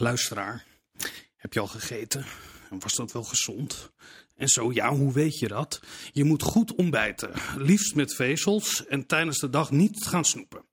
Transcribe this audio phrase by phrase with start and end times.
[0.00, 0.64] Luisteraar,
[1.36, 2.24] heb je al gegeten?
[2.70, 3.90] En was dat wel gezond?
[4.36, 5.80] En zo ja, hoe weet je dat?
[6.12, 10.64] Je moet goed ontbijten, liefst met vezels en tijdens de dag niet gaan snoepen.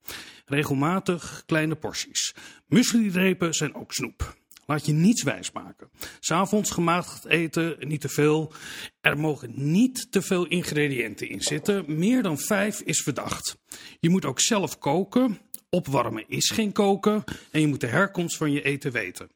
[0.45, 2.35] Regelmatig kleine porties.
[2.67, 4.35] Mueslirepen zijn ook snoep.
[4.65, 5.89] Laat je niets wijsmaken.
[6.19, 8.53] S'avonds gematigd eten, niet te veel.
[9.01, 11.97] Er mogen niet te veel ingrediënten in zitten.
[11.97, 13.57] Meer dan vijf is verdacht.
[13.99, 15.39] Je moet ook zelf koken.
[15.69, 17.23] Opwarmen is geen koken.
[17.51, 19.29] En je moet de herkomst van je eten weten.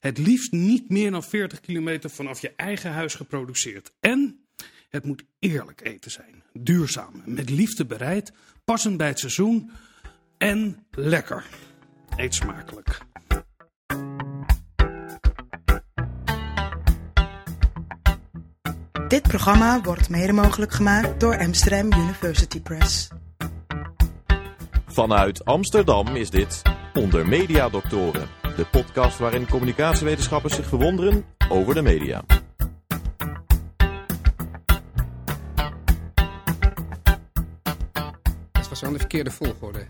[0.00, 3.92] Het liefst niet meer dan 40 kilometer vanaf je eigen huis geproduceerd.
[4.00, 4.46] En
[4.88, 6.42] het moet eerlijk eten zijn.
[6.52, 8.32] Duurzaam, met liefde bereid,
[8.64, 9.70] passend bij het seizoen
[10.38, 11.44] en lekker.
[12.16, 12.98] Eet smakelijk.
[19.08, 23.08] Dit programma wordt mede mogelijk gemaakt door Amsterdam University Press.
[24.94, 26.62] Vanuit Amsterdam is dit
[26.92, 32.24] Onder Media Doctoren, de podcast waarin communicatiewetenschappers zich verwonderen over de media.
[38.52, 39.86] Het was wel de verkeerde volgorde.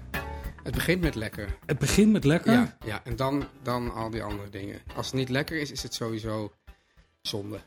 [0.62, 1.58] Het begint met lekker.
[1.66, 2.52] Het begint met lekker.
[2.52, 4.80] Ja, ja en dan, dan al die andere dingen.
[4.96, 6.52] Als het niet lekker is, is het sowieso
[7.22, 7.60] zonde.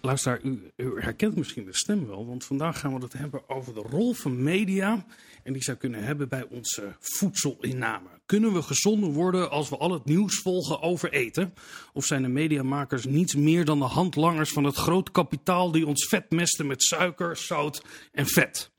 [0.00, 3.74] Luisteraar, u, u herkent misschien de stem wel, want vandaag gaan we het hebben over
[3.74, 5.04] de rol van media
[5.42, 8.08] en die zou kunnen hebben bij onze voedselinname.
[8.26, 11.54] Kunnen we gezonder worden als we al het nieuws volgen over eten?
[11.92, 16.06] Of zijn de mediamakers niets meer dan de handlangers van het groot kapitaal die ons
[16.06, 18.70] vet mesten met suiker, zout en vet?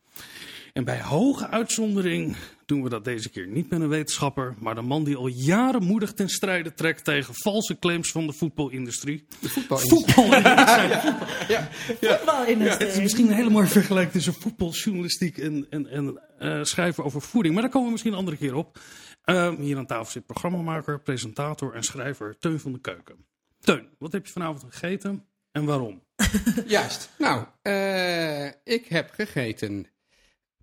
[0.73, 2.35] En bij hoge uitzondering
[2.65, 5.83] doen we dat deze keer niet met een wetenschapper, maar de man die al jaren
[5.83, 9.25] moedig ten strijde trekt tegen valse claims van de voetbalindustrie.
[9.39, 10.13] De voetbalindustrie.
[10.13, 12.67] Voetbalindustrie.
[12.69, 17.21] Het is misschien een hele mooie vergelijking tussen voetbaljournalistiek en, en, en eh, schrijven over
[17.21, 17.53] voeding.
[17.53, 18.79] Maar daar komen we misschien een andere keer op.
[19.25, 23.25] Uh, hier aan tafel zit programmamaker, presentator en schrijver Teun van de Keuken.
[23.59, 26.03] Teun, wat heb je vanavond gegeten en waarom?
[26.65, 27.09] Juist.
[27.17, 29.87] Nou, uh, ik heb gegeten.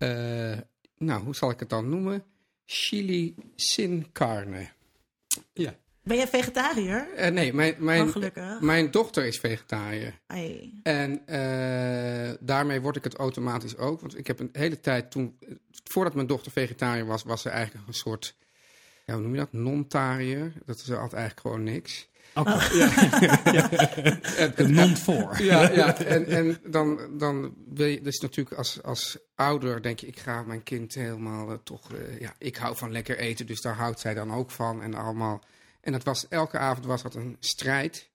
[0.02, 0.58] Uh,
[0.98, 2.24] nou, hoe zal ik het dan noemen?
[2.66, 4.68] Chili sin carne.
[5.52, 5.74] Ja.
[6.02, 7.08] Ben jij vegetariër?
[7.18, 8.60] Uh, nee, mijn, mijn, Oh, gelukkig.
[8.60, 10.20] mijn dochter is vegetariër.
[10.26, 10.80] Ai.
[10.82, 14.00] En uh, daarmee word ik het automatisch ook.
[14.00, 15.38] Want ik heb een hele tijd toen,
[15.84, 18.36] voordat mijn dochter vegetariër was, was ze eigenlijk een soort,
[19.06, 19.52] ja, hoe noem je dat?
[19.52, 20.52] Non-tariër.
[20.66, 22.08] Dat is altijd eigenlijk gewoon niks.
[22.34, 22.50] Oké.
[22.50, 22.78] Okay.
[23.52, 23.70] Ja.
[24.56, 25.42] En- non voor.
[25.42, 25.98] Ja, ja.
[25.98, 30.42] En, en dan, dan wil je, dus natuurlijk als, als ouder denk je, ik ga
[30.42, 34.00] mijn kind helemaal eh, toch, eh, ja, ik hou van lekker eten, dus daar houdt
[34.00, 35.40] zij dan ook van en allemaal.
[35.80, 38.08] En dat was, elke avond was dat een strijd.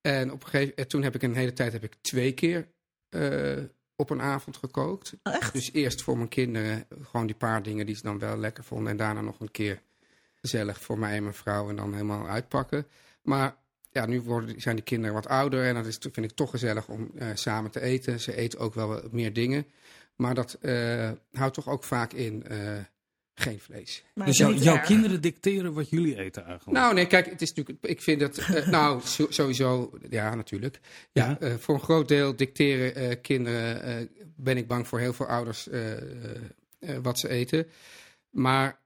[0.00, 2.68] En op een gegeven en toen heb ik een hele tijd, heb ik twee keer
[3.08, 3.62] eh,
[3.96, 5.12] op een avond gekookt.
[5.22, 5.52] Oh, echt?
[5.52, 8.90] Dus eerst voor mijn kinderen, gewoon die paar dingen die ze dan wel lekker vonden.
[8.90, 9.82] En daarna nog een keer
[10.34, 12.86] gezellig voor mij en mijn vrouw en dan helemaal uitpakken.
[13.28, 13.56] Maar
[13.90, 16.88] ja, nu worden, zijn die kinderen wat ouder en dat is, vind ik toch gezellig
[16.88, 18.20] om eh, samen te eten.
[18.20, 19.66] Ze eten ook wel meer dingen.
[20.16, 22.76] Maar dat eh, houdt toch ook vaak in eh,
[23.34, 24.04] geen vlees.
[24.14, 24.86] Maar Dus jou- jouw erg.
[24.86, 26.78] kinderen dicteren wat jullie eten eigenlijk?
[26.78, 27.84] Nou, nee, kijk, het is natuurlijk.
[27.86, 28.38] Ik vind het.
[28.38, 29.98] eh, nou, so- sowieso.
[30.10, 30.80] Ja, natuurlijk.
[31.12, 31.38] Ja, Ja.
[31.38, 33.82] eh, voor een groot deel dicteren eh, kinderen.
[33.82, 33.94] eh,
[34.36, 36.02] ben ik bang voor heel veel ouders eh, eh,
[36.78, 37.66] eh, wat ze eten.
[38.30, 38.78] Maar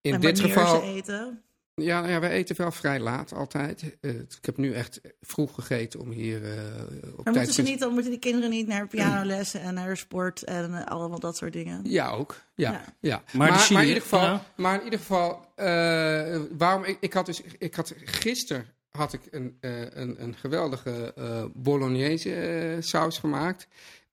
[0.00, 0.80] in En dit geval.
[0.80, 1.42] ze eten.
[1.78, 3.96] Ja, ja, wij eten wel vrij laat altijd.
[4.00, 7.62] Eh, ik heb nu echt vroeg gegeten om hier eh, op Maar tijd moeten, ze
[7.62, 11.36] te- niet, dan moeten die kinderen niet naar pianolessen en naar sport en allemaal dat
[11.36, 11.80] soort dingen?
[11.84, 12.36] Ja, ook.
[12.54, 12.84] Ja, Ja.
[13.00, 13.22] ja.
[13.32, 14.42] Maar Maar, maar, in ieder geval, ja.
[14.56, 19.20] maar in ieder geval eh, waarom ik, ik had dus ik had gisteren had ik
[19.30, 23.68] een, eh, een, een geweldige eh bolognese saus gemaakt.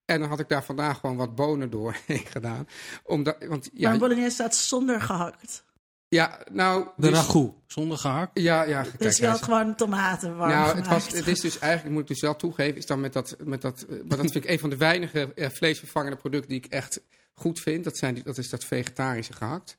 [0.06, 2.68] En dan had ik daar vandaag gewoon wat bonen doorheen gedaan.
[3.04, 5.65] Omdat, want maar ja, een bolognese staat zonder gehakt.
[6.16, 6.88] Ja, nou.
[6.98, 8.40] De dus- ragout, zonder gehakt.
[8.40, 8.82] Ja, ja.
[8.82, 12.02] Kijk, Dus je had gewoon tomaten warm nou, het, was, het is dus eigenlijk, moet
[12.02, 14.50] ik dus wel toegeven, is dan met dat, met dat, eh, maar dat vind ik
[14.50, 17.02] een van de weinige eh, vleesvervangende producten die ik echt
[17.34, 17.84] goed vind.
[17.84, 19.78] Dat, zijn die, dat is dat vegetarische gehakt.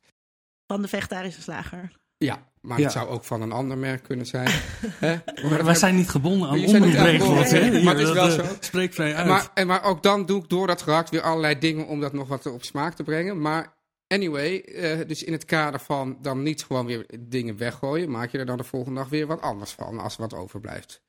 [0.67, 1.93] Van de vegetarische slager.
[2.19, 2.85] Ja, maar Ja.
[2.85, 4.49] het zou ook van een ander merk kunnen zijn.
[5.07, 5.17] Hè?
[5.49, 7.51] Maar, Wij zijn niet gebonden aan omroepregels.
[7.51, 7.83] hè?
[7.83, 8.41] maar het is wel dat, zo.
[8.43, 9.27] eh, Spreek vrij uit.
[9.27, 12.13] maar, en maar ook dan doe ik door dat gehakt weer allerlei dingen om dat
[12.13, 13.41] nog wat op smaak te brengen.
[13.41, 13.75] Maar
[14.09, 18.39] anyway, eh, dus in het kader van dan niet gewoon weer dingen weggooien, maak je
[18.39, 21.06] er dan de volgende dag weer wat anders van als wat overblijft.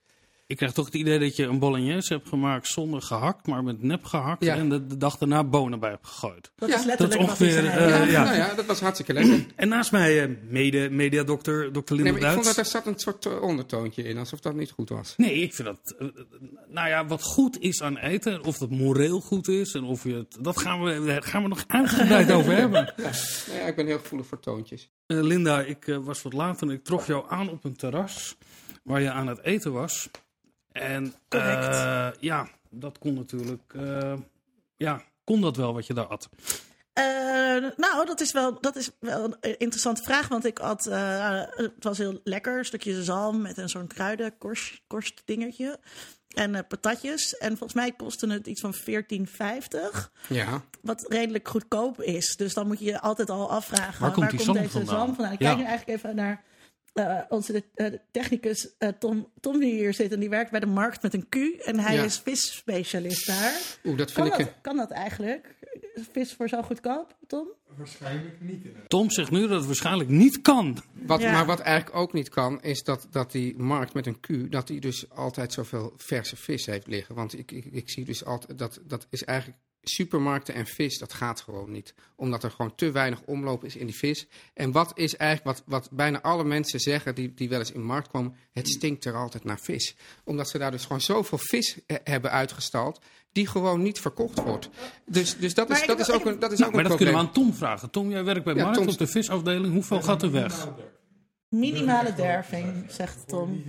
[0.47, 3.81] Ik krijg toch het idee dat je een bolognese hebt gemaakt zonder gehakt, maar met
[3.83, 4.43] nep gehakt.
[4.43, 4.55] Ja.
[4.55, 6.51] En de, de dag daarna bonen bij hebt gegooid.
[6.55, 7.91] Dat Ja, is letterlijk dat is wat hij ongeveer, zei.
[8.03, 8.23] eh, ja, ja.
[8.23, 9.45] Nou ja, dat was hartstikke lekker.
[9.55, 11.93] En naast mij eh, mede, mediadokter Dr.
[11.93, 14.55] Linda Nee, maar ik vond dat er zat een soort eh, ondertoontje in, alsof dat
[14.55, 15.13] niet goed was.
[15.17, 15.95] Nee, ik vind dat.
[16.67, 20.13] nou ja, wat goed is aan eten, of dat moreel goed is, en of je
[20.13, 20.37] het.
[20.39, 22.93] Dat gaan we, daar gaan we nog uitgebreid over hebben.
[22.97, 23.13] Nou
[23.59, 24.89] ja, ik ben heel gevoelig voor toontjes.
[25.07, 28.37] Eh, Linda, ik was wat later en ik trof jou aan op een terras.
[28.83, 30.09] waar je aan het eten was.
[30.81, 31.65] En Correct.
[31.75, 33.73] eh, ja, dat kon natuurlijk.
[33.75, 34.13] eh,
[34.77, 36.29] ja, kon dat wel wat je daar at?
[36.93, 37.03] Eh,
[37.77, 40.27] nou, dat is, wel, dat is wel een interessante vraag.
[40.27, 40.85] Want ik had.
[40.85, 42.57] eh, het was heel lekker.
[42.57, 45.79] Een stukje zalm met een zo'n kruidenkorst korst dingetje.
[46.27, 47.37] En patatjes.
[47.37, 50.11] En volgens mij kostte het iets van 14,50.
[50.29, 52.35] Ja, Wat redelijk goedkoop is.
[52.35, 54.01] Dus dan moet je je altijd al afvragen.
[54.01, 54.95] Waar komt die zalm deze vandaan?
[54.95, 55.33] zalm vandaan?
[55.33, 55.47] Ik Ja.
[55.47, 56.43] kijk nu eigenlijk even naar.
[56.97, 60.65] Eh, onze eh, technicus eh, Tom, Tom die hier zit en die werkt bij de
[60.65, 61.35] markt met een Q
[61.65, 62.03] en hij Ja.
[62.03, 63.77] is visspecialist daar.
[63.85, 64.45] oeh, dat Kan vind ik...
[64.45, 65.55] dat, kan dat eigenlijk?
[66.11, 67.47] Vis voor zo goedkoop, Tom?
[68.87, 70.77] Tom zegt nu dat het waarschijnlijk niet kan.
[70.93, 71.31] Wat, Ja.
[71.31, 74.67] Maar wat eigenlijk ook niet kan, is dat, dat die markt met een Q, dat
[74.67, 77.15] die dus altijd zoveel verse vis heeft liggen.
[77.15, 81.13] Want ik, ik, ik zie dus altijd, dat, dat is eigenlijk supermarkten en vis, dat
[81.13, 81.93] gaat gewoon niet.
[82.15, 84.27] Omdat er gewoon te weinig omloop is in die vis.
[84.53, 87.79] En wat is eigenlijk, wat, wat bijna alle mensen zeggen die, die wel eens in
[87.79, 89.95] de markt komen, het stinkt er altijd naar vis.
[90.23, 92.99] Omdat ze daar dus gewoon zoveel vis he- hebben uitgestald,
[93.31, 94.69] die gewoon niet verkocht wordt.
[95.05, 96.89] Dus, dus dat, Maar is, dat, is ook een, dat is Nou, ook maar een
[96.89, 96.97] dat probleem.
[96.97, 97.89] kunnen we aan Tom vragen.
[97.89, 99.73] Tom, jij werkt bij Ja, Markt op de visafdeling.
[99.73, 100.67] Hoeveel gaat er weg?
[101.49, 103.63] Minimale derving, zegt Tom.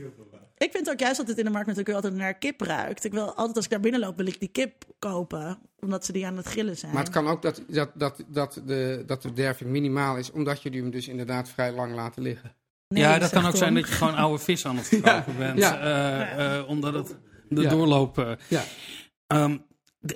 [0.58, 3.04] Ik vind ook juist dat het in de markt natuurlijk altijd naar kip ruikt.
[3.04, 5.58] Ik wil altijd als ik daar binnen loop, wil ik die kip kopen.
[5.80, 6.92] Omdat ze die aan het grillen zijn.
[6.92, 10.62] Maar het kan ook dat, dat, dat, dat, de, dat de derving minimaal is, omdat
[10.62, 12.54] je die hem dus inderdaad vrij lang laten liggen.
[12.88, 15.58] Nee, ja, dat kan ook zijn dat je gewoon oude vis aan het verkopen bent.
[15.58, 15.80] ja.
[15.80, 17.16] eh, eh, omdat het
[17.48, 17.68] de Ja.
[17.70, 18.18] doorloop...
[18.18, 18.62] eh, Ja.
[19.26, 19.56] Ehm,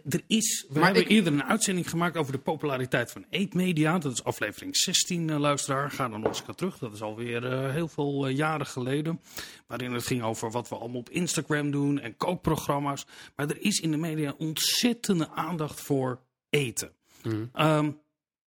[0.09, 3.99] er is, we Maar hebben ik- eerder een uitzending gemaakt over de populariteit van eetmedia.
[3.99, 5.91] Dat is aflevering 16, eh, luisteraar.
[5.91, 6.79] Ga dan nog eens terug.
[6.79, 9.21] Dat is alweer eh, heel veel eh, jaren geleden.
[9.67, 13.07] Waarin het ging over wat we allemaal op Instagram doen en kookprogramma's.
[13.37, 16.91] Maar er is in de media ontzettende aandacht voor eten.
[17.23, 17.45] Mhm.
[17.53, 17.91] Ehm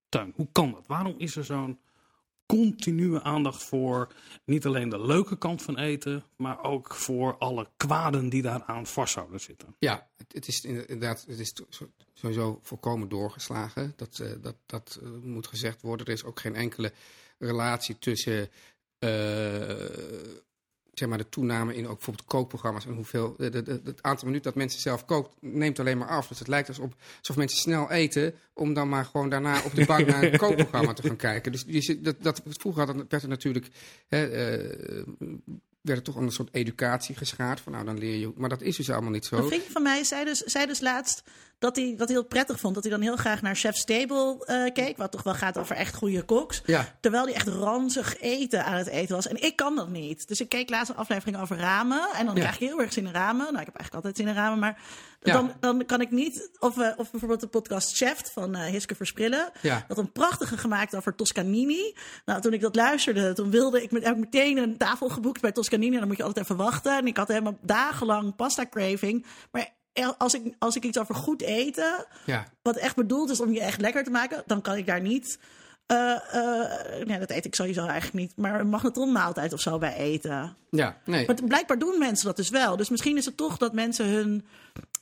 [0.10, 0.84] Tuin, hoe kan dat?
[0.88, 1.80] Waarom is er zo'n
[2.46, 4.14] continue aandacht voor
[4.46, 9.14] niet alleen de leuke kant van eten, maar ook voor alle kwaden die daaraan vast
[9.14, 9.76] zouden zitten?
[9.80, 11.54] Ja, het, is inderdaad het is
[12.14, 13.94] sowieso volkomen doorgeslagen.
[13.96, 16.06] Dat, eh, dat, dat eh, moet gezegd worden.
[16.06, 16.94] Er is ook geen enkele
[17.38, 18.50] relatie tussen
[19.00, 19.10] eh,
[21.00, 24.26] zeg maar de toename in ook bijvoorbeeld kookprogramma's en hoeveel de, de, de- het aantal
[24.28, 26.28] minuten dat mensen zelf kookt neemt alleen maar af.
[26.28, 26.90] Dus het lijkt alsof,
[27.20, 30.94] alsof mensen snel eten om dan maar gewoon daarna op de bank naar een kookprogramma
[30.94, 31.52] te gaan kijken.
[31.52, 33.68] Dus dat, dat, vroeger had, werd er natuurlijk
[34.08, 35.04] hè, eh,
[35.82, 38.76] werd er toch een soort educatie geschaard van nou dan leer je, maar dat is
[38.76, 39.36] dus allemaal niet zo.
[39.36, 41.24] Een vriend van mij zei dus, zei dus laatst
[41.60, 42.74] dat hij dat heel prettig vond.
[42.76, 44.98] Dat hij dan heel graag naar Chef's Table eh, keek.
[44.98, 46.62] Wat toch wel gaat over echt goede koks.
[46.66, 46.96] Ja.
[47.02, 49.28] Terwijl hij echt ranzig eten aan het eten was.
[49.28, 50.28] En ik kan dat niet.
[50.28, 52.10] Dus ik keek laatst een aflevering over ramen.
[52.16, 52.42] En dan Ja.
[52.42, 53.46] krijg ik heel erg zin in ramen.
[53.46, 54.60] Nou, ik heb eigenlijk altijd zin in ramen.
[54.60, 54.82] Maar
[55.22, 55.34] Ja.
[55.34, 56.50] dan, dan kan ik niet...
[56.60, 59.52] Of, eh, of bijvoorbeeld de podcast Chef van eh Hiske Versprillen.
[59.88, 61.96] Dat een prachtige gemaakt over Toscanini.
[62.26, 65.42] Nou, toen ik dat luisterde, toen wilde ik met, heb ik meteen een tafel geboekt
[65.42, 65.94] bij Toscanini.
[65.94, 66.98] En dan moet je altijd even wachten.
[66.98, 69.26] En ik had helemaal dagenlang pasta craving.
[69.52, 69.74] Maar
[70.18, 72.46] als ik, als ik iets over goed eten, Ja.
[72.62, 75.40] wat echt bedoeld is om je echt lekker te maken, dan kan ik daar niet.
[75.86, 78.34] eh, eh, nee, dat eet ik sowieso eigenlijk niet.
[78.38, 80.56] Maar een magnetronmaaltijd of zo bij eten.
[80.70, 81.26] Ja, nee.
[81.26, 82.76] Maar blijkbaar doen mensen dat dus wel.
[82.78, 84.46] Dus misschien is het toch dat mensen hun.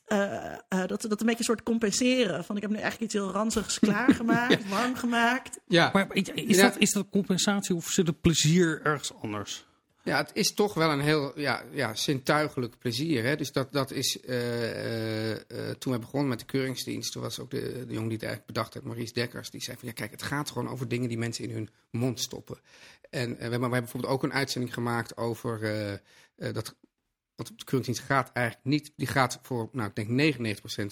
[0.06, 2.44] eh, eh, dat, dat een beetje een soort compenseren.
[2.44, 5.60] Van ik heb nu eigenlijk iets heel ranzigs klaargemaakt, warm gemaakt.
[5.68, 5.90] Ja.
[5.94, 6.64] Maar is, is Ja.
[6.64, 9.66] dat, is dat compensatie of zit het plezier ergens anders?
[10.04, 13.24] Ja, het is toch wel een heel ja, ja, zintuigelijk plezier.
[13.24, 13.36] Hè?
[13.36, 17.40] Dus dat, dat is, eh, eh, eh, toen we begonnen met de keuringsdienst, toen was
[17.40, 19.94] ook de, de jongen die het eigenlijk bedacht heeft, Maurice Dekkers, die zei van ja
[19.94, 22.58] kijk, het gaat gewoon over dingen die mensen in hun mond stoppen.
[23.10, 25.60] En we, hebben, we hebben bijvoorbeeld ook een uitzending gemaakt over
[26.36, 26.76] dat,
[27.36, 30.36] op de keuringsdienst gaat eigenlijk niet, die gaat voor, nou ik denk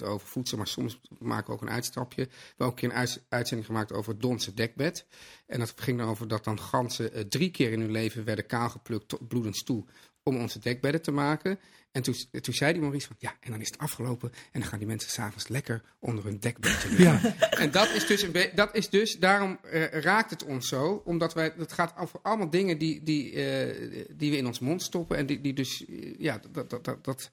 [0.02, 2.24] 99% over voedsel, maar soms maken we ook een uitstapje.
[2.24, 5.06] We hebben ook een keer een uit- uitzending gemaakt over het Donse dekbed.
[5.46, 8.46] En dat ging dan over dat dan ganzen eh, drie keer in hun leven werden
[8.46, 9.86] kaalgeplukt tot bloedens toe
[10.24, 11.60] om onze dekbedden te maken.
[11.92, 14.70] En toen, toen zei die Maurice van, ja, en dan is het afgelopen en dan
[14.70, 17.40] gaan die mensen s'avonds lekker onder hun dekbedje liggen.
[17.40, 21.54] En dat is dus, dat is dus daarom eh, raakt het ons zo, omdat wij,
[21.58, 25.26] dat gaat over allemaal dingen die, die, eh, die we in ons mond stoppen en
[25.26, 27.32] die, die dus, eh, ja, dat, dat, dat, dat,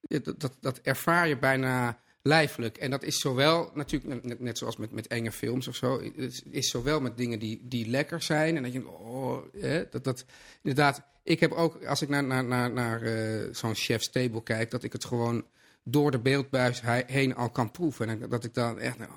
[0.00, 2.76] dat, dat, dat ervaar je bijna lijfelijk.
[2.76, 6.16] En dat is zowel, natuurlijk, net, net zoals met, met enge films of zo, het
[6.16, 9.42] is, is zowel met dingen die, die lekker zijn en dat je, oh,
[9.90, 10.24] dat, dat,
[10.62, 14.70] inderdaad, ik heb ook, als ik naar, naar, naar, naar eh, zo'n chef's table kijk,
[14.70, 15.44] dat ik het gewoon
[15.82, 18.08] door de beeldbuis he- heen al kan proeven.
[18.08, 19.08] En dat ik dan echt, ah,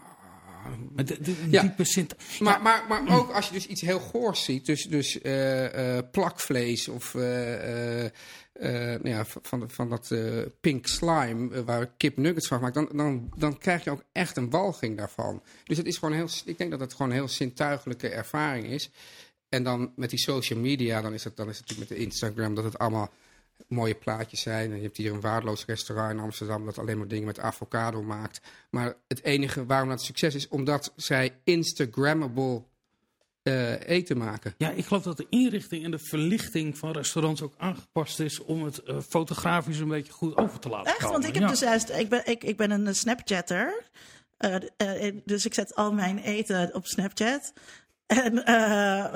[0.96, 1.62] Maar de, de, Ja.
[1.62, 2.16] diepe Sint...
[2.40, 6.04] maar, maar, maar ook als je dus iets heel goors ziet, dus, dus eh, eh,
[6.12, 10.16] plakvlees of nou ja, van, van dat
[10.62, 14.50] pink slime waar kip nuggets van gemaakt, dan, dan, dan krijg je ook echt een
[14.50, 15.42] walging daarvan.
[15.64, 18.90] Dus het is gewoon heel, ik denk dat het gewoon een heel zintuigelijke ervaring is.
[19.50, 22.06] En dan met die social media, dan is het, dan is het natuurlijk met de
[22.06, 23.10] Instagram dat het allemaal
[23.68, 24.72] mooie plaatjes zijn.
[24.72, 28.04] En je hebt hier een waardeloos restaurant in Amsterdam dat alleen maar dingen met avocado
[28.04, 28.42] maakt.
[28.70, 32.64] Maar het enige waarom dat succes is, omdat zij Instagrammable
[33.44, 34.54] eh, eten maken.
[34.58, 38.64] Ja, ik geloof dat de inrichting en de verlichting van restaurants ook aangepast is om
[38.64, 40.98] het eh, fotografisch een beetje goed over te laten Echt?
[40.98, 41.12] komen.
[41.14, 41.50] Want ik heb Ja.
[41.50, 43.84] dus juist, ik ben, ik, ik ben een Snapchatter.
[44.38, 44.56] Eh,
[45.08, 47.54] eh, dus ik zet al mijn eten op Snapchat.
[48.08, 48.56] En, eh,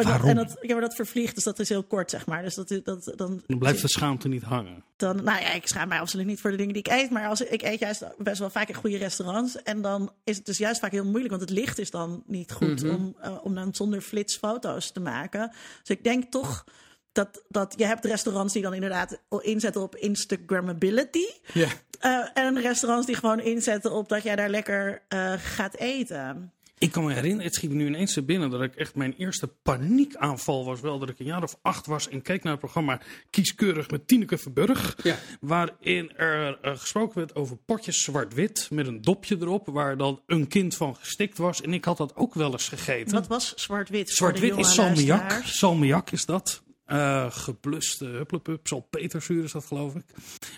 [0.05, 0.29] Waarom?
[0.29, 2.43] en dat, ja, maar dat vervliegt, dus dat is heel kort, zeg maar.
[2.43, 4.83] Dus dat, dat, dan, Dan blijft de schaamte niet hangen.
[4.95, 7.09] dan, nou ja, ik schaam mij absoluut niet voor de dingen die ik eet.
[7.09, 9.63] Maar als, ik eet juist best wel vaak in goede restaurants.
[9.63, 11.29] En dan is het dus juist vaak heel moeilijk.
[11.29, 14.99] Want het licht is dan niet goed om, eh, om dan zonder flits foto's te
[14.99, 15.51] maken.
[15.79, 16.63] Dus ik denk toch
[17.11, 21.25] dat, dat je hebt restaurants die dan inderdaad inzetten op Instagrammability.
[21.53, 21.67] Ja.
[21.99, 26.53] Eh, en restaurants die gewoon inzetten op dat jij daar lekker eh, gaat eten.
[26.81, 29.13] Ik kan me herinneren, het schiet me nu ineens te binnen, dat ik echt mijn
[29.17, 32.61] eerste paniekaanval was wel dat ik een jaar of acht was en keek naar het
[32.61, 34.97] programma Kieskeurig met Tineke Verburg.
[35.03, 35.17] Ja.
[35.39, 40.47] Waarin er eh, gesproken werd over potjes zwart-wit met een dopje erop, waar dan een
[40.47, 41.61] kind van gestikt was.
[41.61, 43.13] En ik had dat ook wel eens gegeten.
[43.13, 44.09] Wat was zwart-wit?
[44.09, 45.41] Zwart-wit is salmiak.
[45.43, 46.63] Salmiak is dat.
[46.85, 50.05] Eh gebluste hupplepup, salpeterzuur is dat geloof ik.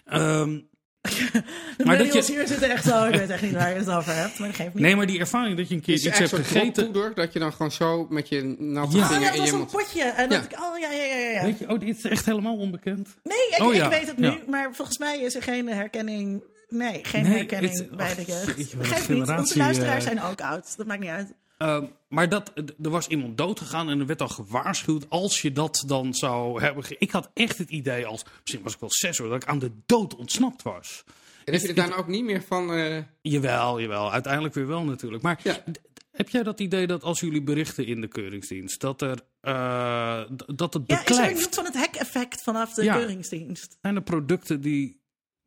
[0.06, 0.60] Ehm,
[1.78, 3.04] De Maar dat je- hier zitten echt zo.
[3.06, 4.84] Ik weet echt niet waar je het over hebt, maar dat geeft niet.
[4.84, 6.84] nee, maar die ervaring dat je een keer iets echt hebt gegeten.
[6.86, 9.04] poeder dat je dan gewoon zo met je natte Ja.
[9.04, 9.72] Oh ja, vinger het in was je een mond...
[9.72, 10.04] potje.
[10.04, 10.36] En Ja.
[10.36, 11.44] dat ik, oh ja, ja, ja, ja, ja.
[11.44, 13.10] Weet je, oh, dit is echt helemaal onbekend.
[13.24, 14.38] Nee, ik, Oh ja, ik weet het nu, ja.
[14.48, 16.44] maar volgens mij is er geen herkenning.
[16.68, 18.48] Nee, geen Nee, herkenning het- bij de jeugd.
[18.48, 20.12] een Geeft niet, onze generatie, luisteraars eh.
[20.12, 20.78] zijn ook oud.
[20.78, 21.34] Dat maakt niet uit.
[21.64, 25.84] Ehm, maar dat, er was iemand doodgegaan en er werd al gewaarschuwd als je dat
[25.88, 26.84] dan zou hebben.
[26.98, 29.60] Ik had echt het idee als, misschien was ik wel zes hoor, dat ik aan
[29.60, 31.04] de dood ontsnapt was.
[31.46, 32.74] En heb je er dan ook niet meer van...
[32.74, 35.24] eh, Jawel, jawel, uiteindelijk weer wel natuurlijk.
[35.24, 35.64] Maar Ja.
[36.12, 40.22] heb jij dat idee dat als jullie berichten in de keuringsdienst, dat, er, eh,
[40.56, 41.40] dat het Ja, is er beklijft?
[41.40, 42.96] niet van het hek-effect vanaf de Ja.
[42.98, 43.78] keuringsdienst?
[43.82, 45.02] Zijn er producten die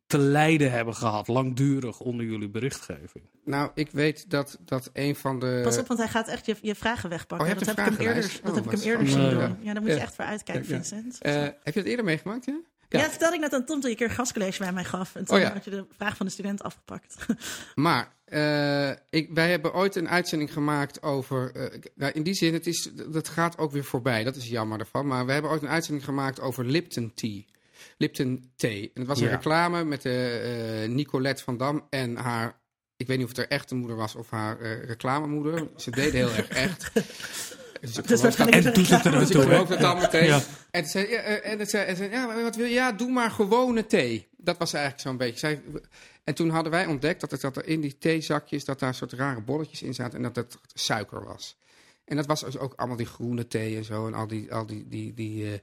[0.07, 3.23] te lijden hebben gehad, langdurig onder jullie berichtgeving?
[3.45, 5.59] nou, ik weet dat, dat een van de...
[5.63, 7.47] Pas op, want hij gaat echt je, je vragen wegpakken.
[7.47, 9.21] Oh, je dat hebt heb ik hem eerder, dat Oh, heb ik hem eerder zien
[9.21, 9.29] Ja.
[9.29, 9.57] doen.
[9.61, 10.65] Ja, daar moet je echt voor uitkijken.
[10.65, 11.17] Vincent.
[11.21, 12.59] Eh, heb je dat eerder meegemaakt, ja?
[12.89, 14.83] Ja, dat vertelde ik net aan Tom toen je een keer een gastcollege bij mij
[14.83, 15.15] gaf.
[15.15, 15.53] En toen Oh ja.
[15.53, 17.15] had je de vraag van de student afgepakt.
[17.75, 21.51] Maar eh, ik, wij hebben ooit een uitzending gemaakt over.
[21.55, 24.23] eh, nou, in die zin, het is, dat gaat ook weer voorbij.
[24.23, 25.07] Dat is jammer ervan.
[25.07, 27.41] Maar we hebben ooit een uitzending gemaakt over Lipton Tea.
[27.97, 28.81] Lipton Thee.
[28.93, 29.31] En het was een Ja.
[29.35, 32.59] reclame met de, eh, Nicolette van Dam en haar.
[32.97, 35.67] Ik weet niet of het haar echte moeder was of haar eh, reclamemoeder.
[35.75, 36.91] Ze deden heel erg echt.
[37.81, 39.45] Dus, ik Dus dat- En het er ik naartoe, hè?
[39.47, 40.25] geloof het dan meteen.
[40.25, 40.41] Ja.
[40.71, 42.73] En toen zei, ja, eh, en het zei, en zei ja, maar wat wil je?
[42.73, 44.27] Ja, doe maar gewone thee.
[44.37, 45.39] Dat was eigenlijk zo'n beetje.
[45.39, 45.61] Zij,
[46.23, 49.13] en toen hadden wij ontdekt dat, het, dat er in die theezakjes, dat daar soort
[49.13, 51.57] rare bolletjes in zaten en dat het suiker was.
[52.05, 54.65] En dat was dus ook allemaal die groene thee en zo en al die, al
[54.65, 55.59] die, die, die, eh,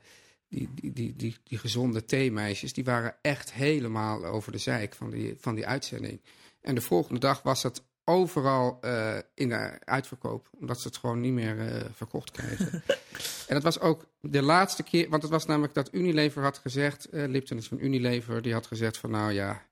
[0.55, 5.11] die, die, die, die, die gezonde theemeisjes, die waren echt helemaal over de zeik van
[5.11, 6.21] die, van die uitzending.
[6.61, 11.21] En de volgende dag was het overal eh, in de uitverkoop, omdat ze het gewoon
[11.21, 12.73] niet meer eh, verkocht kregen.
[13.49, 17.05] en dat was ook de laatste keer, want het was namelijk dat Unilever had gezegd,
[17.05, 19.63] eh Lipton is van Unilever, die had gezegd van nou ja,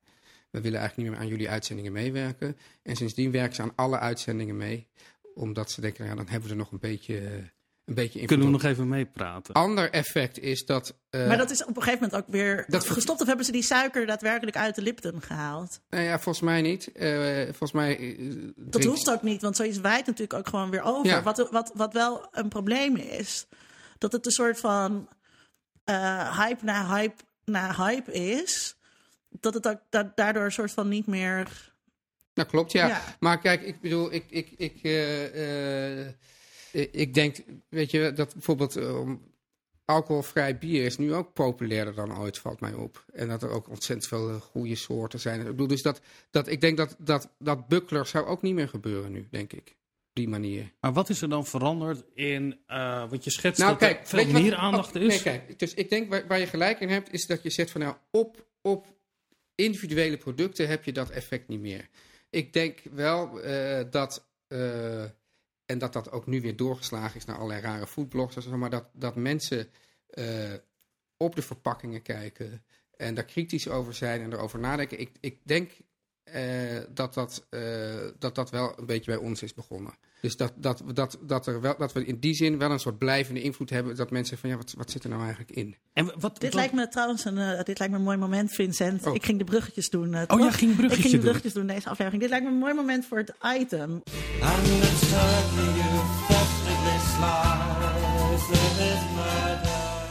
[0.50, 2.56] we willen eigenlijk niet meer aan jullie uitzendingen meewerken.
[2.82, 4.86] En sindsdien werken ze aan alle uitzendingen mee,
[5.34, 7.50] omdat ze denken, ja, dan hebben we er nog een beetje,
[7.84, 8.62] een beetje invloed Kunnen we op.
[8.62, 9.54] nog even meepraten?
[9.54, 10.94] Ander effect is dat...
[11.10, 13.20] eh, maar dat is op een gegeven moment ook weer Dat ver- gestopt.
[13.20, 15.80] Of hebben ze die suiker daadwerkelijk uit de Lipton gehaald?
[15.90, 16.92] Nou ja, volgens mij niet.
[16.92, 17.98] Eh, volgens mij...
[17.98, 21.06] eh, Dat drinkt- hoeft ook niet, want zoiets waait natuurlijk ook gewoon weer over.
[21.06, 21.22] Ja.
[21.22, 23.46] Wat, wat, wat wel een probleem is,
[23.98, 25.08] dat het een soort van
[25.84, 28.76] eh, hype na hype na hype is.
[29.28, 31.70] Dat het ook da- daardoor een soort van niet meer.
[32.34, 32.86] Nou, klopt, ja.
[32.86, 33.02] Ja.
[33.20, 36.08] Maar kijk, ik bedoel, ik, ik, ik, eh, eh,
[36.72, 37.36] ik denk,
[37.68, 39.10] weet je, dat bijvoorbeeld eh,
[39.84, 43.04] alcoholvrij bier is nu ook populairder dan ooit, valt mij op.
[43.12, 45.40] En dat er ook ontzettend veel eh, goede soorten zijn.
[45.40, 46.00] Ik bedoel, dus dat,
[46.30, 49.76] dat ik denk dat, dat, dat buckler zou ook niet meer gebeuren nu, denk ik.
[50.08, 50.72] Op die manier.
[50.80, 54.06] Maar wat is er dan veranderd in, eh wat je schetst, Nou, dat kijk, er
[54.06, 55.08] veel wat- meer aandacht oh, is?
[55.08, 57.70] Nee, kijk, dus ik denk waar, waar je gelijk in hebt, is dat je zegt
[57.70, 58.86] van nou, op, op
[59.54, 61.88] individuele producten heb je dat effect niet meer.
[62.30, 65.04] Ik denk wel eh, dat, eh,
[65.72, 69.16] en dat dat ook nu weer doorgeslagen is naar allerlei rare foodblogs, maar dat, dat
[69.16, 69.68] mensen
[70.06, 70.52] eh,
[71.16, 72.64] op de verpakkingen kijken
[72.96, 75.00] en daar kritisch over zijn en erover nadenken.
[75.00, 75.70] Ik, ik denk
[76.22, 79.94] eh, dat, dat, eh, dat dat wel een beetje bij ons is begonnen.
[80.22, 82.98] Dus dat, dat, dat, dat, er wel, dat we in die zin wel een soort
[82.98, 83.96] blijvende invloed hebben.
[83.96, 85.76] Dat mensen van ja, wat, wat zit er nou eigenlijk in?
[85.92, 88.52] En wat, Dit wat- lijkt me trouwens een, eh, dit lijkt me een mooi moment,
[88.52, 89.06] Vincent.
[89.06, 89.14] Oh.
[89.14, 90.14] Ik ging de bruggetjes doen.
[90.14, 90.58] eh, Oh, toch?
[90.58, 91.20] ging een Ik ging de doen.
[91.20, 92.20] bruggetjes doen deze aflevering.
[92.22, 94.02] Dit lijkt me een mooi moment voor het item.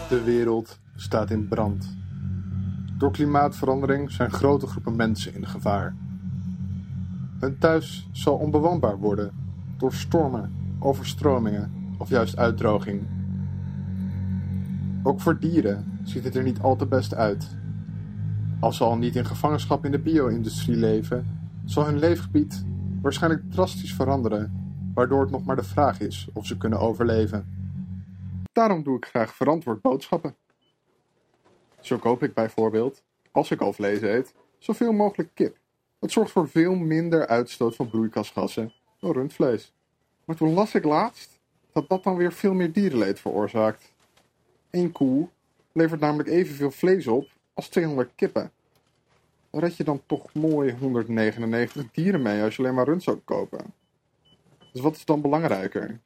[0.09, 1.97] De wereld staat in brand.
[2.97, 5.95] Door klimaatverandering zijn grote groepen mensen in gevaar.
[7.39, 9.31] Hun thuis zal onbewoonbaar worden
[9.81, 13.01] door stormen, overstromingen of juist uitdroging.
[15.03, 17.47] Ook voor dieren ziet het er niet al te best uit.
[18.59, 22.65] Als ze al niet in gevangenschap in de bio-industrie leven, zal hun leefgebied
[23.01, 27.45] waarschijnlijk drastisch veranderen, waardoor het nog maar de vraag is of ze kunnen overleven.
[28.51, 30.35] Daarom doe ik graag verantwoord boodschappen.
[31.79, 35.57] Zo koop ik bijvoorbeeld, als ik al vlees eet, zoveel mogelijk kip.
[35.99, 38.71] Het zorgt voor veel minder uitstoot van broeikasgassen
[39.01, 39.73] dan rundvlees.
[40.25, 41.39] Maar toen las ik laatst
[41.71, 43.93] dat dat dan weer veel meer dierenleed veroorzaakt.
[44.69, 45.27] Eén koe
[45.71, 48.51] levert namelijk evenveel vlees op als 200 kippen.
[49.49, 53.17] Dan red je dan toch mooi 199 dieren mee als je alleen maar rund zou
[53.17, 53.73] kopen.
[54.71, 55.99] Dus wat is dan belangrijker?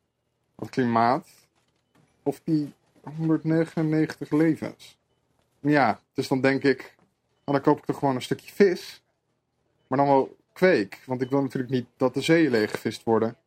[0.55, 1.27] Het klimaat
[2.23, 2.73] of die
[3.17, 4.97] 199 levens?
[5.59, 6.95] Ja, dus dan denk ik,
[7.45, 9.03] nou dan koop ik toch gewoon een stukje vis.
[9.87, 13.37] Maar dan wel kweek, want ik wil natuurlijk niet dat de zeeën leeggevist worden.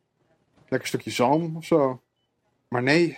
[0.67, 2.01] Lekker stukje zalm of zo.
[2.67, 3.17] Maar nee,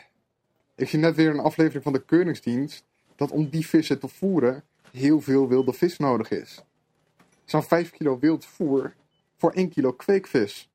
[0.76, 2.84] ik zie net weer een aflevering van de Keuringsdienst
[3.16, 6.64] dat om die vissen te voeren heel veel wilde vis nodig is.
[7.46, 8.94] Zo'n 5 kilo wild voer
[9.38, 10.70] voor 1 kilo kweekvis.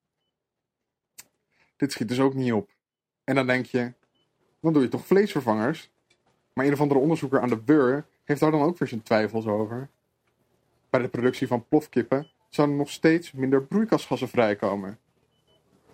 [1.76, 2.70] Dit schiet dus ook niet op.
[3.24, 3.92] En dan denk je,
[4.60, 5.90] dan doe je toch vleesvervangers?
[6.52, 9.46] Maar een of andere onderzoeker aan de Beur heeft daar dan ook weer zijn twijfels
[9.46, 9.88] over.
[10.90, 14.98] Bij de productie van plofkippen zouden nog steeds minder broeikasgassen vrijkomen.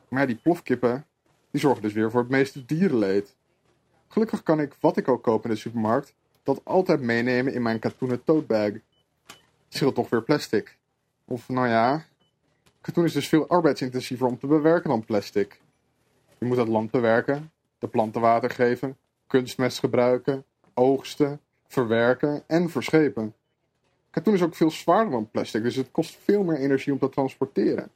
[0.08, 1.06] Maar die plofkippen,
[1.50, 3.36] die zorgen dus weer voor het meeste dierenleed.
[4.08, 7.78] Gelukkig kan ik wat ik ook koop in de supermarkt, dat altijd meenemen in mijn
[7.78, 8.80] katoenen tote
[9.68, 10.76] scheelt toch weer plastic.
[11.24, 12.04] Of nou ja,
[12.80, 15.60] katoen is dus veel arbeidsintensiever om te bewerken dan plastic.
[16.38, 23.34] Je moet het land bewerken, de planten water geven, kunstmest gebruiken, oogsten, verwerken en verschepen.
[24.12, 27.08] Katoen is ook veel zwaarder dan plastic, dus het kost veel meer energie om te
[27.08, 27.90] transporteren.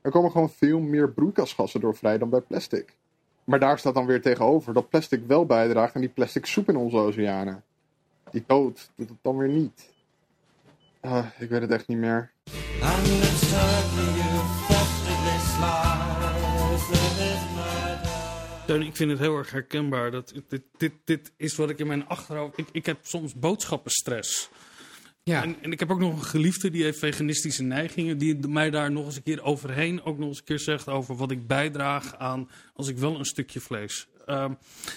[0.00, 2.94] Er komen gewoon veel meer broeikasgassen door vrij dan bij plastic.
[3.44, 6.76] Maar daar staat dan weer tegenover dat plastic wel bijdraagt aan die plastic soep in
[6.76, 7.64] onze oceanen.
[8.30, 9.90] Die dood doet het dan weer niet.
[11.00, 12.30] Ah, ik weet het echt niet meer.
[18.66, 20.10] Ik vind het heel erg herkenbaar.
[20.10, 22.58] Dat, dit, dit, dit is wat ik in mijn achterhoofd...
[22.58, 24.50] Ik, ik heb soms boodschappenstress.
[25.24, 28.18] Ja, En, en ik heb ook nog een geliefde die heeft veganistische neigingen.
[28.18, 31.16] Die mij daar nog eens een keer overheen ook nog eens een keer zegt over
[31.16, 34.08] wat ik bijdraag aan als ik wel een stukje vlees.
[34.26, 34.52] Ehm,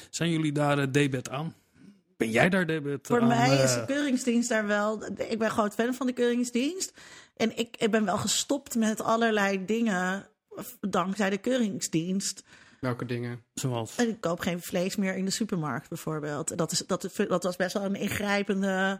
[0.09, 1.55] zijn jullie daar eh, debet aan?
[2.17, 3.27] Ben jij daar debet Voor aan?
[3.27, 3.79] mij is eh?
[3.79, 5.05] de keuringsdienst daar wel.
[5.17, 6.93] Ik ben groot fan van de keuringsdienst.
[7.35, 10.27] En ik, ik ben wel gestopt met allerlei dingen
[10.81, 12.43] dankzij de keuringsdienst.
[12.79, 13.43] welke dingen?
[13.53, 13.95] Zoals?
[13.95, 16.57] En ik koop geen vlees meer in de supermarkt bijvoorbeeld.
[16.57, 18.99] Dat, is, dat, dat was best wel een ingrijpende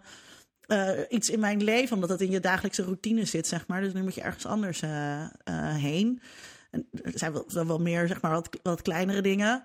[0.67, 3.81] eh, iets in mijn leven, omdat het in je dagelijkse routine zit, zeg maar.
[3.81, 5.29] Dus nu moet je ergens anders eh, eh,
[5.75, 6.21] heen.
[6.71, 9.63] En er zijn wel, wel, meer, zeg maar, wat, wat kleinere dingen.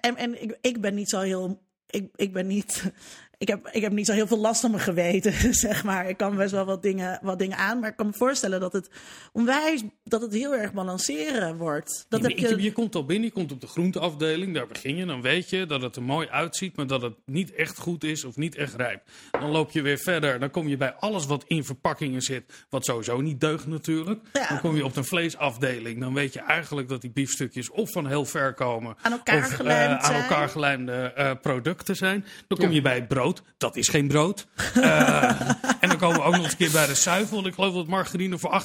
[0.00, 1.62] En en ik, ik ben niet zo heel.
[1.86, 2.92] Ik, ik ben niet.
[3.38, 6.08] Ik heb, ik heb niet zo heel veel last van mijn geweten, zeg maar.
[6.08, 7.78] Ik kan best wel wat dingen, wat dingen aan.
[7.78, 8.90] Maar ik kan me voorstellen dat het
[9.32, 9.82] onwijs.
[10.04, 12.06] dat het heel erg balanceren wordt.
[12.08, 12.62] Dat je, heb je...
[12.62, 15.06] je, komt al binnen, je komt op de groenteafdeling, daar begin je.
[15.06, 18.24] Dan weet je dat het er mooi uitziet, maar dat het niet echt goed is
[18.24, 19.02] of niet echt rijp.
[19.30, 22.84] Dan loop je weer verder, dan kom je bij alles wat in verpakkingen zit, wat
[22.84, 24.20] sowieso niet deugt natuurlijk.
[24.32, 24.48] Ja.
[24.48, 28.06] Dan kom je op een vleesafdeling, dan weet je eigenlijk dat die biefstukjes of van
[28.06, 32.24] heel ver komen, Aan elkaar of eh, gelijmd aan elkaar gelijmde eh, producten zijn.
[32.48, 34.46] Dan kom je bij het brood, dat is geen brood.
[34.74, 35.40] Eh,
[35.80, 37.46] en dan komen we ook nog eens een keer bij de zuivel.
[37.46, 38.62] Ik geloof dat margarine voor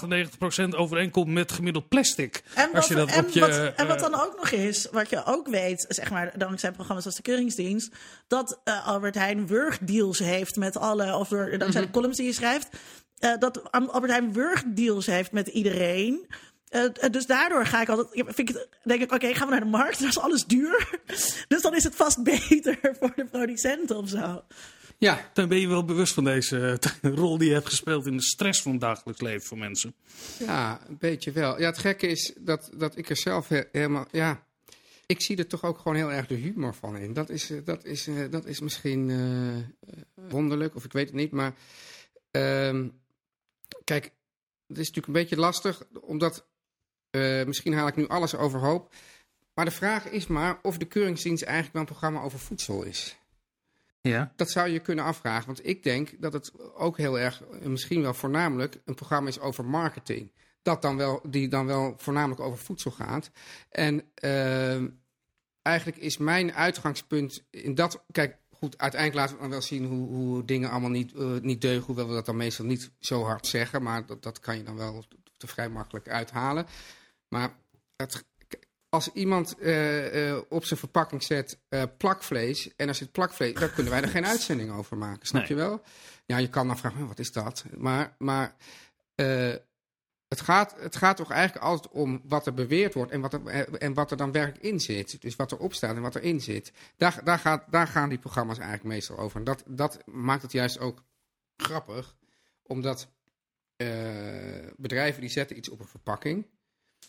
[0.65, 2.43] 98% overeenkomt met gemiddeld plastic.
[2.55, 4.51] En Als je wat, dat en, op je, wat, en wat eh, dan ook nog
[4.51, 7.95] is, wat je ook weet, zeg maar, dankzij programma's als de Keuringsdienst,
[8.27, 12.33] dat eh, Albert Heijn wurgdeals heeft met alle, of door, dankzij de columns die je
[12.33, 12.67] schrijft,
[13.39, 16.27] dat Albert Heijn wurgdeals heeft met iedereen.
[16.69, 19.63] Eh, eh, dus daardoor ga ik altijd, vind ik, denk ik, oké, gaan we naar
[19.63, 20.99] de markt, dan is alles duur.
[21.47, 24.43] Dus dan is het vast beter voor de producenten of zo.
[24.97, 28.17] Ja, Dan ben je wel bewust van deze eh, rol die je hebt gespeeld in
[28.17, 29.93] de stress van het dagelijks leven voor mensen.
[30.39, 31.59] ja, een beetje wel.
[31.59, 34.07] Ja, het gekke is dat, dat ik er zelf he- helemaal...
[34.11, 34.43] Ja,
[35.05, 37.13] ik zie er toch ook gewoon heel erg de humor van in.
[37.13, 39.11] Dat is, dat is, eh, dat is misschien
[40.13, 41.31] wonderlijk, of ik weet het niet.
[41.31, 41.53] Maar
[42.31, 42.87] ehm,
[43.83, 44.03] kijk,
[44.67, 46.45] het is natuurlijk een beetje lastig, omdat
[47.09, 48.93] eh, misschien haal ik nu alles overhoop.
[49.53, 53.17] Maar de vraag is maar of de Keuringsdienst eigenlijk wel een programma over voedsel is.
[54.01, 54.33] Ja.
[54.35, 58.13] Dat zou je kunnen afvragen, want ik denk dat het ook heel erg, misschien wel
[58.13, 60.31] voornamelijk, een programma is over marketing.
[60.61, 63.31] Dat dan wel, die dan wel voornamelijk over voedsel gaat.
[63.69, 64.87] En ehm,
[65.61, 68.03] eigenlijk is mijn uitgangspunt in dat.
[68.11, 71.61] Kijk, goed, uiteindelijk laten we dan wel zien hoe, hoe dingen allemaal niet, eh, niet
[71.61, 71.85] deugen.
[71.85, 73.83] Hoewel we dat dan meestal niet zo hard zeggen.
[73.83, 75.05] Maar dat, dat kan je dan wel
[75.37, 76.65] te vrij makkelijk uithalen.
[77.29, 77.55] Maar
[77.95, 78.25] het,
[78.89, 82.75] als iemand eh, eh, op zijn verpakking zet eh, plakvlees.
[82.75, 83.53] En er zit plakvlees.
[83.53, 85.27] dan kunnen wij er geen uitzending over maken.
[85.27, 85.49] Snap Nee.
[85.49, 85.81] je wel?
[86.25, 87.65] Ja, je kan dan vragen: "Hm, wat is dat?
[87.77, 88.15] Maar.
[88.17, 88.55] maar
[90.27, 93.47] het gaat, het gaat toch eigenlijk altijd om wat er beweerd wordt en wat er,
[93.77, 95.21] en wat er dan werkelijk in zit.
[95.21, 96.71] Dus wat erop staat en wat erin zit.
[96.97, 99.37] Daar, daar, gaat, daar gaan die programma's eigenlijk meestal over.
[99.37, 101.03] En dat, dat maakt het juist ook
[101.57, 102.15] grappig,
[102.63, 103.07] omdat
[104.75, 106.45] bedrijven die zetten iets op een verpakking.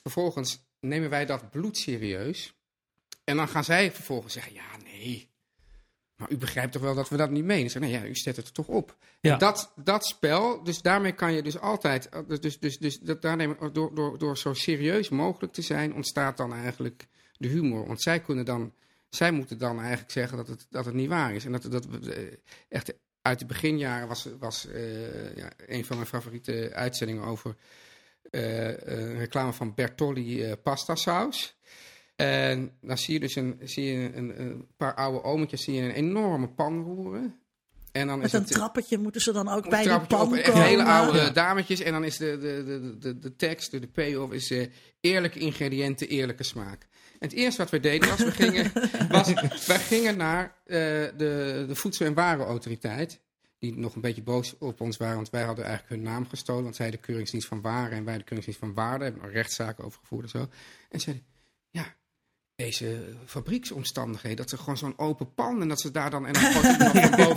[0.02, 2.54] Vervolgens nemen wij dat bloedserieus.
[3.24, 5.30] En dan gaan zij vervolgens zeggen, ja, nee.
[6.16, 7.70] Maar u begrijpt toch wel dat we dat niet menen?
[7.70, 8.96] Zeg, nee, ja, u zet het er toch op.
[9.20, 9.32] Ja.
[9.32, 12.08] En dat, dat spel, dus daarmee kan je dus altijd...
[12.26, 15.94] Dus, dus, dus, dus dat, daar neem, door, door, door zo serieus mogelijk te zijn,
[15.94, 17.86] ontstaat dan eigenlijk de humor.
[17.86, 18.72] Want zij kunnen dan...
[19.08, 21.44] Zij moeten dan eigenlijk zeggen dat het, dat het niet waar is.
[21.44, 22.32] En dat, dat eh,
[22.68, 27.56] echt uit de beginjaren was, was eh, ja, een van mijn favoriete uitzendingen over eh,
[28.30, 31.58] een reclame van Bertolli eh pasta saus.
[32.16, 35.82] En dan zie je dus een, zie je een, een paar oude ometjes zie je
[35.82, 37.40] een enorme pan roeren.
[37.92, 40.42] En dan Met is een het, trappetje moeten ze dan ook bij trappetje pan op,
[40.44, 40.62] komen.
[40.62, 41.80] hele oude dametjes.
[41.80, 44.66] En dan is de, de, de, de, de tekst, de payoff is eh,
[45.00, 46.82] eerlijke ingrediënten, eerlijke smaak.
[47.18, 48.72] En het eerste wat we deden was, we gingen,
[49.08, 49.32] was
[49.66, 50.76] wij gingen naar eh,
[51.16, 53.20] de, de Voedsel- en Warenautoriteit.
[53.60, 56.62] Die nog een beetje boos op ons waren, want wij hadden eigenlijk hun naam gestolen.
[56.62, 59.04] Want zij de keuringsdienst van waren en wij de keuringsdienst van waarde.
[59.04, 60.48] Hebben er rechtszaken over gevoerd en zo.
[60.90, 61.24] En zeiden,
[61.70, 61.94] ja,
[62.54, 66.42] deze fabrieksomstandigheden, dat ze gewoon zo'n open pan en dat ze daar dan en dan.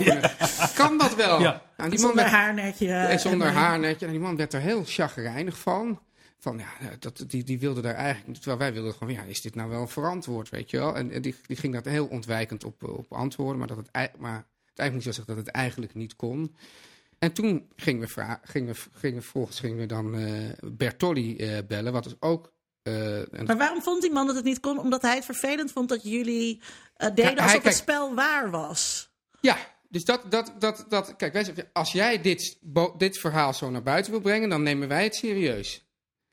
[0.74, 1.40] Kan dat wel?
[1.40, 1.62] Ja.
[1.76, 2.92] Nou, die man Zonder werd, haarnetje.
[2.92, 4.06] en zonder en- haarnetje.
[4.06, 6.00] En die man werd er heel chagrijnig van.
[6.38, 8.34] Van ja, dat, die, die wilde daar eigenlijk.
[8.36, 10.96] Terwijl wij wilden gewoon, ja, is dit nou wel verantwoord, weet je wel?
[10.96, 13.58] En, en die, die ging daar heel ontwijkend op, op antwoorden.
[13.58, 14.44] Maar, dat het, maar
[14.76, 16.56] uiteindelijk moest je wel zeggen dat het eigenlijk niet kon.
[17.18, 20.32] En toen gingen we, gingen we, gingen we vervolgens gingen we dan eh,
[20.72, 21.92] Bertolli eh, bellen.
[21.92, 22.52] Wat dus ook.
[22.82, 22.92] eh,
[23.46, 24.78] Maar waarom vond die man dat het niet kon?
[24.78, 26.60] Omdat hij het vervelend vond dat jullie
[26.96, 29.10] eh, deden Ja, hij- alsof het spel waar was.
[29.40, 29.56] Ja,
[29.88, 33.70] dus dat, dat, dat, dat kijk, wij zeggen, als jij dit, bo- dit verhaal zo
[33.70, 35.86] naar buiten wil brengen, dan nemen wij het serieus.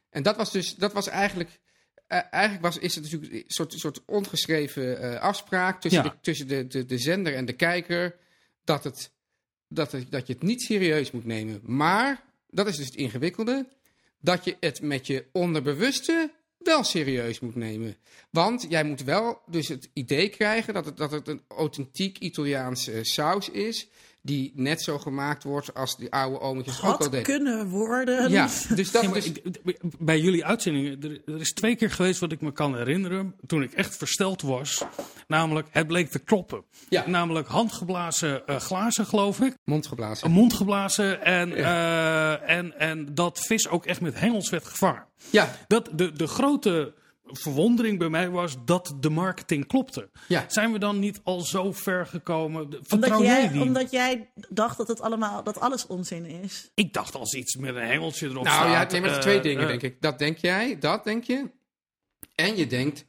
[0.09, 1.59] En dat was dus, dat was eigenlijk,
[2.07, 6.09] eigenlijk was, is het natuurlijk een soort, soort ongeschreven eh, afspraak tussen, Ja.
[6.09, 8.15] de, tussen de, de, de zender en de kijker,
[8.63, 9.11] dat, het,
[9.67, 11.61] dat, dat je het niet serieus moet nemen.
[11.63, 13.67] Maar, dat is dus het ingewikkelde,
[14.19, 17.95] dat je het met je onderbewuste wel serieus moet nemen.
[18.29, 23.03] Want jij moet wel dus het idee krijgen dat het, dat het een authentiek Italiaanse
[23.03, 23.87] saus is.
[24.23, 27.23] Die net zo gemaakt wordt als die oude ometjes ook al Had deden.
[27.23, 28.29] kunnen worden.
[28.31, 29.59] Ja, dus dat Ja, dus, ik-
[29.99, 33.35] bij jullie uitzendingen, er, er is twee keer geweest wat ik me kan herinneren.
[33.45, 34.83] Toen ik echt versteld was.
[35.27, 36.63] Namelijk, het bleek te kloppen.
[36.89, 37.07] Ja.
[37.07, 39.57] Namelijk handgeblazen eh, glazen, geloof ik.
[39.63, 40.25] mondgeblazen.
[40.27, 41.23] Een mond geblazen.
[41.23, 45.05] En, eh, en, en dat vis ook echt met hengels werd gevangen.
[45.29, 46.93] Ja, Dat, de, de grote
[47.33, 50.09] verwondering bij mij was dat de marketing klopte.
[50.27, 50.45] Ja.
[50.47, 52.71] Zijn we dan niet al zo ver gekomen?
[52.71, 53.61] Vertrouw Omdat jij die?
[53.61, 56.71] omdat jij dacht dat het allemaal, dat alles onzin is.
[56.75, 58.91] Ik dacht als iets met een hengeltje erop nou staat.
[58.91, 60.01] ja, nee, maar twee eh, dingen eh, denk ik.
[60.01, 61.49] Dat denk jij, dat denk je.
[62.35, 63.05] En je denkt,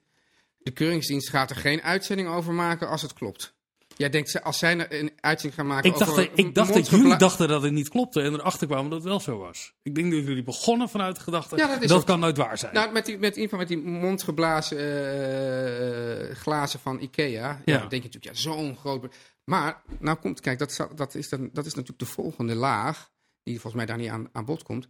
[0.59, 3.55] de keuringsdienst gaat er geen uitzending over maken als het klopt.
[3.97, 7.17] Jij denkt, als zij een uitzending gaan maken Ik dacht, over ik dacht dat jullie
[7.17, 9.75] dachten dat het niet klopte en erachter kwamen dat het wel zo was.
[9.83, 12.59] Ik denk dat jullie begonnen vanuit de gedachte Ja, dat dat, ook- kan nooit waar
[12.59, 12.75] zijn.
[12.75, 17.63] Nou, met, die, met in met die mondgeblazen eh, eh, glazen van Ikea.
[17.65, 17.79] Ja.
[17.79, 19.15] Dan denk je natuurlijk, ja, zo'n groot...
[19.45, 23.11] Maar, nou komt, kijk, dat, is- dat, is dan, dat is natuurlijk de volgende laag,
[23.43, 24.89] die volgens mij daar niet aan, aan bod komt.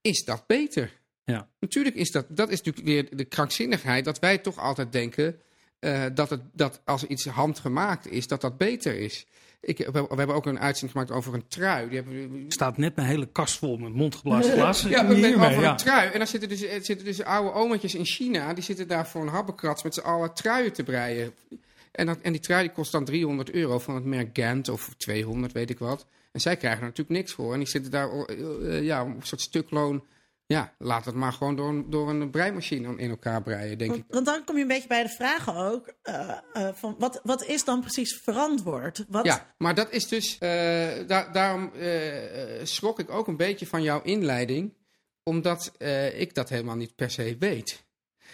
[0.00, 0.98] Is dat beter?
[1.24, 1.48] ja.
[1.60, 5.40] Natuurlijk is dat, dat is natuurlijk weer de krankzinnigheid, dat wij toch altijd denken
[5.80, 9.26] eh, dat, het, dat als iets handgemaakt is, dat dat beter is.
[9.60, 11.88] Ik, we, we hebben ook een uitzending gemaakt over een trui.
[11.88, 14.90] Die hebben Er staat net mijn hele kast vol met mondgeblazen glazen.
[14.90, 15.70] ja, we hebben over ja.
[15.70, 16.10] een trui.
[16.10, 18.54] En dan zitten dus, zitten dus oude ometjes in China.
[18.54, 21.32] Die zitten daar voor een habbekrats met z'n allen truien te breien.
[21.92, 24.94] En, dat, en die trui die kost dan 300 euro van het merk Gant of
[24.96, 26.06] 200, weet ik wat.
[26.32, 27.52] En zij krijgen er natuurlijk niks voor.
[27.52, 30.04] En die zitten daar eh, ja, op een soort stukloon.
[30.50, 34.04] Ja, laat het maar gewoon door een, door een breimachine in elkaar breien, denk ik.
[34.08, 35.92] Want, dan kom je een beetje bij de vragen ook.
[36.02, 39.04] eh, eh, van wat, wat is dan precies verantwoord?
[39.08, 40.38] Wat, Ja, maar dat is dus.
[40.38, 40.48] eh,
[41.06, 41.72] daar, daarom
[42.62, 44.74] schrok ik ook een beetje van jouw inleiding.
[45.22, 45.72] Omdat
[46.14, 47.84] ik dat helemaal niet per se weet.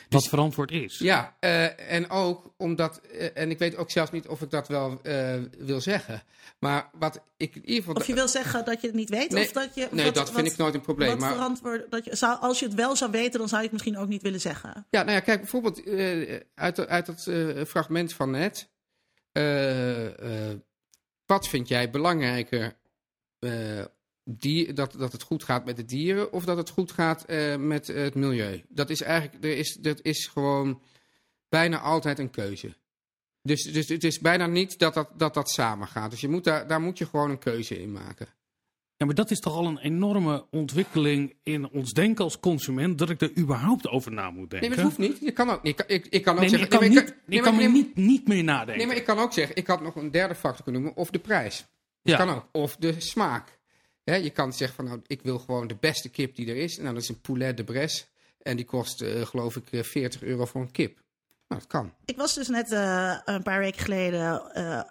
[0.09, 0.99] Wat verantwoord is.
[0.99, 4.69] Ja, eh, en ook omdat, eh, en ik weet ook zelfs niet of ik dat
[4.69, 6.23] wel eh, wil zeggen.
[6.59, 7.95] Maar wat ik in ieder geval.
[7.95, 9.31] Of je wil zeggen dat je het niet weet?
[9.31, 11.09] Nee, of dat je, nee, wat- dat vind wat- ik nooit een probleem.
[11.09, 13.67] Wat Maar, verantwoord, dat je, zou, als je het wel zou weten, dan zou je
[13.69, 14.87] het misschien ook niet willen zeggen.
[14.91, 18.69] ja, nou ja, kijk, bijvoorbeeld eh, uit, uit dat eh, fragment van net.
[19.33, 20.57] eh, eh,
[21.27, 22.77] wat vind jij belangrijker?
[24.29, 27.57] Die, dat, dat het goed gaat met de dieren of dat het goed gaat eh,
[27.57, 28.63] met het milieu?
[28.69, 30.81] Dat is eigenlijk, er is, dat is gewoon
[31.49, 32.77] bijna altijd een keuze.
[33.43, 36.11] Dus, dus het is bijna niet dat dat, dat, dat samen gaat.
[36.11, 38.27] Dus je moet daar, daar moet je gewoon een keuze in maken.
[38.97, 43.11] Ja, maar dat is toch al een enorme ontwikkeling in ons denken als consument, dat
[43.11, 44.69] ik er überhaupt over na moet denken.
[44.69, 45.21] Nee, maar het hoeft niet.
[45.25, 46.69] Je kan ook, ik, ik, ik kan ook Nee, zeggen...
[46.69, 48.77] ik kan, niet, ik nee, kan er niet, niet meer nadenken.
[48.77, 51.11] Nee, maar ik kan ook zeggen, ik had nog een derde factor kunnen noemen, of
[51.11, 51.67] de prijs.
[52.03, 52.25] Dat Ja.
[52.25, 52.49] kan ook.
[52.53, 53.56] Of de smaak.
[54.11, 56.77] Hè, je kan zeggen van, nou, ik wil gewoon de beste kip die er is.
[56.77, 58.05] Nou, dat is een poulet de Bresse.
[58.43, 60.95] En die kost, eh, geloof ik, eh, 40 euro voor een kip.
[61.49, 61.95] Nou, dat kan.
[62.05, 64.83] Ik was dus net eh, een paar weken geleden eh,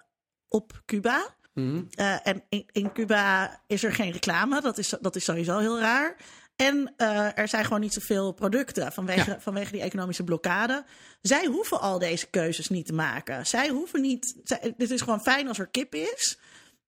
[0.48, 1.34] op Cuba.
[1.54, 1.82] Mhm.
[1.94, 4.60] Eh, en in, in Cuba is er geen reclame.
[4.60, 6.16] Dat is, dat is sowieso heel raar.
[6.56, 9.40] En eh, er zijn gewoon niet zoveel producten vanwege, Ja.
[9.40, 10.84] vanwege die economische blokkade.
[11.22, 13.46] Zij hoeven al deze keuzes niet te maken.
[13.46, 14.36] Zij hoeven niet.
[14.44, 16.38] Zij, het is gewoon fijn als er kip is.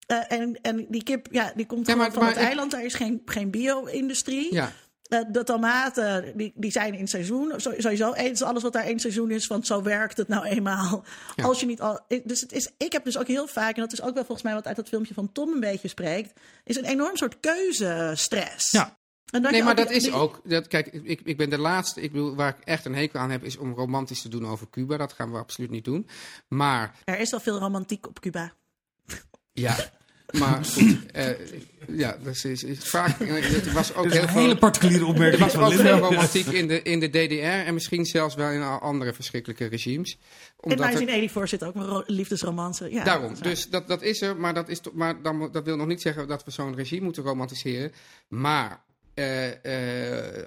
[0.09, 2.47] Eh, en, en die kip, ja, die komt Ja, gewoon maar- van maar het ik-
[2.47, 2.71] eiland.
[2.71, 4.55] Daar is geen, geen bio-industrie.
[4.55, 4.73] Ja.
[5.03, 7.61] Eh, de tomaten, die, die zijn in seizoen.
[7.61, 9.47] Zo- Sowieso eten ze alles wat daar in seizoen is.
[9.47, 11.05] Want zo werkt het nou eenmaal.
[11.37, 11.45] Ja.
[11.45, 13.93] Als je niet al, dus het is, ik heb dus ook heel vaak, en dat
[13.93, 16.41] is ook wel volgens mij wat uit dat filmpje van Tom een beetje spreekt.
[16.65, 18.71] Is een enorm soort keuzestress.
[18.71, 18.97] Ja.
[19.31, 20.41] En Nee, maar dat die- is die- ook.
[20.45, 22.01] Dat, kijk, ik, ik ben de laatste.
[22.01, 24.67] Ik bedoel, waar ik echt een hekel aan heb, is om romantisch te doen over
[24.71, 24.97] Cuba.
[24.97, 26.09] Dat gaan we absoluut niet doen.
[26.49, 28.53] Maar Er is wel veel romantiek op Cuba.
[29.53, 29.77] Ja,
[30.39, 31.27] maar goed, eh,
[31.89, 33.19] ja, dat is, is vaak.
[33.19, 34.41] Het was ook heel een veel.
[34.41, 35.85] hele particuliere Er opmerking was van ook Linda.
[35.85, 40.11] veel romantiek in de, in de DDR en misschien zelfs wel in andere verschrikkelijke regimes.
[40.13, 40.19] In
[40.57, 42.91] Omdat er- 1984 zit ook een ro- liefdesromance.
[42.91, 45.65] Ja, Daarom, dat dus dat, dat is er, maar, dat, is, toch- maar dan, dat
[45.65, 47.93] wil nog niet zeggen dat we zo'n regime moeten romantiseren.
[48.29, 48.83] Maar
[49.15, 49.65] eh,
[50.39, 50.47] eh,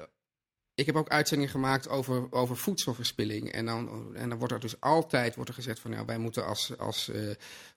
[0.75, 3.51] ik heb ook uitzendingen gemaakt over, over voedselverspilling.
[3.51, 6.45] En dan, en dan wordt er dus altijd wordt er gezegd van ja, wij moeten
[6.45, 7.21] als, als eh,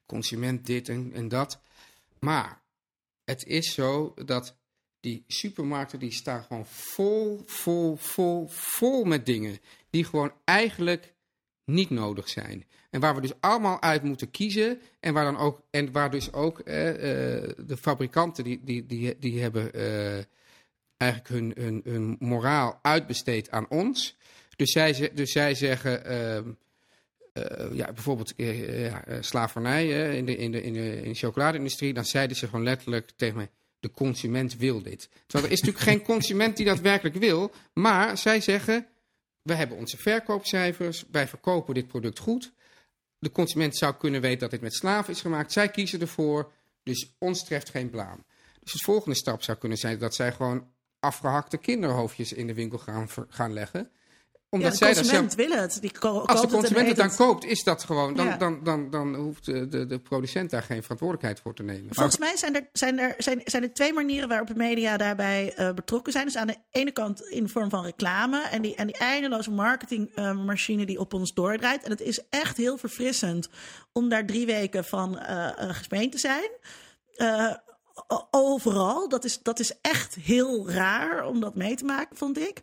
[0.07, 1.61] consument dit en, en dat.
[2.25, 2.63] Maar
[3.25, 4.57] het is zo dat
[5.01, 9.59] die supermarkten die staan gewoon vol, vol, vol, vol met dingen
[9.91, 11.15] die gewoon eigenlijk
[11.65, 12.65] niet nodig zijn.
[12.91, 14.81] En waar we dus allemaal uit moeten kiezen.
[15.01, 19.19] En waar, dan ook, en waar dus ook eh, eh, de fabrikanten die, die, die,
[19.19, 20.25] die hebben eh,
[20.97, 24.17] eigenlijk hun, hun, hun moraal uitbesteed aan ons.
[24.57, 26.05] Dus zij, dus zij zeggen.
[26.05, 26.53] ehm, eh,
[27.73, 31.19] ja, bijvoorbeeld eh, ja, eh, slavernij eh, in, de, in, de, in, de, in de
[31.19, 31.95] chocoladeindustrie.
[31.95, 33.51] Dan zeiden ze gewoon letterlijk tegen mij.
[33.81, 35.09] De consument wil dit.
[35.27, 37.53] Terwijl er is natuurlijk geen consument die dat werkelijk wil.
[37.73, 38.87] Maar zij zeggen.
[39.43, 41.05] We hebben onze verkoopcijfers.
[41.11, 42.53] Wij verkopen dit product goed.
[43.19, 45.53] De consument zou kunnen weten dat dit met slaven is gemaakt.
[45.53, 46.53] Zij kiezen ervoor.
[46.83, 48.25] Dus ons treft geen blaam.
[48.61, 50.69] Dus de volgende stap zou kunnen zijn dat zij gewoon
[51.01, 53.91] afgehakte kinderhoofdjes in de winkel gaan, gaan leggen.
[54.61, 55.79] Ja, Omdat de zij zelf, consument wil het.
[55.81, 58.15] Die ko- als de consument het dan koopt, is dat gewoon.
[58.15, 58.37] Dan, Ja.
[58.37, 61.95] dan, dan, dan hoeft de, de, de producent daar geen verantwoordelijkheid voor te nemen.
[61.95, 65.55] Volgens mij zijn er, zijn, er, zijn, zijn er twee manieren waarop de media daarbij
[65.55, 66.25] eh, betrokken zijn.
[66.25, 69.51] Dus aan de ene kant in de vorm van reclame en die, en die eindeloze
[69.51, 71.83] marketingmachine die op ons doordraait.
[71.83, 73.49] En het is echt heel verfrissend
[73.93, 76.51] om daar drie weken van eh eh, gespeend te zijn.
[77.17, 77.55] Eh,
[78.31, 79.09] overal.
[79.09, 82.61] Dat is, dat is echt heel raar om dat mee te maken, vond ik.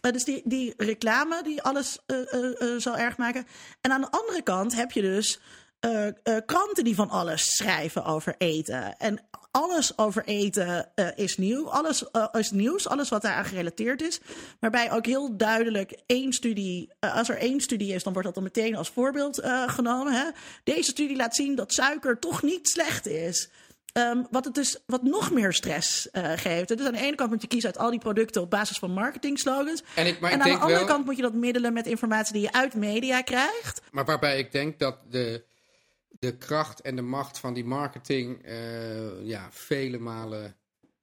[0.00, 3.46] Eh, dus die, die reclame die alles eh, eh, zal erg maken.
[3.80, 5.40] En aan de andere kant heb je dus
[6.46, 8.96] kranten die van alles schrijven over eten.
[8.96, 9.18] En
[9.50, 11.70] alles over eten is nieuw.
[11.70, 12.88] Alles is nieuws.
[12.88, 14.20] Alles wat daaraan gerelateerd is.
[14.58, 16.90] Waarbij ook heel duidelijk één studie.
[16.98, 20.12] als er één studie is, dan wordt dat dan meteen als voorbeeld genomen.
[20.12, 20.24] Hè?
[20.64, 23.50] Deze studie laat zien dat suiker toch niet slecht is.
[23.92, 26.68] Ehm, wat het dus wat nog meer stress eh, geeft.
[26.68, 28.90] Dus aan de ene kant moet je kiezen uit al die producten op basis van
[28.90, 29.82] marketingslogans.
[29.94, 31.86] En ik, maar en ik aan de andere wel, kant moet je dat middelen met
[31.86, 33.80] informatie die je uit media krijgt.
[33.90, 35.44] maar waarbij ik denk dat de,
[36.08, 40.56] de kracht en de macht van die marketing eh, ja, vele malen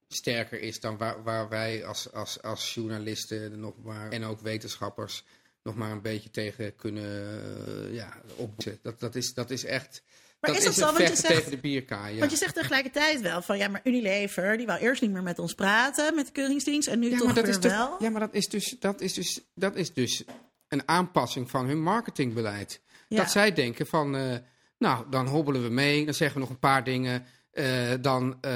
[0.07, 5.23] sterker is dan waar, waar wij als, als, als journalisten nog maar, en ook wetenschappers
[5.63, 8.79] nog maar een beetje tegen kunnen eh, ja, opzetten.
[8.83, 10.03] Dat, dat, is, dat is echt.
[10.39, 10.85] Maar dat is dat zo?
[10.85, 12.19] Want je zegt- tegen de bierkaai.
[12.19, 15.39] Want je zegt tegelijkertijd wel van ja, maar Unilever, die wou eerst niet meer met
[15.39, 17.95] ons praten met de keuringsdienst en nu Ja, toch weer toch- wel.
[17.99, 20.23] ja, maar dat is, dus, dat, is dus, dat is dus
[20.67, 22.81] een aanpassing van hun marketingbeleid.
[23.07, 23.17] Ja.
[23.17, 24.35] Dat zij denken van, eh,
[24.77, 27.65] nou, dan hobbelen we mee, dan zeggen we nog een paar dingen, eh,
[28.01, 28.51] dan eh,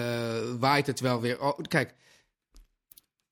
[0.60, 1.41] waait het wel weer.
[1.41, 1.94] Oh, kijk,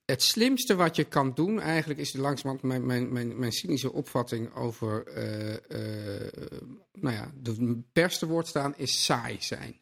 [0.10, 4.56] het slimste wat je kan doen eigenlijk is langzamerhand mijn, mijn, mijn, mijn cynische opvatting
[4.56, 6.62] over, eh, eh,
[6.94, 9.80] nou ja, de beste woord staan is saai zijn.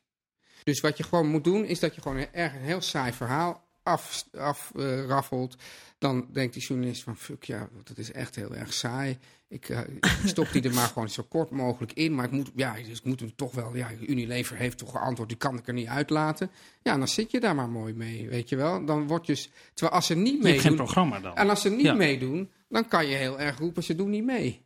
[0.64, 3.14] Dus wat je gewoon moet doen is dat je gewoon een, erg een heel saai
[3.14, 5.56] verhaal af, eh, raffelt,
[5.98, 9.18] dan denkt die journalist van fuck ja, dat is echt heel erg saai.
[9.50, 12.16] Ik eh, ik stop die er maar gewoon zo kort mogelijk in.
[12.16, 13.76] Maar ik moet, ja, dus ik moet hem toch wel.
[13.76, 16.52] Ja, Unilever heeft toch geantwoord, die kan ik er niet uitlaten.
[16.84, 18.86] Ja, dan zit je daar maar mooi mee, weet je wel.
[18.86, 19.50] Dan wordt dus.
[19.74, 20.76] Terwijl als ze niet Je hebt geen meedoen.
[20.76, 21.36] programma dan.
[21.36, 21.94] En als ze niet Ja.
[21.94, 24.66] meedoen, dan kan je heel erg roepen, ze doen niet mee.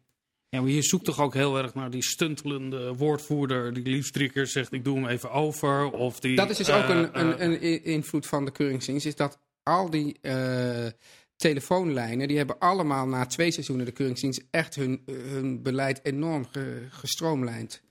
[0.54, 4.30] Ja, maar je zoekt toch ook heel erg naar die stuntelende woordvoerder die liefst drie
[4.30, 5.92] keer zegt ik doe hem even over.
[5.92, 8.52] Of die, Dat is dus eh, ook een, eh, een, een i- invloed van de
[8.52, 9.06] keuringsdienst.
[9.06, 10.88] Is dat al die eh,
[11.36, 16.86] telefoonlijnen, die hebben allemaal na twee seizoenen de keuringsdienst echt hun, hun beleid enorm ge-
[16.90, 17.82] gestroomlijnd.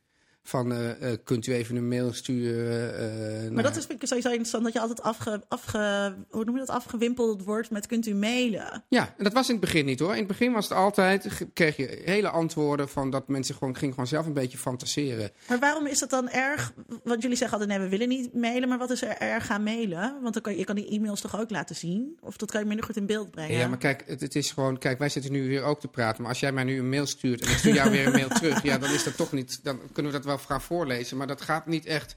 [0.42, 2.98] Van eh, eh, kunt u even een mail sturen.
[3.44, 6.68] eh, Maar dat is sowieso interessant dat je altijd afge, afge, hoe noem je dat,
[6.76, 8.84] afgewimpeld wordt met kunt u mailen.
[8.88, 10.12] Ja, en dat was in het begin niet hoor.
[10.12, 13.94] In het begin was het altijd, kreeg je hele antwoorden van dat mensen gewoon, gingen
[13.94, 15.30] gewoon zelf een beetje fantaseren.
[15.48, 16.72] Maar waarom is dat dan erg?
[17.04, 19.62] Want jullie zeggen altijd nee, we willen niet mailen, maar wat is er erg aan
[19.62, 20.18] mailen?
[20.22, 22.18] Want dan kan, je kan die e-mails toch ook laten zien?
[22.20, 23.56] Of dat kan je minder goed in beeld brengen?
[23.56, 24.78] Ja, maar kijk, het, het is gewoon.
[24.78, 26.20] Kijk, wij zitten nu weer ook te praten.
[26.22, 28.28] Maar als jij mij nu een mail stuurt en ik stuur jou weer een mail
[28.40, 29.60] terug, ja, dan is dat toch niet.
[29.62, 31.16] Dan kunnen we dat wel gaan voorlezen.
[31.16, 32.16] Maar dat gaat niet echt.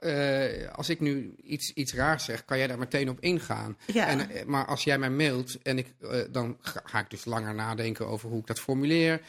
[0.00, 3.78] eh, als ik nu iets, iets raars zeg, kan jij daar meteen op ingaan.
[3.86, 4.06] Ja.
[4.06, 7.24] En, eh, maar als jij mij mailt en ik, eh, dan ga, ga ik dus
[7.24, 9.20] langer nadenken over hoe ik dat formuleer.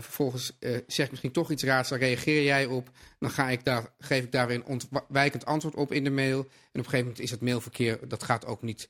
[0.00, 2.90] Vervolgens zeg ik misschien toch iets raars, dan reageer jij op.
[3.18, 6.38] Dan ga ik daar, geef ik daar weer een ontwijkend antwoord op in de mail.
[6.38, 8.88] En op een gegeven moment is het mailverkeer, dat gaat ook niet.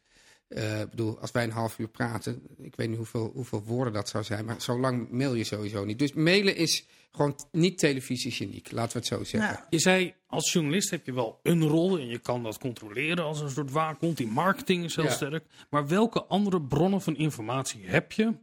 [0.51, 3.93] Eh, Ik bedoel, als wij een half uur praten, ik weet niet hoeveel, hoeveel woorden
[3.93, 5.99] dat zou zijn, maar zo lang mail je sowieso niet.
[5.99, 9.53] Dus mailen is gewoon niet televisiegeniek, laten we het zo zeggen.
[9.53, 13.25] Nou, Je zei, als journalist heb je wel een rol en je kan dat controleren
[13.25, 14.17] als een soort waakhond.
[14.17, 15.11] Die marketing is heel Ja.
[15.11, 15.45] sterk.
[15.71, 18.35] Maar welke andere bronnen van informatie heb je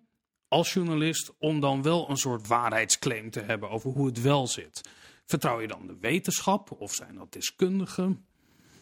[0.47, 4.81] als journalist om dan wel een soort waarheidsclaim te hebben over hoe het wel zit?
[5.25, 8.26] Vertrouw je dan de wetenschap of zijn dat deskundigen?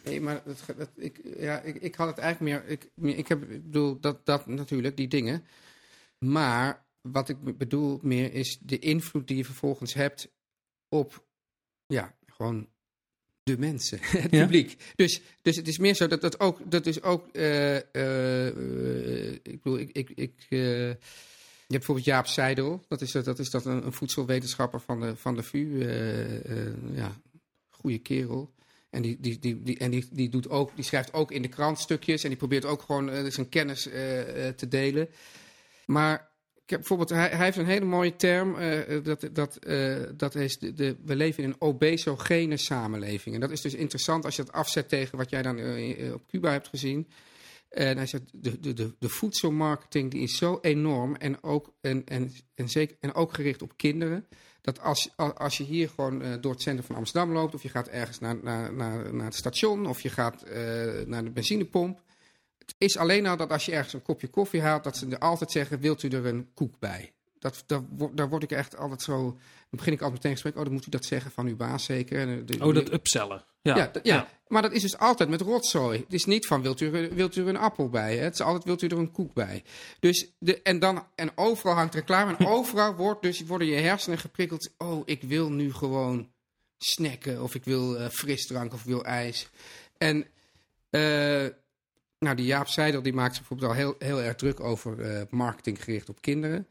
[0.06, 2.72] Nee, maar dat, dat, ik, ja, ik, ik had het eigenlijk meer.
[2.72, 5.46] Ik, ik, heb, ik bedoel, dat, dat natuurlijk, die dingen.
[6.18, 10.28] Maar wat ik be- bedoel meer is de invloed die je vervolgens hebt
[10.90, 11.24] op.
[11.88, 12.68] Ja, gewoon
[13.44, 14.42] de mensen, het Ja.
[14.44, 14.94] publiek.
[14.96, 16.72] Dus, dus het is meer zo dat dat ook.
[16.72, 19.90] Dat is ook eh, eh, ik bedoel, ik.
[19.92, 20.60] ik, ik eh,
[21.68, 25.16] je hebt bijvoorbeeld Jaap Seidel, dat is, dat is dat een, een voedselwetenschapper van de,
[25.16, 25.80] van de VU.
[26.94, 27.16] ja,
[27.70, 28.54] goede kerel.
[28.96, 31.48] En, die, die, die, die, en die, die, doet ook, die schrijft ook in de
[31.48, 35.10] krant stukjes en die probeert ook gewoon eh, zijn kennis eh, eh, te delen.
[35.86, 38.56] Maar ik heb bijvoorbeeld, hij, hij heeft een hele mooie term,
[39.04, 39.60] dat, dat,
[40.18, 43.36] dat is de, we leven in een obesogene samenleving.
[43.36, 45.60] En dat is dus interessant als je dat afzet tegen wat jij dan
[46.14, 47.08] op Cuba hebt gezien.
[47.70, 52.06] En hij zegt, de, de, de, de voedselmarketing die is zo enorm en ook, en,
[52.06, 54.28] en, en, zeker, en ook gericht op kinderen.
[54.66, 57.70] Dat als, als je hier gewoon eh, door het centrum van Amsterdam loopt, of je
[57.70, 60.62] gaat ergens naar, naar, naar, naar het station, of je gaat eh,
[61.06, 62.02] naar de benzinepomp.
[62.58, 65.18] Het is alleen al dat als je ergens een kopje koffie haalt, dat ze er
[65.18, 67.14] altijd zeggen: Wilt u er een koek bij?
[67.40, 69.22] Dat, dat, daar word ik echt altijd zo.
[69.24, 69.38] Dan
[69.70, 70.56] begin ik altijd meteen gesprek.
[70.58, 72.46] Oh, dan moet u dat zeggen van uw baas zeker.
[72.50, 73.46] Eh, Oh, dat upsellen.
[73.74, 76.00] Ja, ja, maar dat is dus altijd met rotzooi.
[76.00, 78.18] Het is niet van wilt u, er- wilt u er een appel bij.
[78.18, 78.24] Hè?
[78.24, 79.64] Het is altijd wilt u er een koek bij.
[80.00, 82.36] Dus de, en, dan, en overal hangt reclame.
[82.36, 84.74] En overal wordt dus, worden je hersenen geprikkeld.
[84.78, 86.30] Oh, ik wil nu gewoon
[86.78, 87.44] snacken.
[87.44, 89.50] Of ik wil eh, frisdrank of ik wil ijs.
[89.98, 90.26] En
[90.90, 91.46] eh,
[92.20, 95.22] nou, die Jaap Seidel die maakt zich bijvoorbeeld al heel, heel erg druk over eh,
[95.30, 96.68] marketing gericht op kinderen.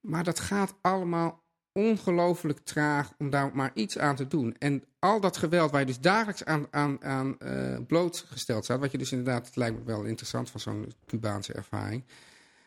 [0.00, 4.56] Maar dat gaat allemaal ongelooflijk traag om daar maar iets aan te doen.
[4.58, 8.90] En al dat geweld waar je dus dagelijks aan, aan, aan eh, blootgesteld staat, wat
[8.90, 12.04] je dus inderdaad, lijkt me wel interessant van zo'n Cubaanse ervaring.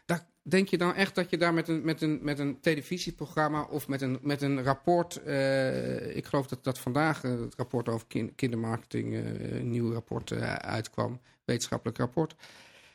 [0.05, 3.63] Daar denk je dan echt dat je daar met een, met een, met een televisieprogramma
[3.63, 7.89] of met een, met een rapport, eh, ik geloof dat, dat vandaag eh, het rapport
[7.89, 12.35] over kin- kindermarketing, een nieuw rapport uitkwam, wetenschappelijk rapport.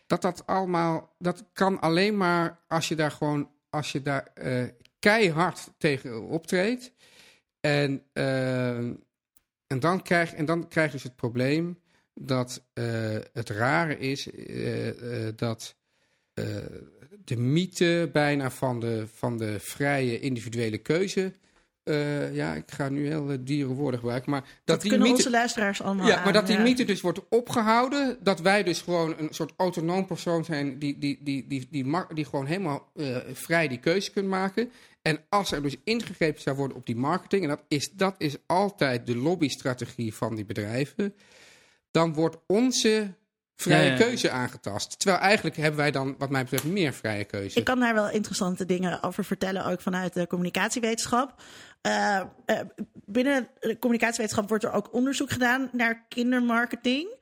[0.06, 4.32] Dat dat allemaal, dat kan alleen maar als je daar gewoon, als je daar
[4.98, 6.92] keihard tegen optreedt.
[7.60, 8.02] En,
[9.68, 11.78] en, dan krijg, en dan krijg je dus het probleem
[12.14, 15.76] dat eh, het rare is eh, eh, dat
[17.24, 21.32] de mythe bijna van de, van de vrije individuele keuze.
[21.88, 24.30] Eh, ja, ik ga nu heel uh, dierenwoorden gebruiken.
[24.30, 26.62] Maar dat, Dat, die kunnen mythe, onze luisteraars allemaal ja, maar dat die ja.
[26.62, 28.16] mythe dus wordt opgehouden.
[28.20, 30.78] Dat wij dus gewoon een soort autonoom persoon zijn.
[30.78, 34.70] die, die, die, die, die, ma- die gewoon helemaal eh, vrij die keuze kunt maken.
[35.02, 37.42] En als er dus ingegrepen zou worden op die marketing.
[37.42, 41.14] en dat is, dat is altijd de lobbystrategie van die bedrijven.
[41.90, 43.14] dan wordt onze
[43.56, 43.96] vrije Ja, ja.
[43.96, 44.98] keuze aangetast.
[44.98, 47.58] Terwijl eigenlijk hebben wij dan, wat mij betreft, meer vrije keuze.
[47.58, 51.42] Ik kan daar wel interessante dingen over vertellen, ook vanuit de communicatiewetenschap.
[51.80, 52.60] Eh, eh,
[53.04, 57.14] binnen de communicatiewetenschap wordt er ook onderzoek gedaan naar kindermarketing.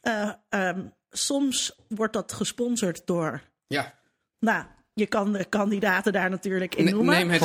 [0.00, 0.80] Eh, ehm,
[1.10, 3.42] soms wordt dat gesponsord door.
[3.66, 3.94] Ja.
[4.38, 7.14] Nou, je kan de kandidaten daar natuurlijk in noemen.
[7.14, 7.40] neem het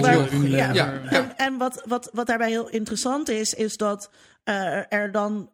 [0.00, 0.56] Maar- eh, Unilever.
[0.56, 1.10] ja, Ja, ja.
[1.10, 4.10] En, en wat, wat, wat daarbij heel interessant is, is dat
[4.44, 5.50] eh, er dan.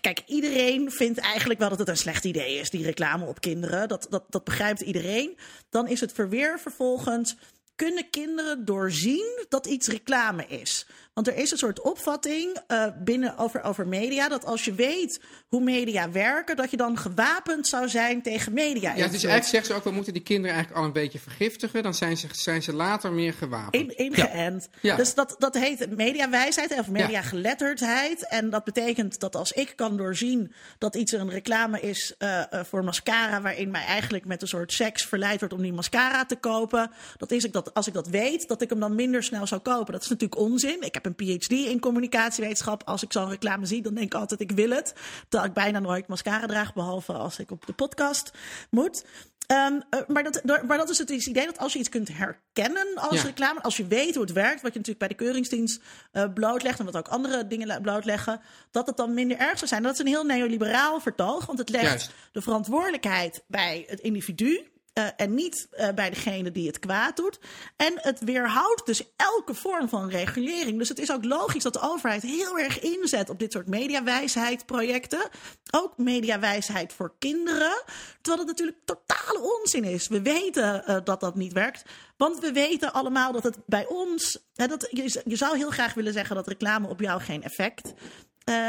[0.00, 3.88] Kijk, iedereen vindt eigenlijk wel dat het een slecht idee is, die reclame op kinderen.
[3.88, 5.38] Dat, dat, dat begrijpt iedereen.
[5.70, 7.36] Dan is het verweer vervolgens.
[7.80, 10.86] Kunnen kinderen doorzien dat iets reclame is?
[11.12, 14.28] Want er is een soort opvatting eh, binnen over, over media.
[14.28, 18.90] Dat als je weet hoe media werken, dat je dan gewapend zou zijn tegen media.
[18.90, 21.82] Ja, dus eigenlijk zegt ze ook, we moeten die kinderen eigenlijk al een beetje vergiftigen.
[21.82, 23.74] Dan zijn ze, zijn ze later meer gewapend.
[23.74, 24.68] In, ingeënt.
[24.80, 24.96] Ja.
[24.96, 28.28] Dus dat, dat heet mediawijsheid of mediageletterdheid.
[28.28, 32.64] En dat betekent dat als ik kan doorzien dat iets een reclame is eh, eh,
[32.64, 36.36] voor mascara, waarin mij eigenlijk met een soort seks verleid wordt om die mascara te
[36.36, 39.46] kopen, dat is ik dat als ik dat weet, dat ik hem dan minder snel
[39.46, 39.92] zou kopen.
[39.92, 40.80] Dat is natuurlijk onzin.
[40.80, 42.82] Ik heb een PhD in communicatiewetenschap.
[42.84, 44.94] Als ik zo'n reclame zie, dan denk ik altijd ik wil het.
[45.28, 48.30] Terwijl ik bijna nooit mascara draag, behalve als ik op de podcast
[48.70, 49.04] moet.
[49.46, 52.86] Ehm, eh, maar, dat, maar dat is het idee dat als je iets kunt herkennen
[52.94, 53.22] als Ja.
[53.26, 55.80] reclame, als je weet hoe het werkt, wat je natuurlijk bij de keuringsdienst
[56.12, 58.40] eh, blootlegt en wat ook andere dingen blootleggen,
[58.70, 59.82] dat het dan minder erg zou zijn.
[59.82, 62.10] Dat is een heel neoliberaal vertoog, want het legt Juist.
[62.32, 64.66] de verantwoordelijkheid bij het individu.
[65.00, 67.38] Eh, en niet eh, bij degene die het kwaad doet.
[67.76, 70.78] En het weerhoudt dus elke vorm van regulering.
[70.78, 75.28] Dus het is ook logisch dat de overheid heel erg inzet op dit soort mediawijsheid-projecten.
[75.70, 77.82] Ook mediawijsheid voor kinderen.
[78.20, 80.08] Terwijl het natuurlijk totale onzin is.
[80.08, 81.82] We weten eh, dat dat niet werkt.
[82.16, 84.38] Want we weten allemaal dat het bij ons.
[84.54, 87.92] hè, dat, je, je zou heel graag willen zeggen dat reclame op jou geen effect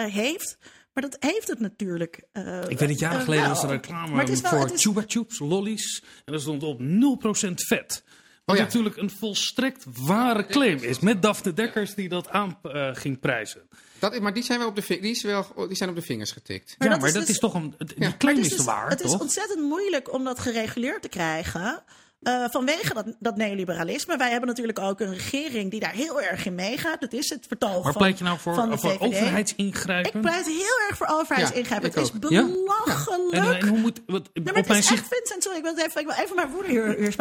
[0.08, 0.58] heeft.
[0.94, 2.24] Maar dat heeft het natuurlijk.
[2.32, 4.60] eh, Ik weet het jaren eh, geleden was er reclame Maar het is wel- voor
[4.62, 6.04] het is- Chupa Chups, lollies.
[6.26, 8.04] En dat stond op 0% vet.
[8.46, 8.64] Wat ja.
[8.64, 11.00] natuurlijk een volstrekt ware claim is.
[11.00, 13.62] Met Daphne Dekkers die dat aan eh, ging prijzen.
[14.00, 16.32] Dat, maar die zijn, wel op de, die, is wel, die zijn op de vingers
[16.32, 16.76] getikt.
[16.78, 17.74] Maar ja, dat maar is dat dus- is toch een...
[17.78, 18.14] Die Ja.
[18.18, 21.84] claim is, het te waar, Het is ontzettend moeilijk om dat gereguleerd te krijgen.
[22.22, 24.18] Eh, vanwege dat, dat neoliberalisme.
[24.18, 27.02] Wij hebben natuurlijk ook een regering die daar heel erg in meegaat.
[27.02, 30.14] Dat is het vertoog van, pleit je nou voor, van overheidsingrijpen?
[30.14, 31.92] Ik pleit heel erg voor overheidsingrijpen.
[31.94, 32.30] Ja, het is ook.
[32.32, 32.46] Ja?
[32.46, 33.32] belachelijk.
[33.32, 34.02] En, en hoe moet...
[34.08, 35.00] Wat, maar op het mijn is zicht...
[35.00, 37.16] echt, Vincent, sorry, ik wil, even, ik wil even mijn woorden hier.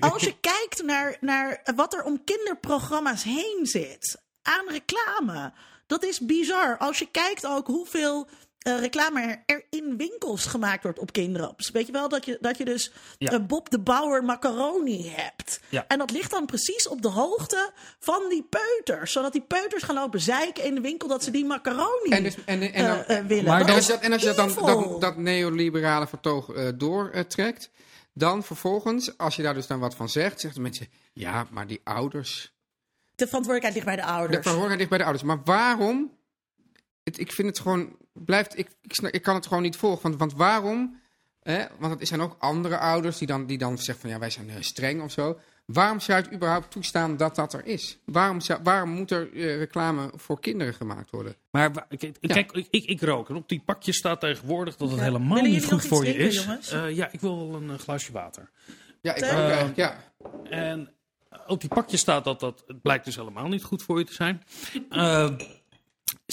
[0.12, 5.52] Als je kijkt naar, naar wat er om kinderprogramma's heen zit, aan reclame,
[5.86, 6.78] dat is bizar.
[6.78, 8.28] Als je kijkt ook hoeveel
[8.62, 11.52] eh, reclame er in winkels gemaakt wordt op kinderen.
[11.56, 13.30] Dus weet je wel dat je, dat je dus Ja.
[13.30, 15.60] eh, Bob de Bauer macaroni hebt.
[15.68, 15.84] Ja.
[15.88, 19.12] En dat ligt dan precies op de hoogte van die peuters.
[19.12, 22.36] Zodat die peuters gaan lopen zeiken in de winkel dat ze die macaroni En dus-
[22.44, 23.44] en- en dan- eh, eh, willen.
[23.44, 26.06] Maar Dat En is als je dat, en als je dat, dan, dat, dat neoliberale
[26.06, 27.70] vertoog eh, doortrekt,
[28.14, 31.66] dan vervolgens, als je daar dus dan wat van zegt, zeggen de mensen, ja, maar
[31.66, 32.52] die ouders,
[33.14, 34.42] De verantwoordelijkheid ligt bij de de ouders.
[34.42, 35.24] verantwoordelijkheid ligt bij de ouders.
[35.24, 36.16] Maar waarom?
[37.04, 40.02] Het, ik vind het gewoon, blijft, ik, ik, snap- ik kan het gewoon niet volgen.
[40.02, 41.00] Want, want waarom?
[41.42, 44.30] Hè, want er zijn ook andere ouders die dan, die dan zeggen van ja, wij
[44.30, 45.38] zijn eh, streng of zo.
[45.66, 47.98] Waarom zou je het überhaupt toestaan dat dat er is?
[48.04, 51.36] Waarom, zou, waarom moet er eh, reclame voor kinderen gemaakt worden?
[51.50, 53.28] Maar kijk, kijk, ik, ik, ik rook.
[53.28, 55.04] En op die pakjes staat tegenwoordig dat het Ja.
[55.04, 56.46] helemaal Willen niet goed voor je is.
[56.72, 58.50] Eh, ja, ik wil wel een eh, glaasje water.
[59.00, 59.96] Ja, ik ook eigenlijk, ja.
[60.44, 60.92] En
[61.46, 62.64] op die pakjes staat dat dat...
[62.66, 64.42] Het blijkt dus helemaal niet goed voor je te zijn.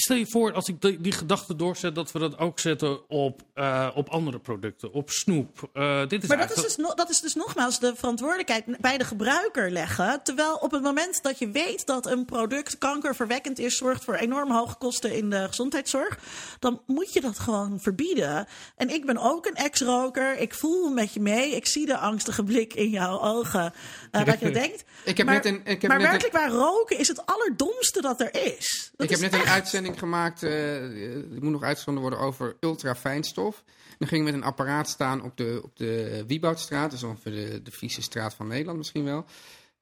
[0.00, 1.94] Stel je voor, als ik die, die gedachte doorzet...
[1.94, 4.92] dat we dat ook zetten op, eh, op andere producten.
[4.92, 5.70] Op snoep.
[5.72, 8.98] Eh, dit is Maar dat is, dus no- dat is dus nogmaals de verantwoordelijkheid bij
[8.98, 10.20] de gebruiker leggen.
[10.22, 14.50] Terwijl op het moment dat je weet dat een product kankerverwekkend is, zorgt voor enorm
[14.52, 16.18] hoge kosten in de gezondheidszorg,
[16.58, 18.46] dan moet je dat gewoon verbieden.
[18.76, 20.38] En ik ben ook een ex-roker.
[20.38, 21.54] Ik voel met je mee.
[21.56, 23.72] Ik zie de angstige blik in jouw ogen.
[24.10, 24.84] eh wat je denkt.
[25.04, 27.26] Ik heb maar net een- ik heb maar net een- werkelijk waar roken is het
[27.26, 28.90] allerdomste dat er is.
[28.96, 29.50] Dat ik heb net een echt-
[29.90, 33.64] uitzending gemaakt, eh die moet nog uitgezonden worden over ultrafijnstof.
[33.98, 37.62] Dan ging ik met een apparaat staan op de, op de Wieboudstraat, dus ongeveer de,
[37.62, 39.24] de vieze straat van Nederland misschien wel.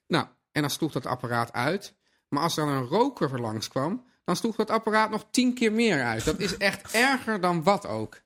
[0.06, 1.94] Nou, en dan sloeg dat apparaat uit.
[2.28, 5.54] Maar als er dan een roker er langs kwam, dan sloeg dat apparaat nog tien
[5.54, 6.24] keer meer uit.
[6.24, 8.20] Dat is echt erger dan wat ook.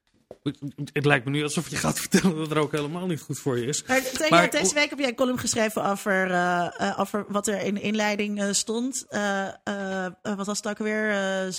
[0.92, 3.58] Het lijkt me nu alsof je gaat vertellen dat er ook helemaal niet goed voor
[3.58, 3.84] je is.
[3.86, 7.46] Maar tegen- Maar- deze week heb jij een column geschreven over, eh, eh, over wat
[7.46, 9.04] er in de inleiding eh, stond.
[9.08, 11.10] Eh, eh, eh, wat was het ook weer?
[11.10, 11.50] Eh,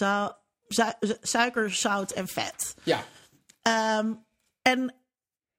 [0.67, 2.75] zu- suiker, zout en vet.
[2.83, 3.03] Ja.
[3.61, 4.11] Ehm,
[4.61, 4.93] en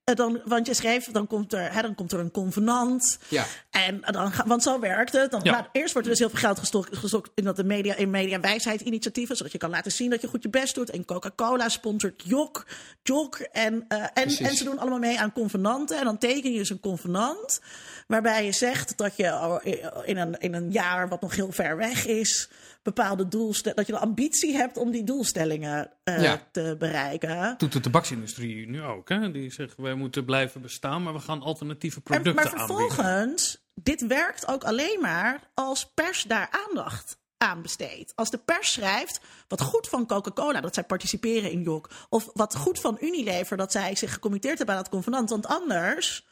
[0.04, 3.18] dan, want je schreef, dan komt er, hè, dan komt er een convenant.
[3.28, 3.44] Ja.
[3.70, 5.30] En dan, ga- want zo werkt het.
[5.30, 5.52] Dan, Ja.
[5.52, 8.10] nou, eerst wordt er dus heel veel geld gestokt, gestokt in, dat de media, in
[8.10, 9.36] media wijsheid initiatieven.
[9.36, 10.90] Zodat je kan laten zien dat je goed je best doet.
[10.90, 12.66] En Coca-Cola sponsort Jok,
[13.02, 13.36] Jok.
[13.38, 15.98] En, eh, en, en ze doen allemaal mee aan convenanten.
[15.98, 17.60] En dan teken je dus een convenant.
[18.06, 19.60] Waarbij je zegt dat je
[20.04, 22.48] in een, in een jaar wat nog heel ver weg is.
[22.82, 23.76] Bepaalde doelstellingen.
[23.76, 26.48] Dat je de ambitie hebt om die doelstellingen eh, Ja.
[26.52, 27.54] te bereiken.
[27.58, 29.08] Doet de tabaksindustrie nu ook.
[29.08, 29.30] Hè?
[29.30, 32.76] Die zeggen wij moeten blijven bestaan, maar we gaan alternatieve En, producten maar aanbieden.
[32.76, 38.12] vervolgens, dit werkt ook alleen maar als pers daar aandacht aan besteedt.
[38.16, 41.90] Als de pers schrijft wat goed van Coca-Cola, dat zij participeren in JOK.
[42.08, 45.30] Of wat goed van Unilever, dat zij zich gecommitteerd hebben aan het convenant.
[45.30, 46.26] Want anders,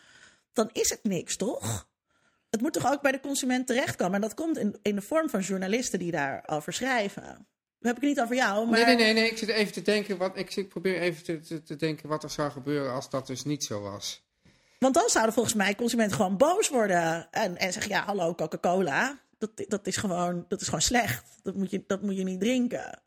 [0.53, 1.89] dan is het niks, toch?
[2.51, 4.15] Het moet toch ook bij de consument terechtkomen.
[4.15, 7.47] En dat komt in, in de vorm van journalisten die daarover schrijven.
[7.83, 8.79] Heb ik het niet over jou, maar...
[8.79, 9.31] Nee, nee, nee, nee.
[9.31, 10.17] Ik zit even te denken.
[10.17, 13.27] Wat, ik zit, probeer even te, te, te denken wat er zou gebeuren als dat
[13.27, 14.23] dus niet zo was.
[14.79, 17.29] Want dan zouden volgens mij consumenten gewoon boos worden.
[17.31, 19.19] En, en zeggen, ja, hallo Coca-Cola.
[19.39, 21.25] Dat, dat, is gewoon, dat is gewoon slecht.
[21.43, 23.01] Dat moet je, dat moet je niet drinken.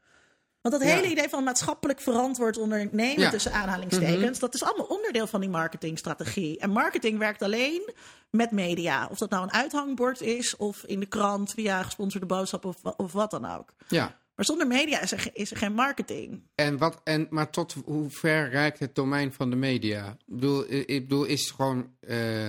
[0.62, 0.96] Want dat Ja.
[0.96, 3.30] hele idee van maatschappelijk verantwoord ondernemen Ja.
[3.30, 6.60] tussen aanhalingstekens, dat is allemaal onderdeel van die marketingstrategie.
[6.60, 7.94] En marketing werkt alleen
[8.30, 9.08] met media.
[9.12, 13.12] Of dat nou een uithangbord is, of in de krant via gesponsorde boodschap of, of
[13.12, 13.74] wat dan ook.
[13.88, 14.16] Ja.
[14.36, 16.44] Maar zonder media is er, is er geen marketing.
[16.56, 20.10] En wat, en, maar tot hoe ver reikt het domein van de media?
[20.10, 22.48] Ik bedoel, ik bedoel is gewoon eh,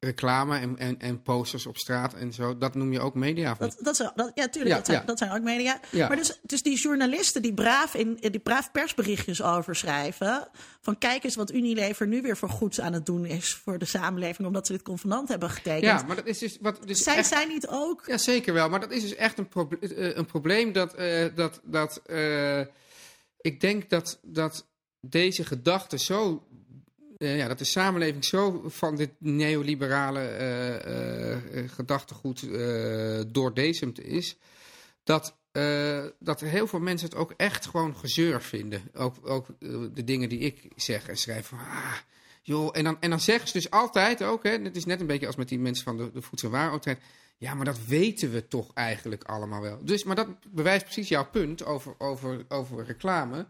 [0.00, 2.58] reclame en, en, en posters op straat en zo?
[2.58, 3.54] Dat noem je ook media?
[3.58, 5.04] Dat, dat, is, dat, ja, tuurlijk, Ja, dat, zijn, ja.
[5.06, 5.80] dat zijn ook media.
[5.90, 6.08] Ja.
[6.08, 10.48] Maar dus, dus die journalisten die braaf, in, die braaf persberichtjes over schrijven...
[10.80, 13.54] van kijk eens wat Unilever nu weer voor goeds aan het doen is...
[13.54, 15.82] voor de samenleving, omdat ze dit convenant hebben getekend.
[15.84, 16.78] Ja, maar dat is dus wat.
[16.86, 18.02] Dus Zij echt- zijn niet ook...
[18.06, 18.68] Ja, zeker wel.
[18.68, 19.48] Maar dat is dus echt een,
[19.80, 20.94] eh, een probleem dat.
[20.94, 22.60] eh, dat, dat eh,
[23.40, 24.66] ik denk dat, dat
[25.00, 26.46] deze gedachte zo.
[27.18, 32.48] Eh, ja, dat de samenleving zo van dit neoliberale eh, eh, gedachtegoed
[33.34, 34.36] doordezemd is.
[35.04, 35.36] Dat,
[36.18, 38.82] dat heel veel mensen het ook echt gewoon gezeur vinden.
[38.94, 39.46] Ook, ook
[39.94, 41.46] de dingen die ik zeg en schrijf.
[41.46, 41.96] Van, ah,
[42.42, 44.42] joh, en, dan, en dan zeggen ze dus altijd ook.
[44.42, 46.98] Hè, het is net een beetje als met die mensen van de, de Voedsel en.
[47.38, 49.84] Ja, maar dat weten we toch eigenlijk allemaal wel.
[49.84, 53.46] Dus, maar dat bewijst precies jouw punt over, over, over reclame.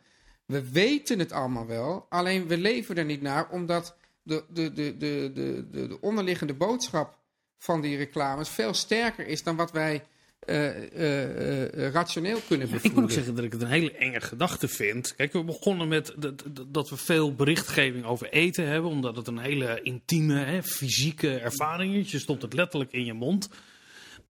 [0.47, 4.97] We weten het allemaal wel, alleen we leven er niet naar, omdat de, de, de,
[4.97, 7.18] de, de, de, de onderliggende boodschap
[7.59, 10.05] van die reclames veel sterker is dan wat wij
[10.38, 13.01] eh, eh, eh, rationeel kunnen Ik bevoeren.
[13.01, 15.14] moet ook zeggen dat ik het een hele enge gedachte vind.
[15.16, 19.26] Kijk, we begonnen met dat, dat- dat we veel berichtgeving over eten hebben, omdat het
[19.26, 22.11] een hele intieme, hè, fysieke ervaring is.
[22.11, 23.49] Je stopt het letterlijk in je mond.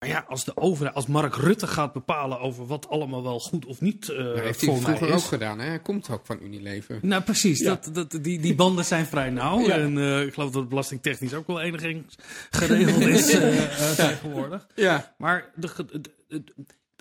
[0.08, 3.66] Maar ja, als de overheid, als Mark Rutte gaat bepalen over wat allemaal wel goed
[3.66, 5.68] of niet eh Dat heeft hij vroeger ook gedaan, hè?
[5.68, 6.99] Hij komt ook van Unilever.
[7.01, 7.64] Nou, precies.
[7.64, 9.60] Dat, dat, die, die banden zijn vrij nauw.
[9.60, 9.78] Ja.
[9.78, 12.16] En eh, ik geloof dat het belastingtechnisch ook wel enigszins
[12.49, 14.68] geregeld is eh, tegenwoordig.
[14.76, 16.43] Ja, Maar de, de, de,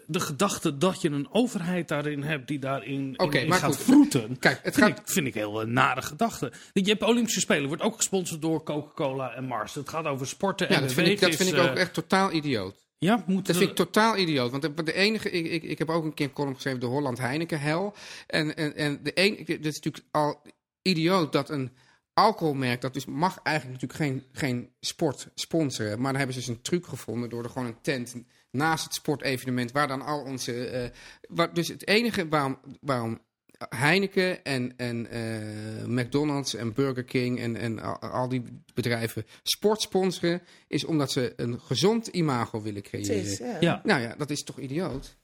[0.07, 3.75] de gedachte dat je een overheid daarin hebt die daarin in- Oké, in maar gaat
[3.77, 3.85] goed.
[3.85, 6.53] vroeten, Kijk, het vind, gaat- ik, vind ik heel een nare gedachte.
[6.73, 9.75] Je hebt Olympische Spelen, wordt ook gesponsord door Coca-Cola en Mars.
[9.75, 12.33] Het gaat over sporten ja en dat, vind ik, dat vind ik ook echt totaal
[12.33, 12.83] idioot.
[12.99, 14.51] Ja, Dat vind ik totaal idioot.
[14.51, 17.61] Want de, enige, ik, ik, ik heb ook een keer column geschreven, de Holland Heineken
[17.61, 17.95] hel.
[18.27, 20.43] En, en, en de een, het is natuurlijk al
[20.83, 21.73] idioot dat een
[22.15, 26.01] alcoholmerk, dat dus mag eigenlijk natuurlijk geen, geen sport sponsoren.
[26.01, 28.15] Maar dan hebben ze dus een truc gevonden door er gewoon een tent
[28.51, 30.93] naast het sportevenement, waar dan al onze.
[31.29, 33.21] waar, dus het enige waarom, waarom
[33.69, 38.43] Heineken en, en eh, McDonald's en Burger King en, en al, die
[38.75, 43.47] bedrijven sport sponsoren, is omdat ze een gezond imago willen creëren.
[43.47, 43.57] Ja.
[43.61, 43.81] Ja.
[43.85, 45.17] Nou ja, dat is toch idioot?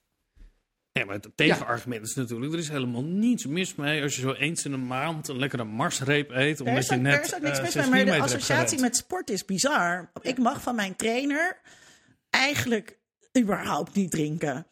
[0.93, 4.33] Ja, maar het tegenargument is natuurlijk, er is helemaal niets mis mee als je zo
[4.33, 6.59] eens in een maand een lekkere marsreep eet.
[6.59, 8.17] Er Omdat is, je ook, net er is ook niks eh, mis zes mee, maar
[8.17, 10.11] de associatie met sport is bizar.
[10.21, 11.61] Ik mag van mijn trainer
[12.31, 12.99] eigenlijk
[13.39, 14.67] überhaupt niet drinken.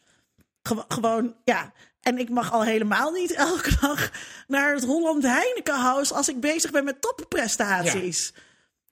[0.61, 1.73] Gewo- gewoon, ja.
[2.01, 4.11] En ik mag al helemaal niet elke dag
[4.47, 8.33] naar het Holland Heinekenhuis als ik bezig ben met topprestaties.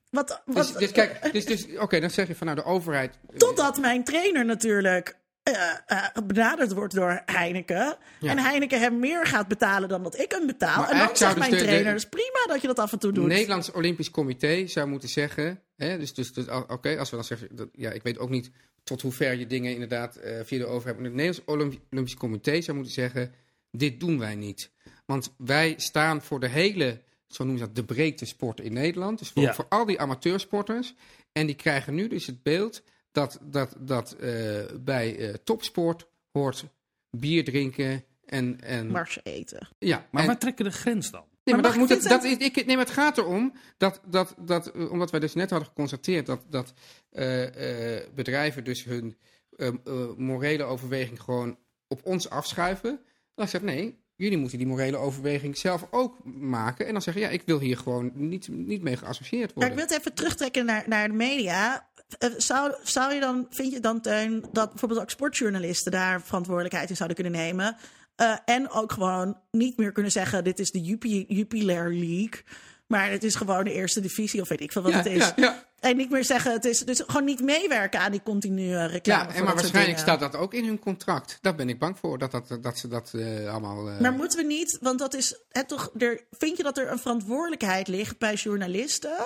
[0.10, 3.18] Wat, wat, dus kijk, dus, dus, oké, dan zeg je van nou de overheid.
[3.38, 5.18] Totdat mijn trainer natuurlijk
[5.54, 7.98] eh, eh, benaderd wordt door Heineken.
[8.20, 8.32] Ja.
[8.32, 10.82] En Heineken hem meer gaat betalen dan dat ik hem betaal.
[10.82, 12.80] Maar en dan zegt dus mijn de- de- trainer, het is prima dat je dat
[12.80, 13.28] af en toe doet.
[13.28, 15.62] Nederlands Olympisch Comité zou moeten zeggen.
[15.76, 17.48] Hè, dus, dus, dus, oké, als we dan zeggen.
[17.56, 18.52] Dat, ja, ik weet ook niet
[18.84, 20.96] tot hoe ver je dingen inderdaad eh, via de overheid.
[20.96, 23.34] Maar het Nederlands Olympi- Olympisch Comité zou moeten zeggen.
[23.72, 24.72] Dit doen wij niet.
[25.06, 29.20] Want wij staan voor de hele, zo noemen ze dat, de breedte sport in Nederland.
[29.20, 29.54] Dus voor, Ja.
[29.54, 30.94] voor al die amateursporters.
[31.32, 32.84] En die krijgen nu dus het beeld
[33.18, 36.66] dat, dat, dat eh, bij eh, topsport hoort
[37.10, 38.62] bier drinken en...
[38.62, 39.68] en Mars eten.
[39.80, 41.24] ja, Maar en- waar trekken de grens dan?
[41.44, 44.02] Nee, maar, Maar dat moet het, dat, is- ik, nee, maar het gaat erom dat,
[44.06, 46.74] dat, dat eh, omdat wij dus net hadden geconstateerd dat, dat
[47.10, 49.18] eh, eh, bedrijven dus hun
[49.56, 49.74] eh, eh,
[50.18, 51.58] morele overweging gewoon
[51.88, 53.00] op ons afschuiven.
[53.36, 56.86] Dan zeg ik nee, jullie moeten die morele overweging zelf ook maken.
[56.86, 59.72] En dan zeggen ja, ik wil hier gewoon niet, niet mee geassocieerd worden.
[59.72, 61.87] ik wil het even terugtrekken naar, naar de media.
[62.18, 66.90] Eh, Zou, zou je dan, vind je dan, Teun, dat bijvoorbeeld ook sportjournalisten daar verantwoordelijkheid
[66.90, 67.78] in zouden kunnen nemen?
[68.16, 72.42] Eh, en ook gewoon niet meer kunnen zeggen: dit is de Jupi- Jupiler League.
[72.88, 75.18] Maar het is gewoon de eerste divisie, of weet ik veel wat Ja, het is.
[75.26, 75.66] ja, ja.
[75.80, 76.80] En niet meer zeggen: het is.
[76.80, 79.30] Dus gewoon niet meewerken aan die continue reclame.
[79.30, 81.38] Ja, en maar waarschijnlijk staat dat ook in hun contract.
[81.42, 83.84] Daar ben ik bang voor, dat, dat, dat ze dat eh, allemaal...
[83.84, 85.92] Maar moeten we niet, want dat is het toch.
[85.98, 89.18] Er, vind je dat er een verantwoordelijkheid ligt bij journalisten?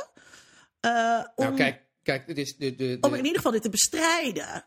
[0.80, 2.76] eh, om, nou, kijk, kijk, het is de...
[2.76, 4.66] de, de om in ieder geval dit te bestrijden.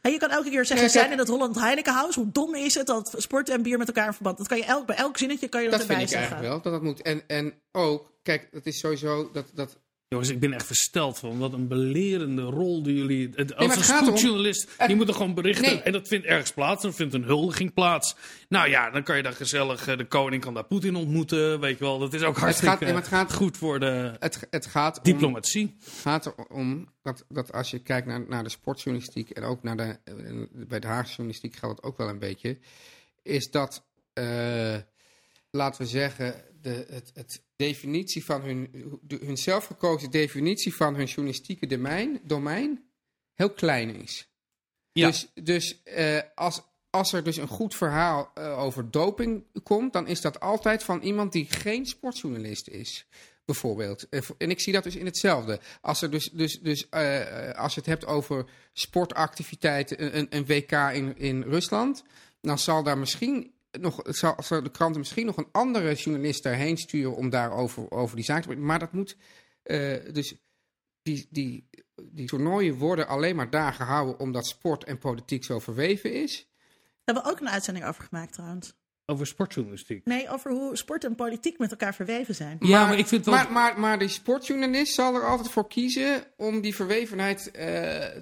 [0.00, 2.14] En je kan elke keer zeggen, Ja, we zijn in het Holland Heinekenhuis.
[2.14, 4.38] Hoe dom is het dat sport en bier met elkaar in verband...
[4.38, 6.36] Dat kan je elk, bij elk zinnetje kan je dat, dat vind erbij ik zeggen.
[6.36, 7.02] eigenlijk wel, dat dat moet.
[7.02, 9.50] En, en ook, kijk, het is sowieso dat...
[9.54, 9.78] dat
[10.10, 13.28] Jongens, ik ben echt versteld van wat een belerende rol die jullie.
[13.34, 15.72] het- Als maar een het gaat sportjournalist, het- die moet er gewoon berichten.
[15.72, 15.82] Nee.
[15.82, 16.82] En dat vindt ergens plaats.
[16.82, 18.16] Dan vindt een huldiging plaats.
[18.48, 19.86] Nou ja, dan kan je daar gezellig.
[19.88, 21.60] eh, De koning kan daar Poetin ontmoeten.
[21.60, 24.16] Weet je wel, dat is ook hartstikke gaat- ja, maar het gaat- goed voor de
[24.18, 25.02] het, het gaat om...
[25.02, 25.76] diplomatie.
[25.84, 29.76] Het gaat erom dat, dat als je kijkt naar, naar de sportjournalistiek en ook naar
[29.76, 29.98] de,
[30.52, 32.58] bij de Haagse journalistiek geldt het ook wel een beetje,
[33.22, 34.76] is dat, eh,
[35.50, 36.34] laten we zeggen,
[36.68, 38.68] de het, het definitie van hun,
[39.02, 42.84] de- hun zelfgekozen definitie van hun journalistieke domein, domein
[43.34, 44.28] heel klein is.
[44.92, 45.06] Ja.
[45.06, 50.06] Dus, dus eh, als, als er dus een goed verhaal eh, over doping komt, dan
[50.06, 53.06] is dat altijd van iemand die geen sportjournalist is.
[53.44, 54.08] Bijvoorbeeld.
[54.08, 55.60] Eh, En ik zie dat dus in hetzelfde.
[55.80, 56.90] Als, er dus, dus, dus,
[57.54, 62.02] als je het hebt over sportactiviteiten, een, een- een WK in, in Rusland,
[62.40, 66.76] dan zal daar misschien nog, zal, zal de kranten misschien nog een andere journalist daarheen
[66.76, 68.64] sturen om daarover over die zaak te praten.
[68.66, 69.16] Maar dat moet.
[69.62, 70.34] eh, dus
[71.02, 71.68] die, die,
[72.02, 76.36] die toernooien worden alleen maar daar gehouden omdat sport en politiek zo verweven is.
[77.04, 78.76] Daar hebben we ook een uitzending over gemaakt trouwens.
[79.10, 80.04] Over sportjournalistiek.
[80.04, 82.56] Nee, over hoe sport en politiek met elkaar verweven zijn.
[82.60, 86.24] Ja, maar ik vind wel- Maar, maar, maar de sportjournalist zal er altijd voor kiezen
[86.36, 87.66] om die verwevenheid eh,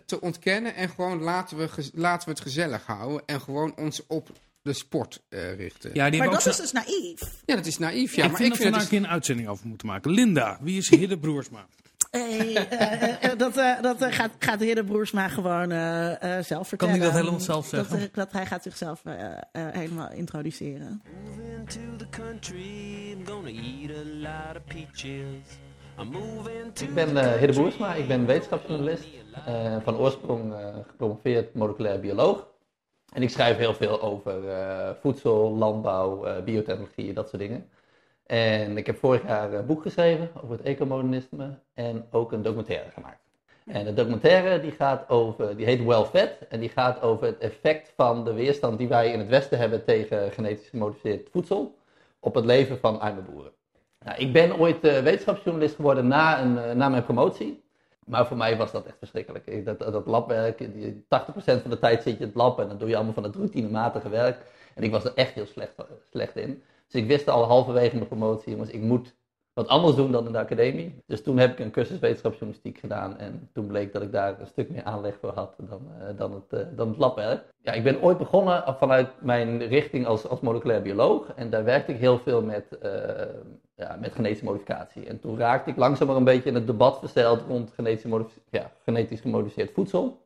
[0.07, 0.75] te ontkennen.
[0.75, 3.23] En gewoon laten we, laten we het gezellig houden.
[3.27, 4.29] En gewoon ons op
[4.67, 5.91] de sport eh, richten.
[5.95, 6.05] Ja.
[6.05, 7.21] Ja, die Maar dat is dus naïef.
[7.45, 8.15] dat is naïef.
[8.17, 9.67] Ja, ik maar vind ik dat we vind daar het een keer een uitzending over
[9.67, 10.11] moeten maken.
[10.11, 11.67] Linda, wie is Hidde Broersma?
[12.11, 15.69] Hey, eh, eh, dat eh, dat gaat, gaat de heer de Broersma gewoon
[16.45, 16.95] zelf vertellen.
[16.95, 18.07] hij dat helemaal zelf Dat, zeggen?
[18.09, 19.03] eh, dat hij gaat zichzelf
[19.53, 21.03] helemaal introduceren.
[21.25, 25.59] Moving to the country, I'm gonna eat a lot of peaches.
[26.01, 29.05] I'm moving to Ik ben eh Hidde Boersma, ik ben wetenschapsjournalist.
[29.47, 32.47] eh, van oorsprong eh, gepromoveerd moleculair bioloog.
[33.17, 37.69] En ik schrijf heel veel over eh, voedsel, landbouw, eh, biotechnologie, dat soort dingen.
[38.27, 42.91] En ik heb vorig jaar een boek geschreven over het ecomodernisme en ook een documentaire
[42.91, 43.21] gemaakt.
[43.67, 47.39] En de documentaire die gaat over, die heet Well Fed en die gaat over het
[47.39, 51.79] effect van de weerstand die wij in het Westen hebben tegen genetisch gemodificeerd voedsel
[52.21, 53.53] op het leven van arme boeren.
[54.05, 56.45] Nou, ik ben ooit eh, wetenschapsjournalist geworden na,
[56.75, 57.65] na mijn promotie.
[58.07, 59.47] Maar voor mij was dat echt verschrikkelijk.
[59.47, 62.69] Ik- Dat, dat labwerk, die 80% van de tijd zit je in het lab en
[62.69, 64.45] dan doe je allemaal van het routinematige werk.
[64.75, 65.75] En ik was er echt heel slecht,
[66.11, 66.63] slecht in.
[66.87, 69.15] Dus ik wist al halverwege mijn promotie, jongens, ik moet
[69.57, 71.03] wat anders doen dan in de academie.
[71.07, 73.19] Dus toen heb ik een cursus wetenschapsjournalistiek gedaan.
[73.19, 76.33] En toen bleek dat ik daar een stuk meer aanleg voor had dan, eh, dan,
[76.33, 77.45] het, eh, dan het labwerk.
[77.61, 81.33] Ja, ik ben ooit begonnen vanuit mijn richting als, als moleculair bioloog.
[81.35, 82.91] En daar werkte ik heel veel met, eh,
[83.77, 85.07] ja, met genetische modificatie.
[85.07, 88.71] En toen raakte ik langzaam een beetje in het debat verzeild rond genetische modif- ja,
[88.85, 90.25] genetisch gemodificeerd voedsel.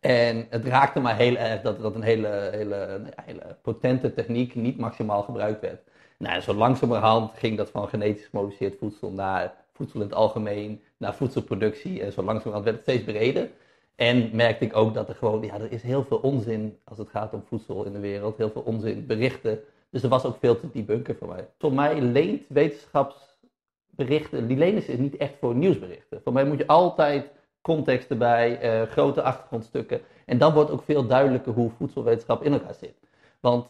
[0.00, 4.78] En het raakte mij heel erg dat dat een hele, hele, hele potente techniek niet
[4.78, 5.80] maximaal gebruikt werd.
[6.18, 11.14] Nou, zo langzamerhand ging dat van genetisch gemodificeerd voedsel naar voedsel in het algemeen, naar
[11.14, 12.02] voedselproductie.
[12.02, 13.50] En zo langzamerhand werd het steeds breder.
[13.94, 17.08] En merkte ik ook dat er gewoon, ja, er is heel veel onzin als het
[17.08, 18.36] gaat om voedsel in de wereld.
[18.36, 19.60] Heel veel onzin, berichten.
[19.90, 21.48] Dus er was ook veel te debunken voor mij.
[21.58, 26.20] Voor mij leent wetenschapsberichten, die lenen zich niet echt voor nieuwsberichten.
[26.22, 30.00] Voor mij moet je altijd context erbij, eh, grote achtergrondstukken.
[30.26, 32.94] En dan wordt ook veel duidelijker hoe voedselwetenschap in elkaar zit.
[33.40, 33.66] Want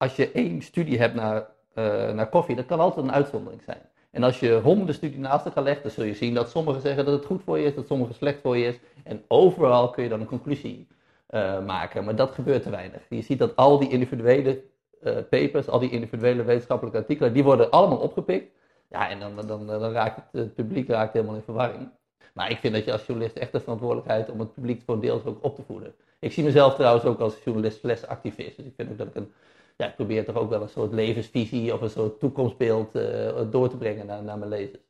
[0.00, 3.80] als je één studie hebt naar, eh, naar koffie, dat kan altijd een uitzondering zijn.
[4.10, 7.04] En als je honderden studies naast elkaar legt, dan zul je zien dat sommigen zeggen
[7.04, 8.78] dat het goed voor je is, dat sommigen slecht voor je is.
[9.04, 10.86] En overal kun je dan een conclusie
[11.26, 13.00] eh, maken, maar dat gebeurt te weinig.
[13.08, 14.62] Je ziet dat al die individuele
[15.02, 18.52] eh, papers, al die individuele wetenschappelijke artikelen, die worden allemaal opgepikt.
[18.90, 21.88] Ja, en dan, dan, dan raakt het, het publiek raakt helemaal in verwarring.
[22.34, 25.24] Maar ik vind dat je als journalist echt de verantwoordelijkheid om het publiek voor deels
[25.24, 25.94] ook op te voeden.
[26.18, 28.56] Ik zie mezelf trouwens ook als journalist slash activist.
[28.56, 29.32] Dus ik vind ook dat ik een,
[29.80, 33.68] ja, ik probeer toch ook wel een soort levensvisie of een soort toekomstbeeld eh, door
[33.68, 34.82] te brengen naar, naar mijn lezers.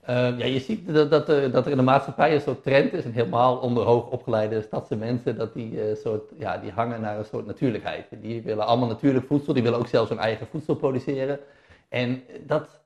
[0.00, 2.92] Eh, ja, je ziet dat, dat, er, dat er in de maatschappij een soort trend
[2.92, 7.00] is, en helemaal onder hoog opgeleide stadse mensen, dat die, eh, soort, ja, die hangen
[7.00, 8.06] naar een soort natuurlijkheid.
[8.20, 11.38] Die willen allemaal natuurlijk voedsel, die willen ook zelfs hun eigen voedsel produceren.
[11.88, 12.80] En dat,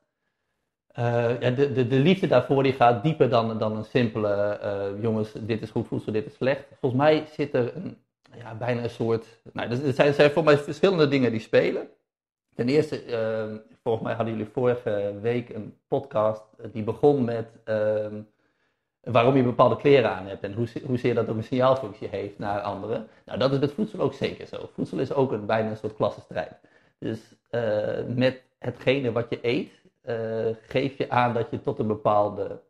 [1.40, 4.58] ja, de, de, de liefde daarvoor die gaat dieper dan, dan een simpele,
[5.00, 6.64] jongens, dit is goed voedsel, dit is slecht.
[6.80, 7.96] Volgens mij zit er een,
[8.38, 9.26] ja, bijna een soort.
[9.52, 11.88] Nou, er zijn, voor mij verschillende dingen die spelen.
[12.54, 17.48] Ten eerste, ehm, volgens mij hadden jullie vorige week een podcast eh, die begon met
[17.64, 18.20] ehm,
[19.00, 22.60] waarom je bepaalde kleren aan hebt en hoe, hoezeer dat ook een signaalfunctie heeft naar
[22.60, 23.08] anderen.
[23.24, 24.68] Nou, dat is met voedsel ook zeker zo.
[24.72, 26.52] Voedsel is ook een, bijna een soort klassenstrijd.
[26.98, 27.20] Dus
[27.50, 29.70] eh, met hetgene wat je eet,
[30.00, 32.60] eh, geef je aan dat je tot een bepaalde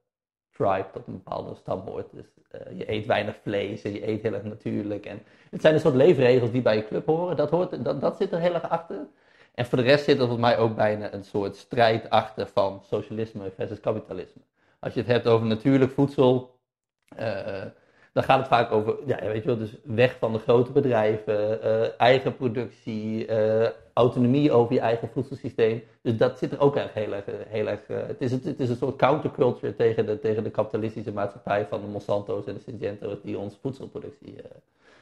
[0.57, 2.07] tribe, tot een bepaalde stam hoort.
[2.13, 5.07] Dus eh, je eet weinig vlees en je eet heel erg natuurlijk.
[5.07, 7.37] En het zijn een soort leefregels die bij je club horen.
[7.37, 9.07] Dat, hoort, dat, dat zit er heel erg achter.
[9.55, 12.83] En voor de rest zit er volgens mij ook bijna een soort strijd achter van
[12.85, 14.43] socialisme versus kapitalisme.
[14.79, 16.59] Als je het hebt over natuurlijk voedsel,
[17.17, 17.63] eh,
[18.15, 21.63] dan gaat het vaak over, ja, weet je wel, dus weg van de grote bedrijven,
[21.63, 25.83] eh, eigen productie, eh, autonomie over je eigen voedselsysteem.
[26.03, 28.77] Dus dat zit er ook echt heel erg, heel erg het, is, het is een
[28.77, 33.39] soort counterculture tegen de, tegen de kapitalistische maatschappij van de Monsanto's en de Syngento's die
[33.39, 34.37] onze voedselproductie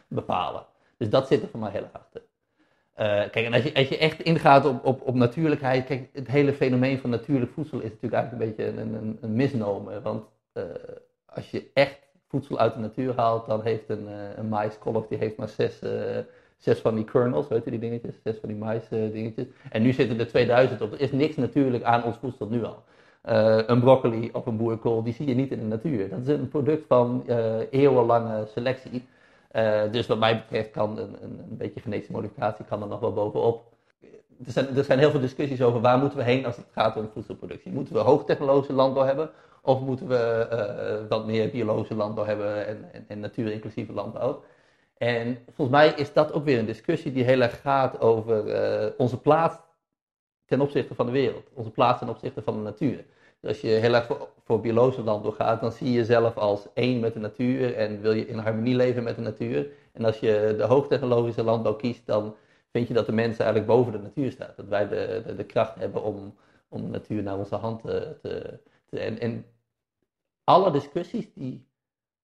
[0.08, 0.64] bepalen.
[0.96, 2.22] Dus dat zit er voor mij heel erg achter.
[3.30, 6.52] kijk, en als je, als je echt ingaat op, op, op natuurlijkheid, kijk, het hele
[6.52, 10.02] fenomeen van natuurlijk voedsel is natuurlijk eigenlijk een beetje een, een, een misnomer.
[10.02, 10.24] Want
[11.26, 12.00] als je echt
[12.32, 15.78] voedsel uit de natuur haalt, dan heeft een, uh, een maiskolf die heeft maar zes,
[15.82, 15.90] uh,
[16.56, 19.46] zes van die kernels, weet je die dingetjes, zes van die mais uh, dingetjes.
[19.70, 20.92] En nu zitten er 2000 op.
[20.92, 22.82] Er is niks natuurlijk aan ons voedsel nu al.
[23.66, 26.08] een broccoli of een boerkool, die zie je niet in de natuur.
[26.08, 27.24] Dat is een product van
[27.70, 29.04] eeuwenlange selectie.
[29.90, 33.12] dus wat mij betreft kan een, een, een, beetje genetische modificatie kan er nog wel
[33.12, 33.62] bovenop.
[34.46, 36.96] Er zijn, er zijn heel veel discussies over waar moeten we heen als het gaat
[36.96, 37.72] om voedselproductie.
[37.72, 39.30] Moeten we hoogtechnologische landbouw hebben
[39.62, 44.42] of moeten we uh, wat meer biologische landbouw hebben en, en, en natuurinclusieve landbouw?
[44.98, 48.90] En volgens mij is dat ook weer een discussie die heel erg gaat over uh,
[48.96, 49.56] onze plaats
[50.44, 51.50] ten opzichte van de wereld.
[51.54, 53.04] Onze plaats ten opzichte van de natuur.
[53.40, 54.08] Dus als je heel erg
[54.44, 58.12] voor, biologische landbouw gaat, dan zie je jezelf als één met de natuur en wil
[58.12, 59.66] je in harmonie leven met de natuur.
[59.92, 62.34] En als je de hoogtechnologische landbouw kiest, dan
[62.70, 64.56] vind je dat de mensen eigenlijk boven de natuur staat.
[64.56, 66.34] Dat wij de, de, kracht hebben om,
[66.68, 69.44] om de natuur naar onze hand te, te en, en
[70.44, 71.66] alle discussies die,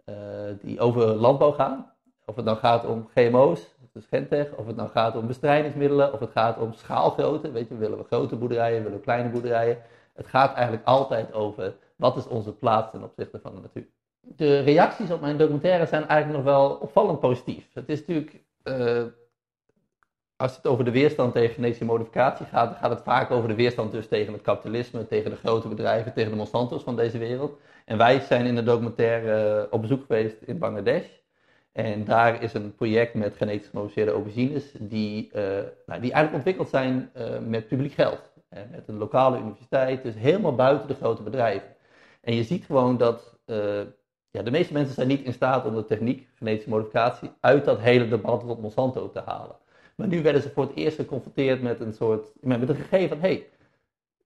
[0.05, 0.14] uh,
[0.61, 1.93] die over landbouw gaan,
[2.25, 6.21] of het nou gaat om GMO's, dus Gentech, of het nou gaat om bestrijdingsmiddelen, of
[6.21, 9.79] het gaat om schaalgrootte, weet je, willen we grote boerderijen, willen we kleine boerderijen.
[10.14, 13.87] Het gaat eigenlijk altijd over wat is onze plaats ten opzichte van de natuur.
[14.21, 17.71] De reacties op mijn documentaire zijn eigenlijk nog wel opvallend positief.
[17.73, 19.05] Het is natuurlijk uh,
[20.39, 23.55] als het over de weerstand tegen genetische modificatie gaat, dan gaat het vaak over de
[23.55, 27.59] weerstand dus tegen het kapitalisme, tegen de grote bedrijven, tegen de Monsanto's van deze wereld.
[27.84, 31.07] En wij zijn in de documentaire op bezoek geweest in Bangladesh.
[31.72, 35.43] En daar is een project met genetisch gemodificeerde aubergines, die, uh,
[35.86, 38.20] nou, die eigenlijk ontwikkeld zijn uh, met publiek geld.
[38.49, 41.68] Met een lokale universiteit, dus helemaal buiten de grote bedrijven.
[42.20, 43.39] En je ziet gewoon dat
[44.30, 47.78] ja, de meeste mensen zijn niet in staat om de techniek, genetische modificatie, uit dat
[47.78, 49.57] hele debat rond Monsanto te halen.
[49.99, 53.18] Maar nu werden ze voor het eerst geconfronteerd met een soort, met een gegeven van,
[53.20, 53.46] hey,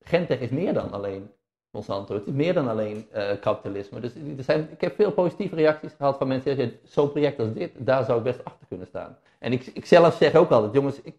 [0.02, 1.30] Gentech is meer dan alleen
[1.70, 4.00] Monsanto, het is meer dan alleen uh, kapitalisme.
[4.00, 7.38] Dus er zijn, ik heb veel positieve reacties gehad van mensen die zeggen, zo'n project
[7.38, 9.16] als dit, daar zou ik best achter kunnen staan.
[9.38, 11.14] En ik, ik zelf zeg ook altijd, jongens, ik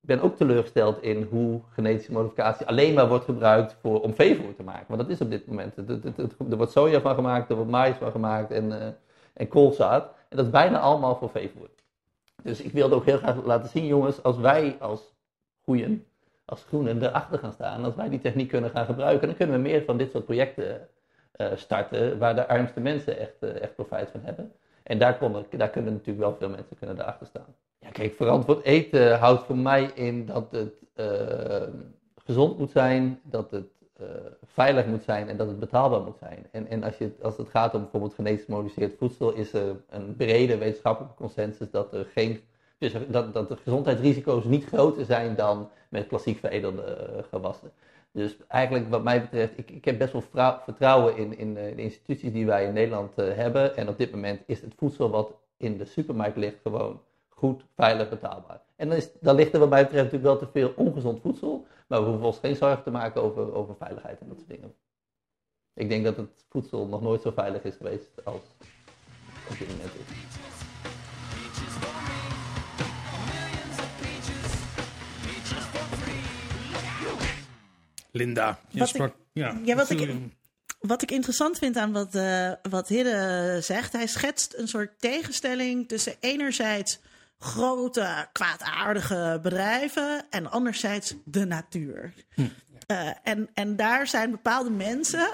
[0.00, 4.62] ben ook teleurgesteld in hoe genetische modificatie alleen maar wordt gebruikt voor, om veevoer te
[4.62, 4.86] maken.
[4.88, 5.76] Want dat is op dit moment.
[6.50, 8.86] Er wordt soja van gemaakt, er wordt maïs van gemaakt en, uh,
[9.32, 10.04] en koolzaad.
[10.28, 11.68] En dat is bijna allemaal voor veevoer.
[12.42, 15.14] Dus ik wilde ook heel graag laten zien, jongens, als wij als
[15.60, 16.06] goeien,
[16.44, 19.62] als groenen erachter gaan staan, als wij die techniek kunnen gaan gebruiken, dan kunnen we
[19.62, 20.88] meer van dit soort projecten
[21.36, 24.52] uh, starten, waar de armste mensen echt, uh, echt profijt van hebben.
[24.82, 27.54] En daar, konden, daar kunnen natuurlijk wel veel mensen kunnen erachter staan.
[27.78, 31.68] Ja, kijk, verantwoord eten houdt voor mij in dat het uh,
[32.24, 34.08] gezond moet zijn, dat het uh,
[34.44, 36.46] veilig moet zijn en dat het betaalbaar moet zijn.
[36.50, 40.16] En, en als, je, als het gaat om bijvoorbeeld genetisch gemodificeerd voedsel, is er een
[40.16, 42.40] brede wetenschappelijke consensus dat er geen.
[42.78, 46.82] Dus dat, dat de gezondheidsrisico's niet groter zijn dan met klassiek veredelde
[47.16, 47.70] uh, gewassen.
[48.12, 51.82] Dus eigenlijk, wat mij betreft, ik, ik heb best wel vertrouwen in, in uh, de
[51.82, 53.76] instituties die wij in Nederland hebben.
[53.76, 58.08] En op dit moment is het voedsel wat in de supermarkt ligt gewoon goed, veilig,
[58.08, 58.60] betaalbaar.
[58.76, 61.66] En dan, is, dan ligt er wat mij betreft natuurlijk wel te veel ongezond voedsel.
[61.92, 64.74] Maar we hoeven ons geen zorgen te maken over, over veiligheid en dat soort dingen.
[65.74, 68.40] Ik denk dat het voedsel nog nooit zo veilig is geweest als
[69.50, 70.16] op dit moment is.
[78.10, 79.08] Linda, je Wat sprak...
[79.08, 80.30] ik- ja, ja, wat ik- sorry.
[80.80, 85.88] Wat ik interessant vind aan wat, eh wat Hidde zegt, hij schetst een soort tegenstelling
[85.88, 87.00] tussen enerzijds
[87.42, 92.14] grote, kwaadaardige bedrijven en anderzijds de natuur.
[92.86, 95.30] Eh, en, en daar zijn bepaalde mensen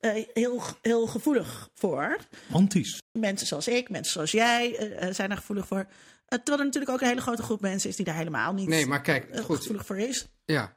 [0.00, 2.16] eh, heel, heel gevoelig voor.
[2.52, 3.02] Antisch.
[3.12, 5.86] Mensen zoals ik, mensen zoals jij eh, zijn er gevoelig voor.
[6.28, 8.86] terwijl er natuurlijk ook een hele grote groep mensen is die daar helemaal niet Nee,
[8.86, 9.56] maar kijk, goed.
[9.56, 10.28] gevoelig voor is.
[10.44, 10.76] Ja.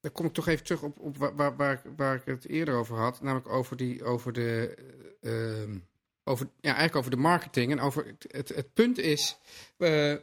[0.00, 2.48] Dan kom ik toch even terug op, op waar, waar, waar, ik- waar ik het
[2.48, 3.20] eerder over had.
[3.22, 4.74] Namelijk over, die, over de.
[6.24, 7.72] Over, ja, eigenlijk over de marketing.
[7.72, 9.38] En over het, het, punt is.
[9.76, 10.14] eh,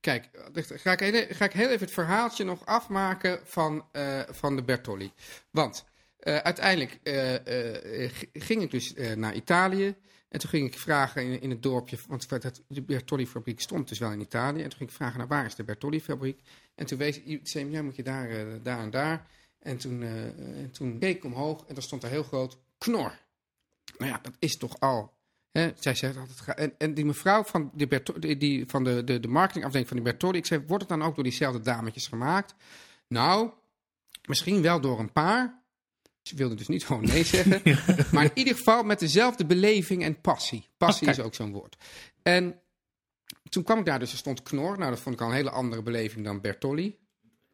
[0.00, 4.56] kijk, ga ik, heel, ga ik heel even het verhaaltje nog afmaken van, eh, van
[4.56, 5.12] de Bertolli.
[5.50, 5.84] Want
[6.18, 6.98] eh, uiteindelijk
[8.32, 9.94] ging ik dus naar Italië.
[10.28, 12.28] En toen ging ik vragen in, in het dorpje, want
[12.68, 14.62] de Bertolli-fabriek stond dus wel in Italië.
[14.62, 16.40] En toen ging ik vragen, naar waar is de Bertolli-fabriek?
[16.74, 18.28] En toen wees iemand, zei, ja, moet je daar,
[18.62, 19.26] daar en daar.
[19.58, 23.18] En toen, en toen keek ik omhoog en daar stond er heel groot Knor.
[23.98, 25.14] Nou ja, dat is toch al...
[25.52, 29.28] Hè, zij zegt altijd, en, en die mevrouw van, die, die, van de, de, de
[29.28, 32.54] marketingafdeling van die Bertolli, ik zei, wordt het dan ook door diezelfde dametjes gemaakt?
[33.08, 33.50] Nou,
[34.26, 35.64] misschien wel door een paar.
[36.22, 37.62] Ze wilde dus niet gewoon nee zeggen.
[38.12, 40.68] Maar in ieder geval met dezelfde beleving en passie.
[40.76, 41.76] Passie is ook zo'n woord.
[42.22, 42.60] En
[43.48, 44.78] toen kwam ik daar, dus er stond Knor.
[44.78, 46.98] Nou, dat vond ik al een hele andere beleving dan Bertolli.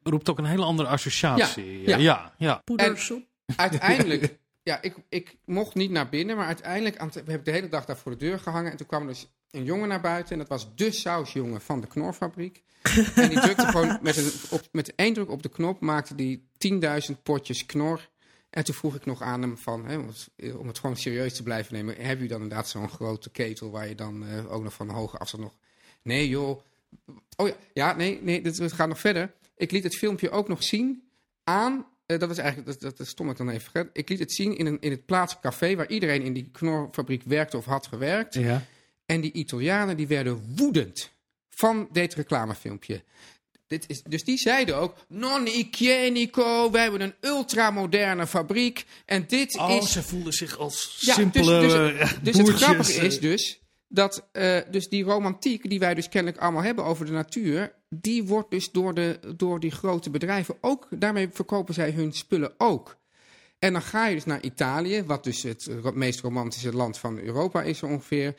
[0.02, 1.88] Roept ook een hele andere associatie.
[1.88, 1.96] Ja.
[1.96, 2.34] ja.
[2.38, 3.26] ja, Poedersoep.
[3.56, 7.84] Uiteindelijk, ja, ik, ik mocht niet naar binnen, maar uiteindelijk we hebben de hele dag
[7.84, 8.70] daar voor de deur gehangen.
[8.70, 11.80] En toen kwam er dus een jongen naar buiten en dat was de sausjongen van
[11.80, 12.62] de Knorfabriek.
[13.14, 16.48] en die drukte gewoon met, een, op, met één druk op de knop, maakte die
[17.12, 18.10] 10.000 potjes knor.
[18.50, 21.34] En toen vroeg ik nog aan hem van, hè, om, het, om het gewoon serieus
[21.34, 24.62] te blijven nemen, heb u dan inderdaad zo'n grote ketel waar je dan eh, ook
[24.62, 25.56] nog van hoge afstand nog...
[26.02, 26.60] Nee joh,
[27.36, 29.32] oh ja, ja nee, nee, dit, het gaat nog verder.
[29.56, 31.08] Ik liet het filmpje ook nog zien
[31.44, 31.86] aan,
[32.18, 33.90] dat is eigenlijk, dat, dat, dat stond ik dan even vergeten.
[33.92, 37.22] Ik liet het zien in, een, in het plaatselijke café waar iedereen in die knorfabriek
[37.24, 38.34] werkte of had gewerkt.
[38.34, 38.64] ja.
[39.06, 41.10] En die Italianen die werden woedend
[41.50, 43.02] van dit reclamefilmpje.
[43.66, 48.84] Dit is, dus die zeiden ook, non hygienico, wij hebben een ultramoderne fabriek.
[49.04, 49.92] En dit Oh, is...
[49.92, 53.04] ze voelden zich als Ja, simpele dus, eh, dus, dus het grappige eh.
[53.04, 57.12] is dus dat eh, dus die romantiek die wij dus kennelijk allemaal hebben over de
[57.12, 62.12] natuur, die wordt dus door, de, door die grote bedrijven ook, daarmee verkopen zij hun
[62.12, 62.96] spullen ook.
[63.58, 67.62] En dan ga je dus naar Italië, wat dus het meest romantische land van Europa
[67.62, 68.34] is ongeveer.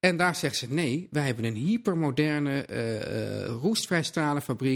[0.00, 4.04] En daar zeggen ze, nee, wij hebben een hypermoderne eh eh roestvrij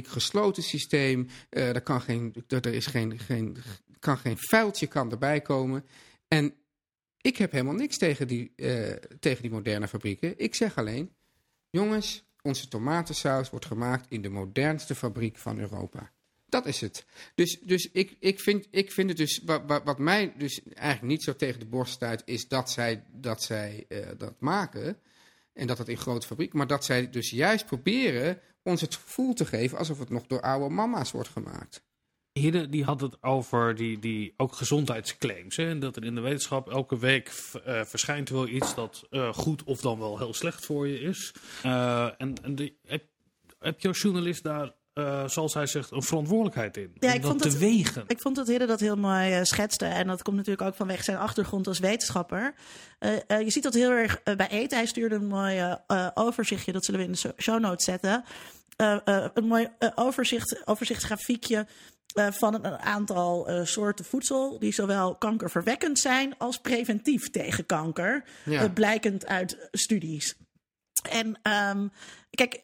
[0.07, 1.29] gesloten systeem.
[1.51, 3.57] eh er kan geen, er is geen, geen,
[3.99, 5.85] kan geen vuiltje kan erbij komen.
[6.29, 6.55] En
[7.21, 8.55] ik heb helemaal niks tegen die,
[9.21, 10.39] tegen die moderne fabrieken.
[10.39, 11.15] Ik zeg alleen,
[11.71, 16.11] jongens, onze tomatensaus wordt gemaakt in de modernste fabriek van Europa.
[16.47, 17.05] Dat is het.
[17.35, 21.23] Dus, dus ik, ik, vind, ik vind het dus, wat, wat, mij dus eigenlijk niet
[21.23, 24.99] zo tegen de borst stuit, is dat zij dat, zij, eh, dat maken.
[25.53, 29.35] En dat het in grote fabriek, maar dat zij dus juist proberen ons het gevoel
[29.35, 31.83] te geven alsof het nog door oude mama's wordt gemaakt.
[32.41, 35.57] Hidde die had het over die, die ook gezondheidsclaims.
[35.57, 35.69] Hè?
[35.69, 37.31] En dat er in de wetenschap elke week
[37.65, 41.35] eh, verschijnt wel iets dat eh, goed of dan wel heel slecht voor je is.
[41.63, 43.05] Eh, en en die, heb,
[43.59, 44.73] heb je als journalist daar,
[45.27, 46.91] zoals hij zegt, een verantwoordelijkheid in?
[47.01, 48.05] Ja, om ik dat vond te het- wegen.
[48.07, 49.85] Ik vond dat Hidde dat heel mooi schetste.
[49.87, 52.55] En dat komt natuurlijk ook vanwege zijn achtergrond als wetenschapper.
[53.29, 54.77] Je ziet dat heel erg bij eten.
[54.79, 55.77] Hij stuurde een mooi
[56.15, 56.73] overzichtje.
[56.73, 58.25] Dat zullen we in de show notes zetten.
[58.77, 61.67] Een mooi overzicht, overzichtsgrafiekje.
[62.15, 68.25] Eh, van een aantal eh, soorten voedsel die zowel kankerverwekkend zijn als preventief tegen kanker.
[68.45, 68.63] Ja.
[68.63, 70.37] eh, blijkend uit studies.
[71.11, 71.89] En ehm,
[72.31, 72.63] kijk,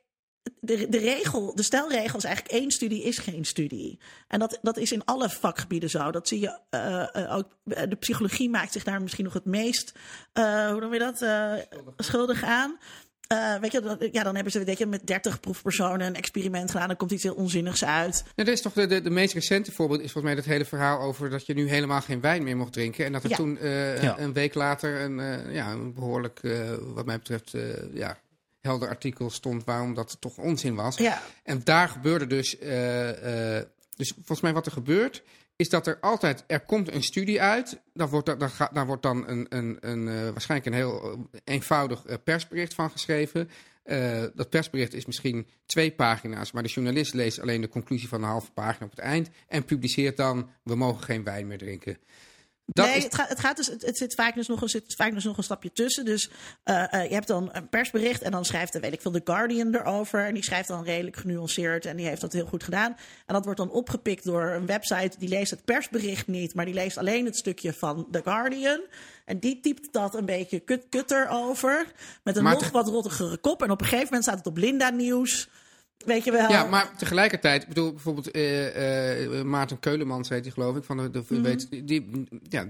[0.61, 4.01] de, de regel, de stelregel is eigenlijk één studie is geen studie.
[4.29, 6.11] En dat, dat is in alle vakgebieden zo.
[6.11, 6.61] Dat zie je
[7.29, 7.59] ook.
[7.65, 9.93] De psychologie maakt zich daar misschien nog het meest,
[10.33, 11.25] hoe noem je dat,
[11.97, 12.79] schuldig aan.
[13.31, 16.71] Eh, weet je, dan, ja, dan hebben ze weet je, met 30 proefpersonen een experiment
[16.71, 16.87] gedaan.
[16.89, 18.13] Dan komt iets heel onzinnigs uit.
[18.13, 20.65] Nou, dat is toch de, de, de meest recente voorbeeld is volgens mij dat hele
[20.65, 23.05] verhaal over dat je nu helemaal geen wijn meer mocht drinken.
[23.05, 23.37] En dat er Ja.
[23.37, 24.19] toen eh, Ja.
[24.19, 27.63] een week later een, eh, ja, een behoorlijk, eh, wat mij betreft, eh,
[27.93, 28.19] ja,
[28.61, 30.97] helder artikel stond waarom dat toch onzin was.
[30.97, 33.65] Ja, En daar gebeurde dus, eh, eh,
[33.97, 35.23] dus volgens mij wat er gebeurt,
[35.61, 38.37] is dat er altijd, er komt een studie uit, daar wordt,
[38.73, 41.03] daar wordt dan een, een, een, eh, waarschijnlijk een heel
[41.33, 43.51] eh, eenvoudig eh, persbericht van geschreven.
[44.35, 48.29] Dat persbericht is misschien twee pagina's, maar de journalist leest alleen de conclusie van een
[48.29, 51.99] halve pagina op het eind en publiceert dan, we mogen geen wijn meer drinken.
[52.73, 54.69] Dat nee, is, het, gaat, het, gaat dus, het, het zit vaak dus nog een,
[54.69, 56.05] zit vaak dus nog een stapje tussen.
[56.05, 56.31] Dus
[56.63, 59.75] eh, eh, je hebt dan een persbericht en dan schrijft, weet ik veel, The Guardian
[59.75, 60.27] erover.
[60.27, 62.97] En die schrijft dan redelijk genuanceerd en die heeft dat heel goed gedaan.
[63.27, 66.75] En dat wordt dan opgepikt door een website die leest het persbericht niet, maar die
[66.75, 68.81] leest alleen het stukje van The Guardian.
[69.25, 71.87] En die typt dat een beetje kut, kutter over,
[72.25, 73.63] met een Maar nog te- wat rottigere kop.
[73.63, 75.49] En op een gegeven moment staat het op Linda Nieuws.
[76.07, 76.51] Weet je wel.
[76.51, 80.97] Ja, maar tegelijkertijd, ik bedoel bijvoorbeeld eh, eh, Maarten Keulemans heet die geloof ik, van
[80.97, 81.43] de, de Mhm.
[81.43, 82.67] weet, die, ja,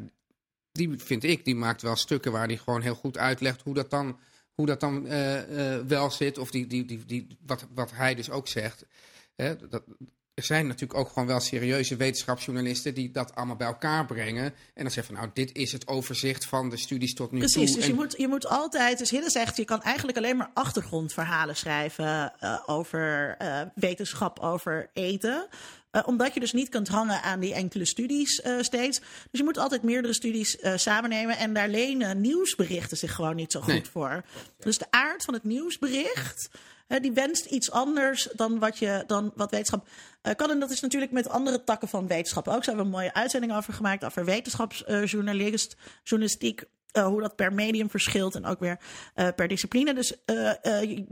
[0.73, 3.91] die vind ik, die maakt wel stukken waar hij gewoon heel goed uitlegt hoe dat
[3.91, 4.19] dan,
[4.55, 6.39] hoe dat dan eh, eh, wel zit.
[6.39, 8.85] Of die, die, die, die, wat, wat hij dus ook zegt.
[9.37, 9.83] Hè, dat,
[10.35, 14.45] er zijn natuurlijk ook gewoon wel serieuze wetenschapsjournalisten die dat allemaal bij elkaar brengen.
[14.45, 17.55] En dan zeggen van nou, dit is het overzicht van de studies tot nu Precies,
[17.73, 17.75] toe.
[17.77, 21.57] dus En- je moet, je moet altijd, dus zegt, je kan eigenlijk alleen maar achtergrondverhalen
[21.57, 25.49] schrijven eh, over eh, wetenschap, over eten.
[25.91, 28.99] Eh, omdat je dus niet kunt hangen aan die enkele studies steeds.
[29.01, 31.37] Dus je moet altijd meerdere studies eh samennemen.
[31.39, 33.85] En daar lenen nieuwsberichten zich gewoon niet zo goed Nee.
[33.91, 34.25] voor.
[34.59, 36.51] Dus de aard van het nieuwsbericht,
[36.99, 39.89] die wenst iets anders dan wat, je, dan wat wetenschap
[40.23, 40.51] eh, kan.
[40.51, 42.55] En dat is natuurlijk met andere takken van wetenschap ook.
[42.55, 44.05] Daar hebben we een mooie uitzending over gemaakt.
[44.05, 46.65] Over wetenschapsjournalist, journalistiek.
[46.93, 48.81] eh, hoe dat per medium verschilt en ook weer
[49.15, 49.95] eh, per discipline.
[49.95, 51.05] Dus eh, eh,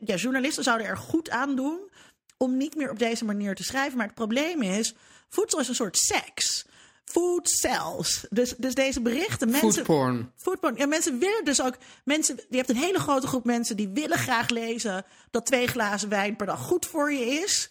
[0.00, 1.90] ja, journalisten zouden er goed aan doen
[2.36, 3.96] om niet meer op deze manier te schrijven.
[3.96, 4.94] Maar het probleem is,
[5.28, 6.66] voedsel is een soort seks.
[7.10, 8.26] Food sells.
[8.30, 9.72] Dus, dus deze berichten, mensen...
[9.72, 10.32] Foodporn.
[10.36, 10.76] Foodporn.
[10.76, 11.76] Ja, mensen willen dus ook.
[12.04, 16.08] Mensen, je hebt een hele grote groep mensen die willen graag lezen dat twee glazen
[16.08, 17.70] wijn per dag goed voor je is.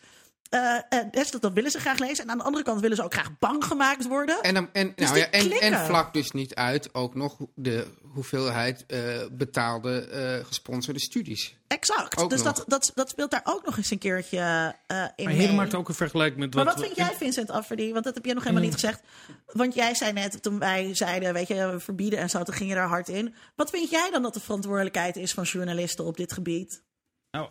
[1.11, 2.23] Dus dat, dat willen ze graag lezen.
[2.23, 4.41] En aan de andere kant willen ze ook graag bang gemaakt worden.
[4.41, 7.87] En, dan, en, Dus nou ja, en, en vlak dus niet uit ook nog de
[8.13, 8.99] hoeveelheid eh,
[9.31, 11.57] betaalde eh, gesponsorde studies.
[11.67, 12.17] exact.
[12.17, 12.53] ook Dus nog.
[12.53, 14.37] dat, dat, dat speelt daar ook nog eens een keertje
[14.87, 15.47] eh in Maar mee.
[15.47, 16.73] hier maakt ook een vergelijking met Maar wat...
[16.73, 17.91] wat vind jij, Vincent Afferdy?
[17.91, 19.01] Want dat heb je nog helemaal niet gezegd.
[19.45, 22.69] Want jij zei net, toen wij zeiden, weet je, we verbieden en zo, toen ging
[22.69, 23.35] je daar hard in.
[23.55, 26.83] Wat vind jij dan dat de verantwoordelijkheid is van journalisten op dit gebied?
[27.35, 27.49] Nou,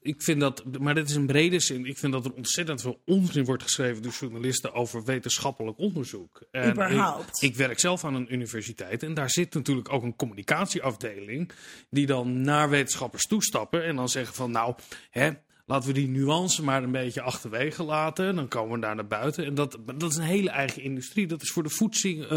[0.00, 1.86] ik vind dat, maar dit is een brede zin.
[1.86, 6.42] Ik vind dat er ontzettend veel onzin wordt geschreven door journalisten over wetenschappelijk onderzoek.
[6.50, 7.42] En Überhaupt.
[7.42, 11.52] Ik, ik werk zelf aan een universiteit en daar zit natuurlijk ook een communicatieafdeling
[11.90, 14.74] die dan naar wetenschappers toestappen en dan zeggen van nou,
[15.10, 15.30] hè,
[15.66, 18.34] laten we die nuance maar een beetje achterwege laten.
[18.34, 19.44] Dan komen we daar naar buiten.
[19.44, 21.26] En dat, dat is een hele eigen industrie.
[21.26, 22.28] Dat is voor de voedsing,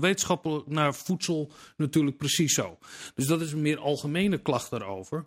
[0.00, 2.78] wetenschappen naar voedsel natuurlijk precies zo.
[3.14, 5.24] Dus dat is een meer algemene klacht daarover.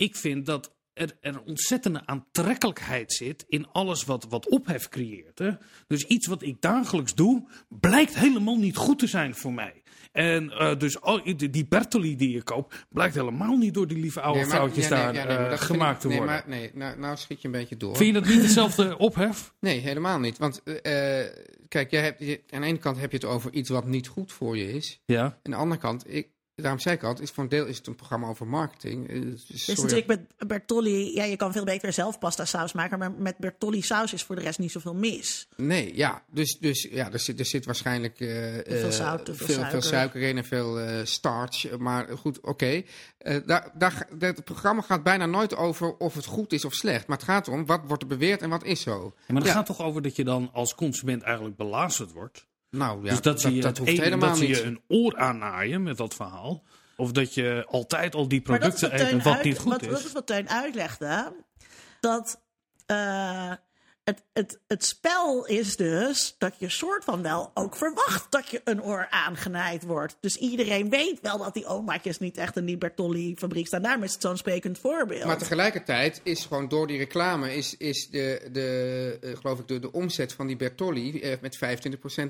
[0.00, 5.38] Ik vind dat er, er een ontzettende aantrekkelijkheid zit in alles wat, wat ophef creëert.
[5.38, 5.50] Hè?
[5.86, 9.82] Dus iets wat ik dagelijks doe, blijkt helemaal niet goed te zijn voor mij.
[10.12, 14.20] En eh, dus al, die, Bertoli die je koopt, blijkt helemaal niet door die lieve
[14.20, 16.16] oude Nee, maar- vrouwtjes ja, nee, daar ja, nee, maar eh, gemaakt ik- te nee,
[16.16, 16.34] worden.
[16.34, 17.96] Maar, nee, nou, nou schiet je een beetje door.
[17.96, 19.54] Vind je dat niet hetzelfde ophef?
[19.60, 20.38] Nee, helemaal niet.
[20.38, 20.72] Want eh,
[21.68, 24.08] kijk, jij hebt, je- aan de ene kant heb je het over iets wat niet
[24.08, 25.00] goed voor je is.
[25.04, 25.22] Ja.
[25.24, 26.28] Aan de andere kant, ik,
[26.60, 29.08] daarom zei ik al, het is voor een deel is het een programma over marketing.
[29.08, 29.80] Eh, dus Het is sorry.
[29.82, 30.06] natuurlijk
[30.38, 34.12] met Bertolli, ja, je kan veel beter zelf pasta saus maken, maar met Bertolli saus
[34.12, 35.48] is voor de rest niet zoveel mis.
[35.56, 36.22] Nee, ja.
[36.30, 39.70] Dus, dus ja, er zit, er zit waarschijnlijk eh, veel eh, zout, veel veel, suiker.
[39.70, 41.78] veel suiker in en veel eh, starch.
[41.78, 42.82] Maar goed, oké.
[43.18, 47.06] Eh, daar, daar, het programma gaat bijna nooit over of het goed is of slecht.
[47.06, 49.14] Maar het gaat erom, wat wordt er beweerd en wat is zo?
[49.16, 49.52] Ja, maar het Ja.
[49.56, 52.46] gaat toch over dat je dan als consument eigenlijk belazerd wordt.
[52.70, 54.48] Nou ja, dus dat, zie je, dat hoeft helemaal dat niet.
[54.56, 56.62] je een oor aannaaien met dat verhaal.
[56.96, 59.82] Of dat je altijd al die dat producten wat eet wat uit- niet goed wat,
[59.82, 59.88] is.
[59.88, 61.32] dat is wat Teun uitlegde.
[62.00, 62.40] Dat
[62.86, 63.52] eh,
[64.32, 68.82] het, het, spel is dus dat je soort van wel ook verwacht dat je een
[68.82, 70.16] oor aangenaaid wordt.
[70.20, 73.82] Dus iedereen weet wel dat die omaatjes niet echt die Bertolli fabriek staan.
[73.82, 75.24] Daarom is het zo'n sprekend voorbeeld.
[75.24, 79.78] Maar tegelijkertijd is gewoon door die reclame is, is de, de, eh, geloof ik de,
[79.78, 81.58] de omzet van die Bertolli eh, met 25%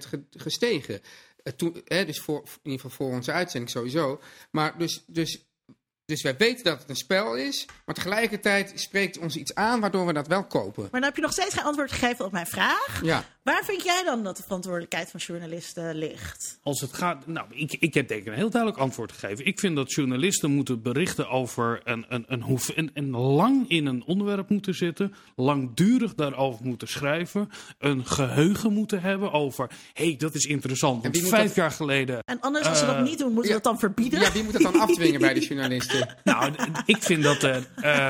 [0.06, 1.00] ge- gestegen.
[1.42, 4.20] Eh, dus voor, in ieder geval voor onze uitzending sowieso.
[4.50, 5.49] Maar dus, dus,
[6.10, 10.06] dus wij weten dat het een spel is, maar tegelijkertijd spreekt ons iets aan waardoor
[10.06, 10.82] we dat wel kopen.
[10.82, 13.00] Maar dan heb je nog steeds geen antwoord gegeven op mijn vraag.
[13.02, 16.58] Ja, Waar vind jij dan dat de verantwoordelijkheid van journalisten ligt?
[16.62, 19.44] Als het gaat, nou, ik, ik heb denk ik een heel duidelijk antwoord gegeven.
[19.46, 23.86] Ik vind dat journalisten moeten berichten over een, een, een, hoef, een, een lang in
[23.86, 30.16] een onderwerp moeten zitten, langdurig daarover moeten schrijven, een geheugen moeten hebben over, hé, hey,
[30.16, 31.02] dat is interessant.
[31.02, 32.18] Want vijf dat- jaar geleden.
[32.24, 33.56] En anders, als ze dat Eh, niet doen, moeten ja.
[33.56, 34.20] we dat dan verbieden?
[34.20, 35.99] ja wie moet het dan afdwingen bij de journalisten?
[36.24, 36.52] Nou,
[36.86, 37.42] ik vind dat.
[37.42, 37.56] eh,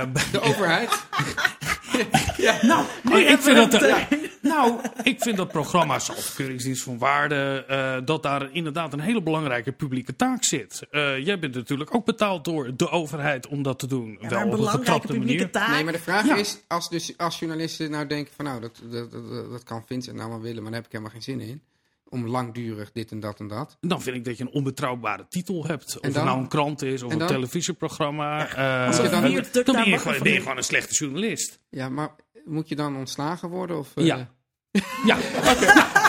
[0.01, 0.91] eh, De overheid?
[2.63, 3.83] nou, Nu ik vind dat.
[3.83, 3.97] eh,
[4.43, 7.65] nou, ik vind dat programma's zoals Keuringsdienst van Waarde.
[7.69, 10.87] eh, dat daar inderdaad een hele belangrijke publieke taak zit.
[10.91, 14.19] Eh, jij bent natuurlijk ook betaald door de overheid om dat te doen.
[14.21, 15.51] Ja, wel maar een op een belangrijke getrapte publieke manier.
[15.53, 15.69] taak.
[15.75, 16.37] Nee, maar de vraag Ja.
[16.37, 20.17] is, als, dus, als journalisten nou denken van nou, dat, dat, dat, dat kan Vincent
[20.17, 21.63] nou wel willen, maar daar heb ik helemaal geen zin in.
[22.11, 23.77] Om langdurig dit en dat en dat.
[23.81, 25.97] Dan vind ik dat je een onbetrouwbare titel hebt.
[25.99, 26.25] Of het dan?
[26.25, 27.29] nou een krant is of En een dan?
[27.29, 28.47] televisieprogramma.
[28.55, 30.95] eh, als je er dan- vier dan ben je, gewoon, ben je gewoon een slechte
[30.95, 31.61] journalist.
[31.69, 33.79] Ja, maar moet je dan ontslagen worden?
[33.79, 34.31] Of, eh, Ja.
[35.07, 35.17] Ja,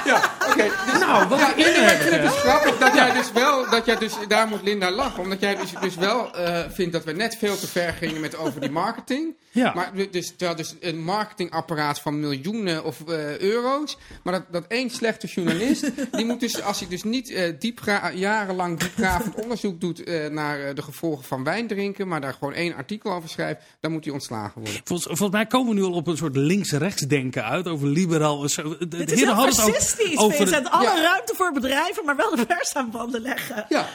[0.06, 0.64] Ja, oké.
[0.92, 4.14] dus, Nou, wat ja, vind het dus grappig dat jij dus wel, dat jij dus,
[4.28, 7.58] daar moet Linda lachen, omdat jij dus, dus wel eh, vindt dat we net veel
[7.58, 9.36] te ver gingen met over die marketing.
[9.54, 9.74] Ja.
[9.74, 14.66] Maar du- dus, terwijl dus een marketingapparaat van miljoenen of eh, euro's, maar dat, dat
[14.68, 19.82] één slechte journalist, die moet dus, als hij dus niet eh, diepgra- jarenlang diepgravend onderzoek
[19.82, 23.62] doet eh, naar de gevolgen van wijn drinken, maar daar gewoon één artikel over schrijft,
[23.80, 24.82] dan moet hij ontslagen worden.
[24.84, 28.44] volgens, volgens mij komen we nu al op een soort links-rechts denken uit over liberaal
[28.44, 28.54] Het
[29.12, 30.70] is heel hadden het fascistisch, over de- Vincent.
[30.74, 31.02] Alle Ja.
[31.02, 33.66] ruimte voor bedrijven, maar wel de pers aan banden leggen.
[33.70, 33.88] Ja,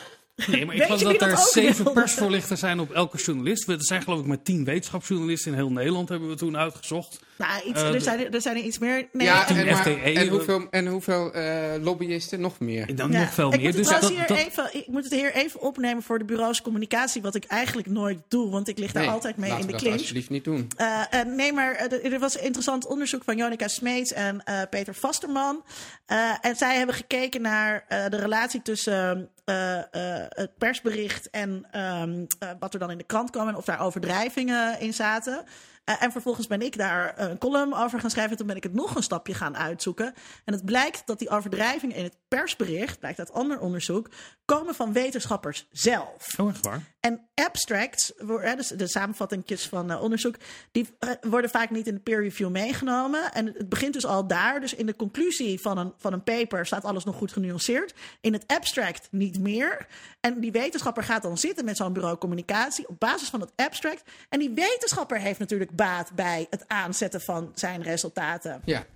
[0.46, 2.00] Nee, maar ik geloof dat er zeven wilde?
[2.00, 3.68] persvoorlichters zijn op elke journalist.
[3.68, 7.20] Er zijn geloof ik maar tien wetenschapsjournalisten in heel Nederland, hebben we toen uitgezocht.
[7.38, 9.08] Nou, iets, Eh, er, zijn, er zijn er iets meer.
[9.12, 12.40] Nee, ja en, maar- FTE, en hoeveel, en hoeveel eh, lobbyisten?
[12.40, 12.96] Nog meer.
[12.96, 13.74] Dan Ja, nog veel ik meer.
[13.74, 16.24] Moet het Dus dat, hier dat- even, ik moet het hier even opnemen voor de
[16.24, 19.56] bureaus communicatie, wat ik eigenlijk nooit doe, want ik lig daar Nee, altijd mee in
[19.56, 20.68] de we dat alsjeblieft niet doen.
[20.76, 24.94] Eh, eh, nee, maar er was een interessant onderzoek van Jonica Smeets en eh, Peter
[24.94, 25.64] Vasterman.
[26.06, 29.84] Eh, en zij hebben gekeken naar eh, de relatie tussen eh, eh,
[30.28, 33.80] het persbericht en ehm, eh, wat er dan in de krant kwam en of daar
[33.80, 35.44] overdrijvingen in zaten.
[35.86, 38.36] Eh, en vervolgens ben ik daar een column over gaan schrijven.
[38.36, 40.14] Toen ben ik het nog een stapje gaan uitzoeken.
[40.44, 44.10] En het blijkt dat die overdrijvingen in het persbericht, blijkt uit ander onderzoek,
[44.44, 46.38] komen van wetenschappers zelf.
[46.38, 46.82] Oh, echt waar?
[47.00, 48.12] En abstracts,
[48.56, 50.36] dus de samenvattingjes van eh, onderzoek,
[50.72, 53.32] die eh, worden vaak niet in de peer review meegenomen.
[53.32, 54.60] En het begint dus al daar.
[54.60, 57.94] Dus in de conclusie van een, van een paper staat alles nog goed genuanceerd.
[58.20, 59.86] In het abstract niet meer.
[60.20, 64.02] En die wetenschapper gaat dan zitten met zo'n bureau communicatie op basis van het abstract.
[64.28, 68.62] En die wetenschapper heeft natuurlijk baat bij het aanzetten van zijn resultaten.
[68.64, 68.86] Ja.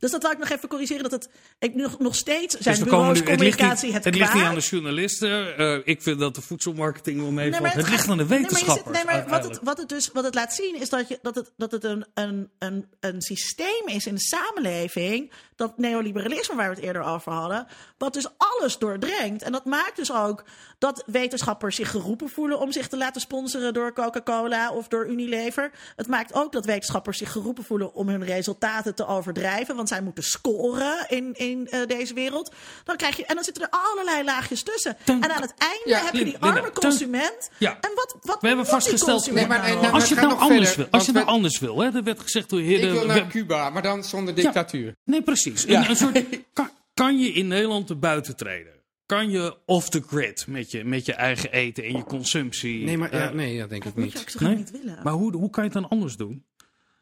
[0.00, 1.02] Dus dat wil ik nog even corrigeren.
[1.02, 1.28] Dat het
[1.58, 4.14] ik, nog, nog steeds zijn Dus komen bureaus nu, het ligt communicatie niet, het, het
[4.14, 5.56] ligt niet aan de journalisten.
[5.56, 7.62] Eh, ik vind dat de voedselmarketing wel meevalt.
[7.62, 8.96] maar het, ligt aan de nee, maar zit- wetenschappers.
[8.96, 11.34] Nee, maar, wat, het, wat, het dus, wat het laat zien is dat, je, dat
[11.34, 15.32] het, dat het een, een, een, een systeem is in de samenleving.
[15.56, 17.66] Dat neoliberalisme waar we het eerder over hadden.
[17.98, 19.42] Wat dus alles doordrengt.
[19.42, 20.44] En dat maakt dus ook
[20.78, 25.70] dat wetenschappers zich geroepen voelen om zich te laten sponsoren door Coca-Cola of door Unilever.
[25.96, 29.76] Het maakt ook dat wetenschappers zich geroepen voelen om hun resultaten te overdrijven.
[29.76, 32.52] Want zij moeten scoren in, in eh, deze wereld.
[32.84, 34.96] Dan krijg je, en dan zitten er allerlei laagjes tussen.
[35.04, 37.50] Ten- en aan het einde Ja, heb je die arme ten- consument.
[37.58, 37.78] Ja.
[37.80, 39.92] En wat, wat We hebben vastgesteld- consument Nee, maar- nou?
[39.92, 42.20] Als je het nou anders verder, wil, als je nou anders wil, hè, er werd
[42.20, 42.92] gezegd door Ik heren.
[42.92, 44.94] wil naar Cuba, maar dan zonder dictatuur.
[45.04, 45.62] Nee, precies.
[45.62, 45.82] Ja.
[45.84, 48.72] Een, een soort, kan, kan je in Nederland te buiten treden?
[49.06, 52.84] Kan je off the grid met je, met je eigen eten en je consumptie?
[52.84, 54.20] Nee, maar ja, eh, nee, dat denk ik moet je niet.
[54.20, 54.56] ook zo nee?
[54.56, 54.98] niet willen.
[55.02, 56.44] Maar hoe, hoe kan je het dan anders doen?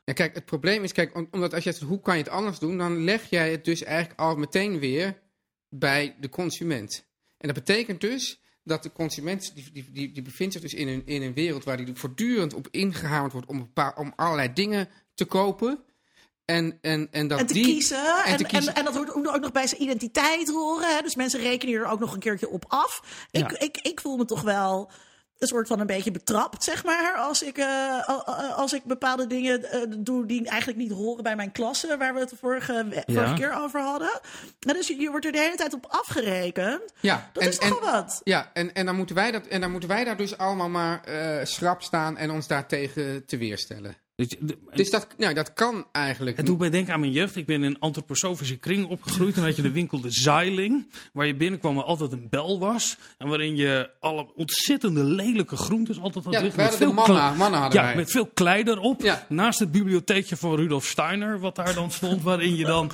[0.08, 2.32] Ja, kijk, het probleem is, kijk, om- omdat als je zegt, hoe kan je het
[2.32, 5.18] anders doen, dan leg jij het dus eigenlijk al meteen weer
[5.68, 7.04] bij de consument.
[7.38, 10.88] En dat betekent dus dat de consument, die, die, die, die bevindt zich dus in
[10.88, 14.52] een, in een wereld waar die voortdurend op ingehamerd wordt om, een paar, om allerlei
[14.52, 15.84] dingen te kopen.
[16.44, 17.98] En, en, en dat en te die, kiezen.
[17.98, 18.74] En, en te en, kiezen.
[18.74, 20.96] en, dat hoort ook nog bij zijn identiteit horen.
[20.96, 21.02] Hè?
[21.02, 23.02] Dus mensen rekenen hier ook nog een keertje op af.
[23.30, 23.60] Ik, Ja.
[23.60, 24.90] ik, ik voel me toch wel
[25.38, 27.14] een soort van een beetje betrapt, zeg maar.
[27.16, 31.22] Als ik, eh, al- al- als ik bepaalde dingen eh, doe die eigenlijk niet horen
[31.22, 31.96] bij mijn klasse.
[31.96, 34.20] Waar we het vorige, vorige keer over hadden.
[34.60, 36.80] Nou, dus je, je wordt er de hele tijd op afgerekend.
[37.00, 38.20] ja, Dat en, is toch en, wel wat.
[38.24, 41.04] Ja, en, en, dan moeten wij dat, en dan moeten wij daar dus allemaal maar
[41.04, 43.96] eh, schrap staan en ons daartegen te weerstellen.
[44.18, 44.28] Dus,
[44.74, 47.36] Dus dat, nou, dat kan eigenlijk Het doet mij denken aan mijn jeugd.
[47.36, 49.36] Ik ben in een antroposofische kring opgegroeid.
[49.36, 50.86] En had je de winkel De Zeiling.
[51.12, 52.96] Waar je binnenkwam waar altijd een bel was.
[53.18, 56.62] En waarin je alle ontzettende lelijke groentes altijd had Ja, liggen.
[56.62, 57.96] met veel mannen, mannen hadden Ja, wij.
[57.96, 59.00] met veel klei erop.
[59.02, 59.26] Ja.
[59.28, 61.40] Naast het bibliotheekje van Rudolf Steiner.
[61.40, 62.22] Wat daar dan stond.
[62.22, 62.90] waarin je dan...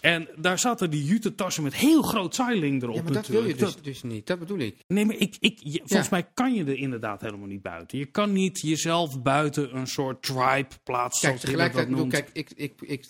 [0.00, 3.54] En daar zaten die jutetassen met heel groot Zeiling erop Ja, maar dat wil je
[3.54, 4.26] dus, dus niet.
[4.26, 4.76] Dat bedoel ik.
[4.86, 6.16] Nee, maar ik, ik, je- volgens Ja.
[6.16, 7.98] mij kan je er inderdaad helemaal niet buiten.
[7.98, 11.28] Je kan niet jezelf buiten een soort tribe plaatsen.
[11.28, 13.06] Kijk, tegelijkertijd, bedoel, kijk, ik, ik, ik,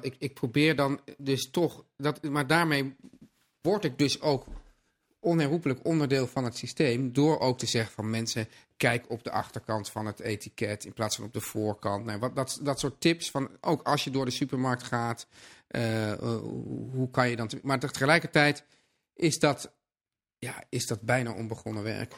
[0.00, 2.96] ik, ik probeer dan dus toch, dat, maar daarmee
[3.60, 4.46] word ik dus ook
[5.20, 7.12] onherroepelijk onderdeel van het systeem.
[7.12, 11.16] Door ook te zeggen van mensen, kijk op de achterkant van het etiket in plaats
[11.16, 12.04] van op de voorkant.
[12.04, 15.26] Nou, wat, dat, dat soort tips van, ook als je door de supermarkt gaat,
[15.66, 16.18] eh, eh,
[16.92, 17.50] hoe kan je dan...
[17.62, 18.64] maar tegelijkertijd
[19.14, 19.72] is dat,
[20.38, 22.14] ja, is dat bijna onbegonnen werk.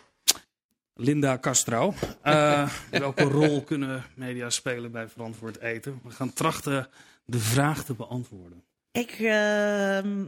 [1.01, 1.95] Linda Castro.
[2.23, 6.01] Eh, welke rol kunnen media spelen bij verantwoord eten?
[6.05, 6.89] We gaan trachten
[7.25, 8.65] de vraag te beantwoorden.
[8.93, 10.25] Ik, ehm,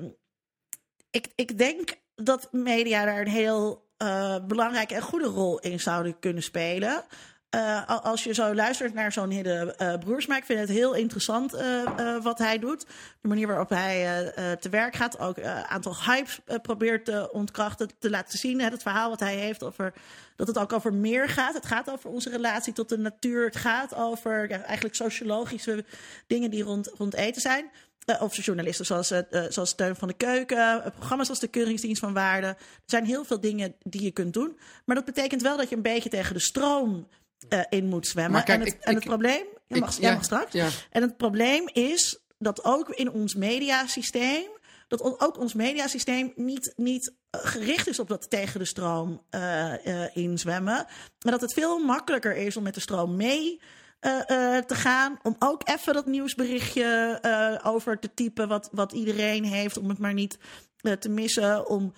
[1.10, 6.18] ik, ik denk dat media daar een heel eh, belangrijke en goede rol in zouden
[6.18, 7.04] kunnen spelen.
[7.50, 10.94] Eh, al- als je zo luistert naar zo'n Hidde eh Broersma, ik vind het heel
[10.94, 12.86] interessant eh, wat hij doet.
[13.20, 18.10] De manier waarop hij te werk gaat, ook een aantal hypes probeert te ontkrachten, te
[18.10, 18.60] laten zien.
[18.60, 19.92] Hè, het verhaal wat hij heeft over
[20.36, 21.54] dat het ook over meer gaat.
[21.54, 23.44] Het gaat over onze relatie tot de natuur.
[23.44, 25.84] Het gaat over eigenlijk sociologische
[26.26, 27.70] dingen die rond, rond eten zijn.
[28.20, 29.12] of journalisten zoals,
[29.48, 32.46] zoals Steun van de Keuken, programma's als de Keuringsdienst van Waarde.
[32.46, 32.56] Er
[32.86, 34.58] zijn heel veel dingen die je kunt doen.
[34.84, 37.08] Maar dat betekent wel dat je een beetje tegen de stroom
[37.48, 38.44] eh, in moet zwemmen.
[38.44, 40.52] Kijk, en het, ik- en het ik- probleem, jij ik- mag, jij ja, mag straks.
[40.52, 40.68] ja.
[40.90, 44.48] En het probleem is dat ook in ons mediasysteem,
[44.88, 49.86] dat ook ons mediasysteem niet, niet eh, gericht is op dat tegen de stroom eh,
[50.04, 50.74] eh, inzwemmen.
[51.24, 53.60] Maar dat het veel makkelijker is om met de stroom mee
[54.66, 55.18] te gaan.
[55.22, 59.78] Om ook even dat nieuwsberichtje over te typen wat, wat iedereen heeft.
[59.78, 60.38] Om het maar niet
[60.98, 61.68] te missen.
[61.68, 61.92] Om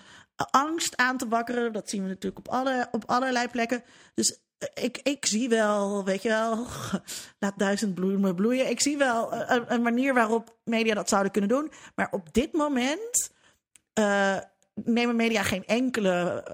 [0.50, 1.72] angst aan te wakkeren.
[1.72, 3.82] Dat zien we natuurlijk op, alle, op allerlei plekken.
[4.14, 4.38] Dus
[4.74, 6.66] ik, ik zie wel, weet je wel,
[7.40, 8.70] laat duizend bloemen bloeien.
[8.70, 11.72] Ik zie wel eh, een, een manier waarop media dat zouden kunnen doen.
[11.94, 13.30] Maar op dit moment
[13.92, 14.36] eh,
[14.74, 16.44] nemen media geen enkele,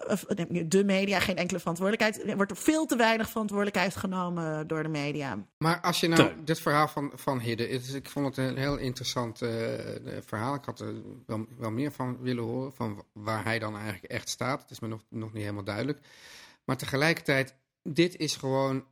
[0.66, 2.28] de media geen enkele verantwoordelijkheid.
[2.28, 5.38] Er wordt er veel te weinig verantwoordelijkheid genomen door de media.
[5.58, 8.76] Maar als je nou dit verhaal van, van Hidde, is- ik vond het een heel
[8.76, 10.54] interessant eh, eh, verhaal.
[10.54, 10.94] Ik had er
[11.26, 14.60] wel, wel meer van willen horen, van waar hij dan eigenlijk echt staat.
[14.60, 15.98] Het is me nog, nog niet helemaal duidelijk.
[16.64, 18.84] Maar tegelijkertijd, dit is gewoon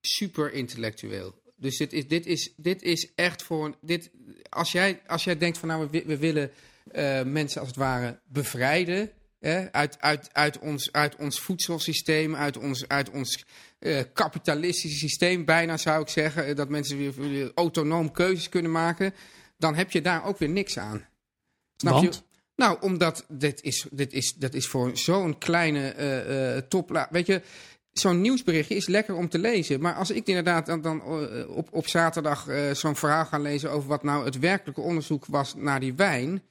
[0.00, 1.34] super intellectueel.
[1.56, 3.64] Dus dit is, dit is, dit is echt voor.
[3.64, 4.10] een- Dit,
[4.48, 6.50] als, jij, als jij denkt van nou, we, we willen
[6.92, 9.10] eh, mensen als het ware bevrijden.
[9.38, 13.44] Hè, uit, uit, uit, ons, uit ons voedselsysteem, uit ons, uit ons
[13.78, 16.44] eh, kapitalistische systeem, bijna zou ik zeggen.
[16.46, 19.14] eh, Dat mensen weer, weer autonoom keuzes kunnen maken.
[19.56, 21.06] Dan heb je daar ook weer niks aan.
[21.76, 22.14] Snap Want?
[22.14, 22.20] je?
[22.56, 27.08] Nou, omdat dit is, dit is, dat is voor zo'n kleine eh topla...
[27.10, 27.42] Weet je,
[27.92, 29.80] zo'n nieuwsberichtje is lekker om te lezen.
[29.80, 33.70] Maar als ik inderdaad dan, dan eh, op, op zaterdag eh, zo'n verhaal ga lezen...
[33.70, 36.42] over wat nou het werkelijke onderzoek was naar die wijn...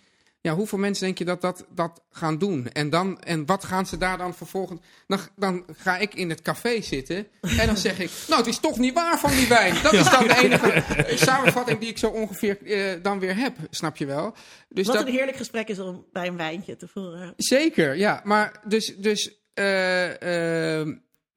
[0.41, 2.68] Ja, hoeveel mensen denk je dat dat, dat gaan doen?
[2.72, 4.81] En, dan, en wat gaan ze daar dan vervolgens...
[5.07, 8.09] Dan, dan ga ik in het café zitten en dan zeg ik...
[8.27, 9.76] Nou, het is toch niet waar van die wijn.
[9.84, 10.84] Dat is dan de enige
[11.15, 13.55] samenvatting die ik zo ongeveer eh, dan weer heb.
[13.69, 14.34] Snap je wel?
[14.69, 17.34] Dus Wat dat, een heerlijk gesprek is om bij een wijntje te voeren.
[17.38, 18.22] Zeker, ja.
[18.23, 18.95] Maar dus...
[18.97, 20.81] dus eh,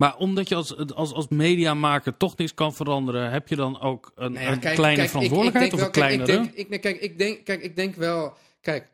[0.01, 4.13] Maar omdat je als, als, als mediamaker toch niks kan veranderen, heb je dan ook
[4.15, 6.51] een, Nou ja, een kleine kijk, verantwoordelijkheid ik of een kijk, kleinere?
[6.55, 8.35] Ik denk, kijk, ik denk, kijk, ik denk wel.
[8.61, 8.91] Kijk,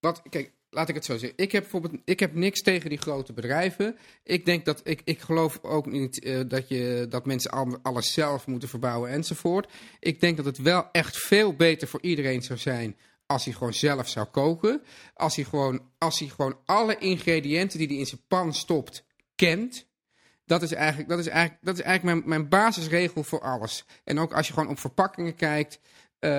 [0.00, 1.38] wat, kijk, laat ik het zo zeggen.
[1.38, 3.96] Ik heb bijvoorbeeld, ik heb niks tegen die grote bedrijven.
[4.22, 8.12] Ik denk dat ik, ik geloof ook niet eh, dat je dat mensen al, alles
[8.12, 9.72] zelf moeten verbouwen enzovoort.
[10.00, 12.96] Ik denk dat het wel echt veel beter voor iedereen zou zijn
[13.26, 14.82] als hij gewoon zelf zou koken.
[15.14, 19.04] Als hij gewoon, als hij gewoon alle ingrediënten die hij in zijn pan stopt
[19.34, 19.86] kent.
[20.48, 23.84] Dat is eigenlijk, dat is eigenlijk, dat is eigenlijk mijn, mijn basisregel voor alles.
[24.04, 25.78] En ook als je gewoon op verpakkingen kijkt.
[26.18, 26.30] eh,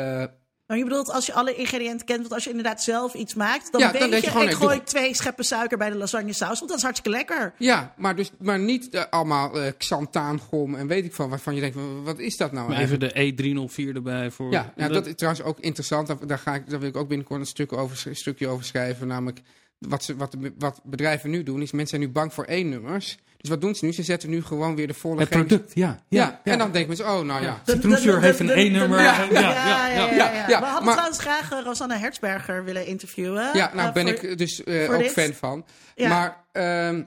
[0.68, 3.72] Maar je bedoelt als je alle ingrediënten kent, want als je inderdaad zelf iets maakt,
[3.72, 5.95] dan Ja, weet dan denk je, gewoon, ik doe- gooi twee scheppen suiker bij de
[5.95, 7.53] lasagne saus, want dat is hartstikke lekker.
[7.57, 11.61] ja, maar, dus, maar niet eh, allemaal eh xantaangom en weet ik van waarvan je
[11.61, 13.14] denkt, wa- wat is dat nou Maar eigenlijk?
[13.15, 14.52] even de E304 erbij voor.
[14.52, 16.07] Ja, nou, dat is trouwens ook interessant.
[16.07, 18.65] Daar, daar, ga ik, daar wil ik ook binnenkort een, stuk over, een stukje over
[18.65, 19.07] schrijven.
[19.07, 19.41] Namelijk,
[19.77, 22.69] wat, ze, wat, de- wat bedrijven nu doen, is mensen zijn nu bang voor één
[22.69, 23.18] nummers.
[23.41, 23.91] Dus wat doen ze nu?
[23.91, 26.03] Ze zetten nu gewoon weer de volle het product, ja.
[26.10, 27.61] Ja, en dan denken mensen, oh, nou ja.
[27.66, 28.99] Citroenzuur heeft een E-nummer.
[29.02, 30.06] Ja, Ja,
[30.48, 33.49] ja, We hadden maar- trouwens graag eh, Rosanne Hertzberger willen interviewen.
[33.53, 35.11] Ja, nou eh, ben voor- ik dus eh, ook dit.
[35.11, 35.66] fan van.
[35.95, 36.10] Ja.
[36.10, 37.03] Maar ehm,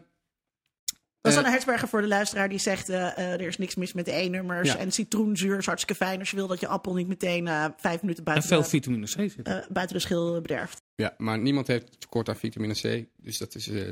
[1.23, 4.69] Rosanne Hertzberger voor de luisteraar die zegt, er is niks mis met de E-nummers.
[4.73, 4.77] Ja.
[4.79, 8.01] En citroenzuur is hartstikke fijn als je wil dat je appel niet meteen eh, vijf
[8.03, 9.41] minuten En buiten, veel de, vitamine C zit.
[9.43, 10.83] eh, buiten de schil bederft.
[10.95, 13.07] Ja, maar niemand heeft tekort aan vitamine C.
[13.17, 13.69] Dus dat is.
[13.69, 13.83] eh,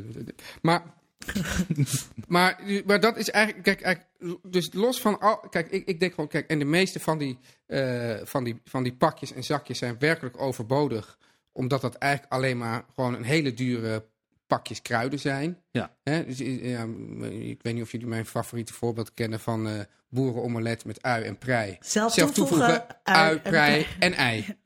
[0.63, 0.83] maar,
[2.29, 3.65] maar, maar dat is eigenlijk.
[3.65, 5.37] Kijk, eigenlijk, dus los van al.
[5.37, 6.29] Kijk, ik, ik denk gewoon.
[6.29, 9.99] Kijk, en de meeste van die, eh, van, die, van die pakjes en zakjes zijn
[9.99, 11.19] werkelijk overbodig.
[11.53, 14.05] Omdat dat eigenlijk alleen maar gewoon een hele dure
[14.47, 15.59] pakjes kruiden zijn.
[15.71, 15.97] Ja.
[16.03, 16.25] Hè?
[16.25, 16.83] Dus, eh, ja,
[17.31, 19.81] ik weet niet of jullie mijn favoriete voorbeeld kennen van eh
[20.11, 21.77] boerenomelet met ui en prei.
[21.81, 24.47] Zelf, Zelf toevoegen, ui, en prei en ei.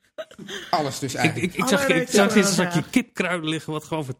[0.69, 1.53] Alles dus Ik, eigenlijk.
[1.53, 4.15] ik, ik zag, ik zag een zakje kipkruiden liggen wat gewoon voor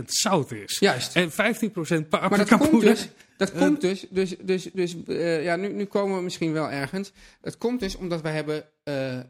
[0.00, 0.78] 80% zout is.
[0.78, 1.16] Juist.
[1.16, 5.56] En 15% Maar paprika dat komt dus, dat komt dus, dus, dus, dus eh, ja,
[5.56, 7.12] nu, nu komen we misschien wel ergens.
[7.40, 9.20] Het komt dus omdat wij hebben eh,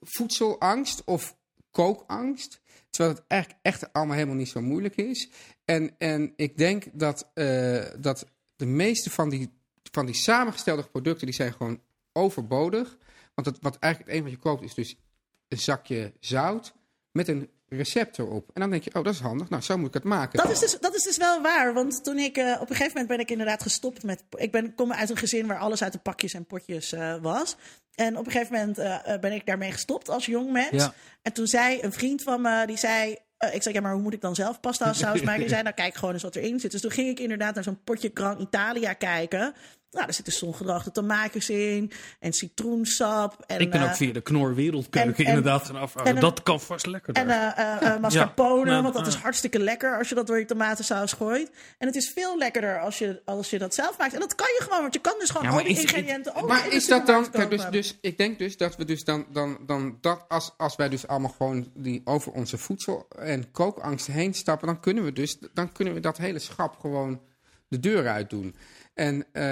[0.00, 1.36] voedselangst of
[1.70, 2.60] kookangst.
[2.90, 5.30] Terwijl het eigenlijk echt allemaal helemaal niet zo moeilijk is.
[5.64, 8.26] En, en ik denk dat, eh, dat
[8.56, 9.50] de meeste van die,
[9.90, 11.80] van die samengestelde producten, die zijn gewoon
[12.12, 12.96] overbodig.
[13.34, 14.96] Want het, wat eigenlijk het enige wat je koopt is dus
[15.56, 16.74] zakje zout
[17.12, 18.50] met een recept erop.
[18.54, 20.38] En dan denk je, oh dat is handig, nou zo moet ik het maken.
[20.38, 21.74] Dat is, dus, dat is dus wel waar.
[21.74, 24.24] Want toen ik eh, op een gegeven moment ben ik inderdaad gestopt met.
[24.36, 27.56] Ik ben, kom uit een gezin waar alles uit de pakjes en potjes eh, was.
[27.94, 30.70] En op een gegeven moment eh, ben ik daarmee gestopt als jong mens.
[30.70, 30.94] Ja.
[31.22, 33.16] En toen zei een vriend van me, die zei.
[33.52, 35.40] ik zei, ja, maar hoe moet ik dan zelf pasta saus maken?
[35.40, 36.70] Die zei, nou kijk gewoon eens wat erin zit.
[36.70, 39.54] Dus toen ging ik inderdaad naar zo'n potje Gran Italia kijken.
[39.94, 41.90] Nou, er zitten zongedroogde tomaatjes in
[42.20, 43.44] en citroensap.
[43.46, 46.42] En, ik ben eh, ook via de Knor Wereldkeuken en- en- inderdaad gaan en- dat
[46.42, 47.14] kan vast lekker.
[47.14, 50.26] En eh, eh, eh, mascarpone, Ja, want dat is eh, hartstikke lekker als je dat
[50.26, 51.50] door je tomatensaus gooit.
[51.78, 54.14] En het is veel lekkerder als je, als je dat zelf maakt.
[54.14, 56.34] En dat kan je gewoon, want je kan dus gewoon Ja, al die is- ingrediënten
[56.34, 59.04] ook Maar in is dat dan, kijk, dus, dus ik denk dus dat we dus
[59.04, 63.50] dan, dan, dan dat als, als wij dus allemaal gewoon die over onze voedsel- en
[63.50, 67.20] kookangst heen stappen, dan kunnen we dus, dan kunnen we dat hele schap gewoon
[67.68, 68.54] de deur uit doen.
[68.94, 69.42] En eh,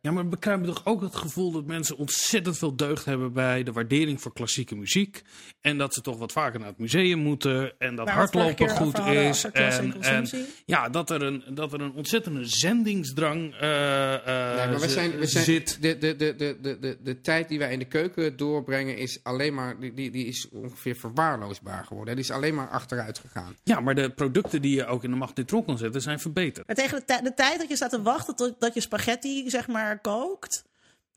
[0.00, 3.62] Ja, maar we krijgen toch ook het gevoel dat mensen ontzettend veel deugd hebben bij
[3.62, 5.22] de waardering voor klassieke muziek.
[5.60, 7.72] En dat ze toch wat vaker naar het museum moeten.
[7.78, 9.44] En dat hardlopen goed is.
[9.44, 10.28] en
[10.66, 14.92] ja, dat er een, dat er een ontzettende zendingsdrang eh, eh, Nee, maar we z-
[14.92, 15.78] zijn, we zijn, zit.
[15.82, 19.18] de, de, de, de, de, de, de tijd die wij in de keuken doorbrengen is
[19.22, 22.14] alleen maar, die, die, die is ongeveer verwaarloosbaar geworden.
[22.14, 23.56] Die is alleen maar achteruit gegaan.
[23.62, 26.66] Ja, maar de producten die je ook in de magnetron kan zetten zijn verbeterd.
[26.66, 29.68] Maar tegen de, de tijd dat je staat te wachten tot dat je spaghetti zeg
[29.68, 30.64] maar kookt.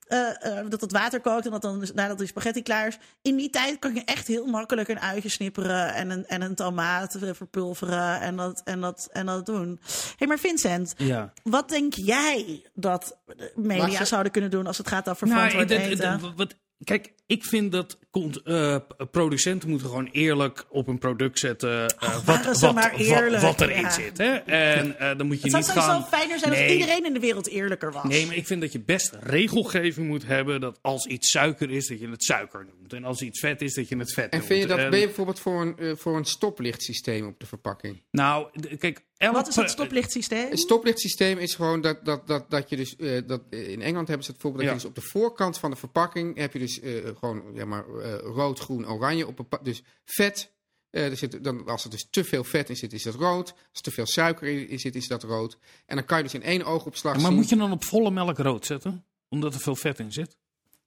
[0.07, 2.97] eh, eh, dat het water kookt en dat dan dus- nadat die spaghetti klaar is.
[3.21, 6.55] In die tijd kan je echt heel makkelijk een uitje snipperen en een, en een
[6.55, 9.79] tomaat verpulveren en dat, en dat, en dat doen.
[9.85, 11.33] Hé, hey, maar Vincent, Ja.
[11.43, 13.17] wat denk jij dat
[13.55, 16.19] media ze- zouden kunnen doen als het gaat over Nou, verantwoord eten?
[16.21, 18.77] dat- wat, kijk, ik vind dat cont- eh,
[19.11, 23.61] producenten moeten gewoon eerlijk op een product zetten eh, wat, wat, maar wat, eerlijk, wat
[23.61, 23.89] erin ja.
[23.91, 24.17] zit.
[24.17, 24.33] Hè?
[24.35, 26.07] En eh, dan moet je het zou niet sowieso gaan...
[26.19, 26.63] fijner zijn Nee.
[26.63, 28.03] als iedereen in de wereld eerlijker was.
[28.03, 31.87] Nee, maar ik vind dat je best regelgeving moet hebben dat als iets suiker is,
[31.87, 32.93] dat je het suiker noemt.
[32.93, 34.45] En als iets vet is, dat je het vet En noemt.
[34.51, 38.01] vind je dat, En- ben je bijvoorbeeld voor een, voor een stoplichtsysteem op de verpakking?
[38.11, 38.47] Nou,
[38.77, 39.01] kijk...
[39.17, 40.51] elk Wat is het pro- stoplichtsysteem?
[40.51, 44.25] Een stoplichtsysteem is gewoon dat, dat, dat, dat je dus, eh, dat, in Engeland hebben
[44.25, 44.79] ze het voorbeeld dat Ja.
[44.79, 47.87] je dus op de voorkant van de verpakking heb je dus eh, gewoon ja, maar,
[47.89, 49.27] eh, rood, groen, oranje.
[49.27, 50.51] Op een dus vet,
[50.89, 53.51] eh, er zit, dan, als er dus te veel vet in zit, is dat rood.
[53.51, 55.57] Als er te veel suiker in, zit, is dat rood.
[55.85, 57.33] En dan kan je dus in één oogopslag Maar zien...
[57.33, 59.05] moet je dan op volle melk rood zetten?
[59.29, 60.37] Omdat er veel vet in zit?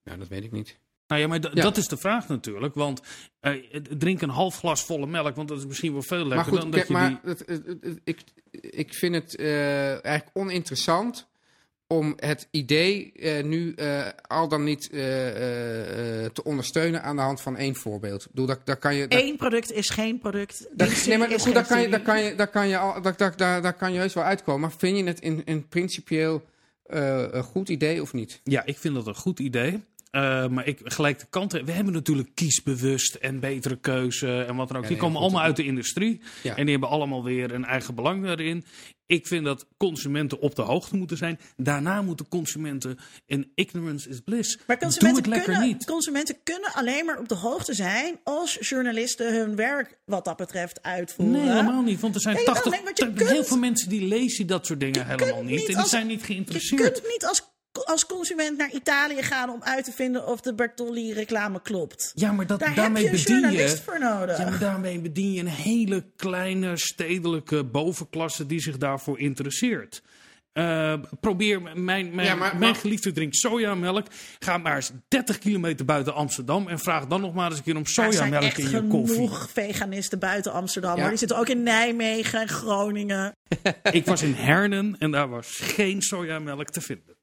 [0.04, 0.78] Nou, dat weet ik niet.
[1.06, 1.62] Nou ja, maar Ja.
[1.62, 2.74] dat is de vraag natuurlijk.
[2.74, 3.00] Want
[3.40, 3.64] eh,
[3.98, 6.72] drink een half glas volle melk, want dat is misschien wel veel lekkerder Maar goed,
[6.72, 7.90] dan kijk, dat je maar die...
[7.90, 8.20] het- ik,
[8.70, 11.28] ik vind het eigenlijk oninteressant
[11.92, 17.16] om het idee eh, nu eh, al dan niet eh, eh, eh, te ondersteunen aan
[17.16, 18.22] de hand van één voorbeeld.
[18.22, 19.06] Ik bedoel, daar, daar kan je...
[19.08, 20.68] Eén product is geen product.
[21.06, 23.36] nee, maar goed, daar kan je, daar kan je, daar kan je, al, daar, daar,
[23.36, 24.60] daar, daar kan je heus wel uitkomen.
[24.60, 26.42] Maar vind je het in een principieel
[26.90, 28.40] eh, een goed idee of niet?
[28.44, 29.82] Ja, ik vind dat een goed idee.
[30.10, 31.64] Eh, maar ik gelijk de kanten.
[31.64, 34.82] We hebben natuurlijk kiesbewust en betere keuze en wat dan ook.
[34.82, 35.24] Ja, die komen goed.
[35.24, 36.20] allemaal uit de industrie.
[36.42, 36.56] Ja.
[36.56, 38.64] En die hebben allemaal weer een eigen belang daarin.
[39.06, 41.38] Ik vind dat consumenten op de hoogte moeten zijn.
[41.56, 42.98] Daarna moeten consumenten.
[43.26, 44.56] En ignorance is bliss.
[44.66, 45.84] Maar Doe consumenten het lekker kunnen, niet.
[45.86, 50.82] consumenten kunnen alleen maar op de hoogte zijn als journalisten hun werk wat dat betreft
[50.82, 51.40] uitvoeren.
[51.40, 52.00] Nee, helemaal niet.
[52.00, 52.72] Want er zijn Nee, wel, 80.
[52.72, 55.50] nee, je heel kunt- veel mensen die lezen dat soort dingen helemaal kunt niet.
[55.50, 56.92] niet En die als- zijn niet Je geïnteresseerd.
[56.92, 57.49] kunt niet als,
[57.86, 62.12] als consument naar Italië gaan om uit te vinden of de Bertolli-reclame klopt.
[62.14, 63.82] Ja, maar dat, Daar daarmee heb je een bedien journalist je.
[63.82, 64.38] voor nodig.
[64.38, 70.02] Ja, maar daarmee bedien je een hele kleine stedelijke bovenklasse die zich daarvoor interesseert.
[70.52, 71.84] Eh, probeer mijn,
[72.14, 74.06] mijn, Ja, maar- mijn maar- geliefde drinkt sojamelk.
[74.38, 77.76] Ga maar eens 30 kilometer buiten Amsterdam en vraag dan nog maar eens een keer
[77.76, 79.28] om er sojamelk in je genoeg koffie.
[79.52, 80.94] veganisten buiten Amsterdam.
[80.94, 81.00] Ja.
[81.00, 81.08] hoor.
[81.08, 83.32] Die zitten ook in Nijmegen en Groningen.
[83.90, 87.16] Ik was in Hernen en daar was geen sojamelk te vinden.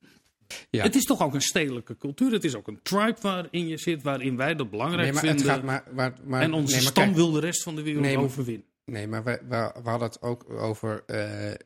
[0.69, 0.83] Ja.
[0.83, 2.31] Het is toch ook een stedelijke cultuur.
[2.31, 5.41] Het is ook een tribe waarin je zit, waarin wij dat belangrijk Nee, maar het
[5.41, 5.55] vinden.
[5.55, 5.83] gaat maar...
[5.93, 8.17] maar, maar en onze nee, maar stam kijk, wil de rest van de wereld Nee,
[8.17, 8.65] overwinnen.
[8.85, 11.57] Nee, maar we, we, we hadden het ook over eh, eh,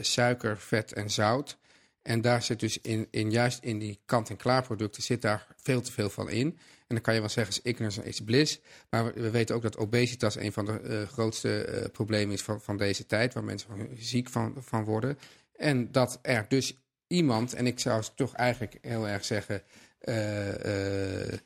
[0.00, 1.58] suiker, vet en zout.
[2.02, 5.92] En daar zit dus in, in juist in die kant-en-klaar producten zit daar veel te
[5.92, 6.46] veel van in.
[6.78, 8.60] En dan kan je wel zeggen, is ignorance is bliss.
[8.90, 12.60] Maar we, we weten ook dat obesitas een van de eh, grootste problemen is van,
[12.60, 13.34] van deze tijd.
[13.34, 15.18] Waar mensen ziek van, van worden.
[15.56, 16.76] En dat er dus
[17.08, 19.62] iemand, en ik zou toch eigenlijk heel erg zeggen...
[19.98, 21.38] eh, eh, eh,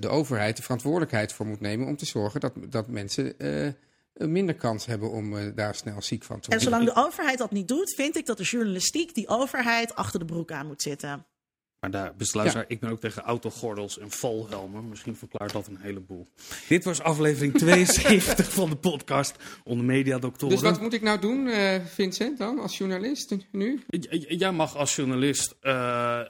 [0.00, 3.34] de overheid de verantwoordelijkheid voor moet nemen om te zorgen dat, dat mensen
[4.12, 6.78] minder kans hebben om daar snel ziek van te En worden.
[6.78, 10.24] zolang de overheid dat niet doet, vind ik dat de journalistiek die overheid achter de
[10.24, 11.26] broek aan moet zitten.
[11.80, 14.88] Maar daar, beste luisteraar, ik ben ook tegen autogordels en valhelmen.
[14.88, 16.28] Misschien verklaart dat een heleboel.
[16.68, 19.34] Dit was aflevering 72 van de podcast
[19.64, 20.54] onder mediadoktoren.
[20.54, 23.80] Dus wat moet ik nou doen, eh, Vincent, dan, als journalist nu?
[23.88, 25.54] J- Jij mag als journalist.
[25.60, 26.20] eh,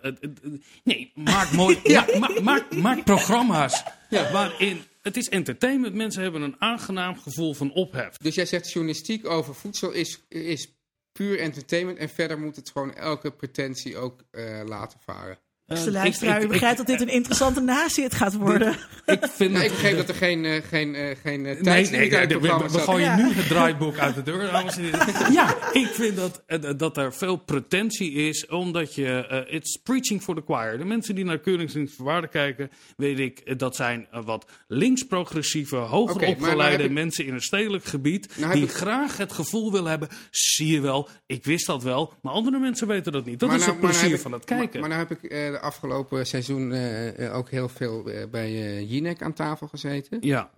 [0.85, 1.79] nee, maak mooi.
[1.89, 4.83] ma- ma- maak, maak programma's waarin.
[5.03, 5.95] Het is entertainment.
[5.95, 8.17] Mensen hebben een aangenaam gevoel van ophef.
[8.17, 10.73] Dus jij zegt journalistiek over voedsel is, is
[11.21, 15.39] puur entertainment en verder moet het gewoon elke pretentie ook eh, laten varen.
[15.71, 18.75] Beste ik- luisteraar, ik- u ik- begrijpt dat dit een interessante nazi het gaat worden.
[19.07, 22.27] Ik vind ik begreep dat er geen, eh, geen, eh, geen eh, Nee, tijdslimiet nee,
[22.27, 23.17] nee, we, we gooien Ja.
[23.17, 25.33] nu het draaiboek uit de deur, dames en heren.
[25.33, 26.43] Ja, ik vind dat,
[26.79, 29.45] dat er veel pretentie is, omdat je...
[29.51, 30.79] it's preaching for the choir.
[30.79, 36.21] De mensen die naar Keuringsdienst voor Waarde kijken, weet ik, dat zijn wat links-progressieve, hoger
[36.21, 40.09] nou opgeleide mensen in een stedelijk gebied, Nou die ik- graag het gevoel willen hebben,
[40.31, 43.39] zie je wel, ik wist dat wel, maar andere mensen weten dat niet.
[43.41, 44.81] Dat Maar is nou- het nou plezier van het kijken.
[44.81, 48.47] Maar, maar nou heb ik eh, afgelopen seizoen eh, eh, ook heel veel eh, bij
[48.47, 50.19] eh Jinek aan tafel gezeten.
[50.21, 50.51] ja.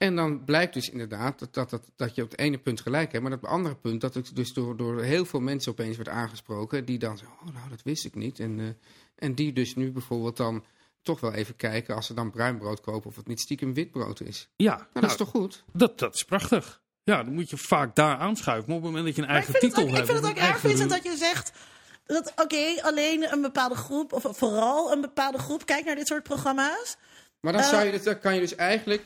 [0.00, 3.12] En dan blijkt dus inderdaad dat, dat, dat, dat je op het ene punt gelijk
[3.12, 3.24] hebt.
[3.24, 6.10] Maar op het andere punt dat het dus door, door heel veel mensen opeens wordt
[6.10, 6.84] aangesproken.
[6.84, 8.38] Die dan zeggen, oh nou dat wist ik niet.
[8.38, 8.66] En, eh,
[9.14, 10.64] en die dus nu bijvoorbeeld dan
[11.02, 13.10] toch wel even kijken als ze dan bruin brood kopen.
[13.10, 14.48] Of het niet stiekem wit brood is.
[14.56, 15.64] Ja, Nou, nou, dat is toch goed?
[15.72, 16.80] dat, dat is prachtig.
[17.02, 18.68] Ja, dan moet je vaak daar aanschuiven.
[18.68, 20.18] Maar op het moment dat je een Maar eigen vind het titel ook, ik hebt...
[20.18, 21.52] vind het ook erg, Vincent, dat je zegt...
[22.04, 26.22] dat Oké, alleen een bepaalde groep, of vooral een bepaalde groep, kijkt naar dit soort
[26.22, 26.96] programma's.
[27.40, 27.68] Maar dan, Eh.
[27.68, 29.02] zou je, dus- dan kan je dus eigenlijk...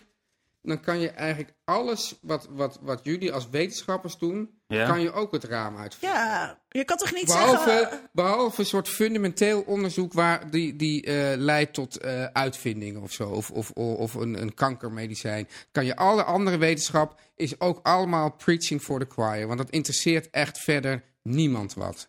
[0.66, 4.58] Dan kan je eigenlijk alles wat, wat, wat jullie als wetenschappers doen...
[4.66, 4.86] Ja.
[4.86, 6.16] kan je ook het raam uitvallen.
[6.16, 8.00] Ja, je kan toch niet Behalve, zeggen...
[8.12, 13.28] behalve een soort fundamenteel onderzoek waar die, die eh, leidt tot eh, uitvindingen of zo.
[13.28, 15.48] Of, of, of een, een kankermedicijn.
[15.72, 19.46] Kan je alle andere wetenschap is ook allemaal preaching for the choir.
[19.46, 22.08] Want dat interesseert echt verder niemand wat.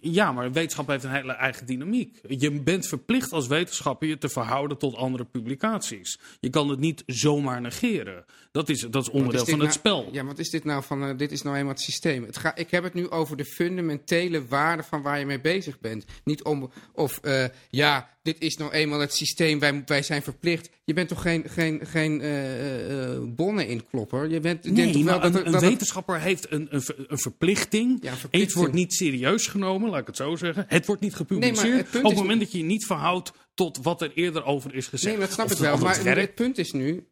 [0.00, 2.20] Ja, maar wetenschap heeft een hele eigen dynamiek.
[2.28, 6.18] Je bent verplicht als wetenschapper je te verhouden tot andere publicaties.
[6.40, 8.24] Je kan het niet zomaar negeren.
[8.52, 10.08] Dat is, dat is onderdeel is van het nou- spel.
[10.12, 11.04] Ja, wat is dit nou van?
[11.04, 12.24] eh, dit is nou eenmaal het systeem.
[12.24, 15.80] Het ga, ik heb het nu over de fundamentele waarde van waar je mee bezig
[15.80, 16.04] bent.
[16.24, 19.58] Niet om of eh, ja, dit is nou eenmaal het systeem.
[19.58, 20.70] Wij, wij zijn verplicht.
[20.84, 24.30] Je bent toch geen, geen, geen eh, bonnen inklopper.
[24.30, 26.82] Je bent Nee, toch wel dat, een, er- een dat het- wetenschapper heeft een, een,
[27.06, 27.90] een verplichting.
[27.90, 28.42] Ja, verplichting.
[28.42, 30.64] Iets wordt niet serieus genomen, laat ik het zo zeggen.
[30.68, 31.62] Het wordt niet gepubliceerd.
[31.62, 34.74] Nee, het op het moment dat je je niet verhoudt tot wat er eerder over
[34.74, 35.12] is gezegd.
[35.16, 35.78] Nee, dat snap Of ik wel.
[35.78, 37.06] Maar het het punt is nu.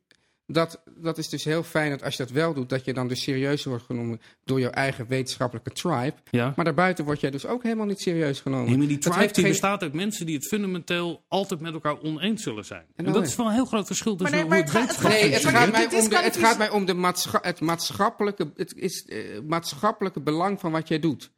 [0.51, 3.09] Dat, dat is dus heel fijn dat als je dat wel doet, dat je dan
[3.09, 6.15] dus serieus wordt genomen door jouw eigen wetenschappelijke tribe.
[6.31, 6.53] Ja.
[6.57, 8.69] Maar daarbuiten word jij dus ook helemaal niet serieus genomen.
[8.69, 12.01] Nee, maar die tribe die geen- bestaat uit mensen die het fundamenteel altijd met elkaar
[12.01, 12.85] oneens zullen zijn.
[12.97, 15.09] En, dat is wel een heel groot verschil tussen nee, hoe maar het het gaat-
[15.11, 18.75] Nee, het gaat, mij om de, het gaat mij om de maatscha- het maatschappelijke, het
[18.77, 21.31] is, eh, maatschappelijke belang van wat jij doet.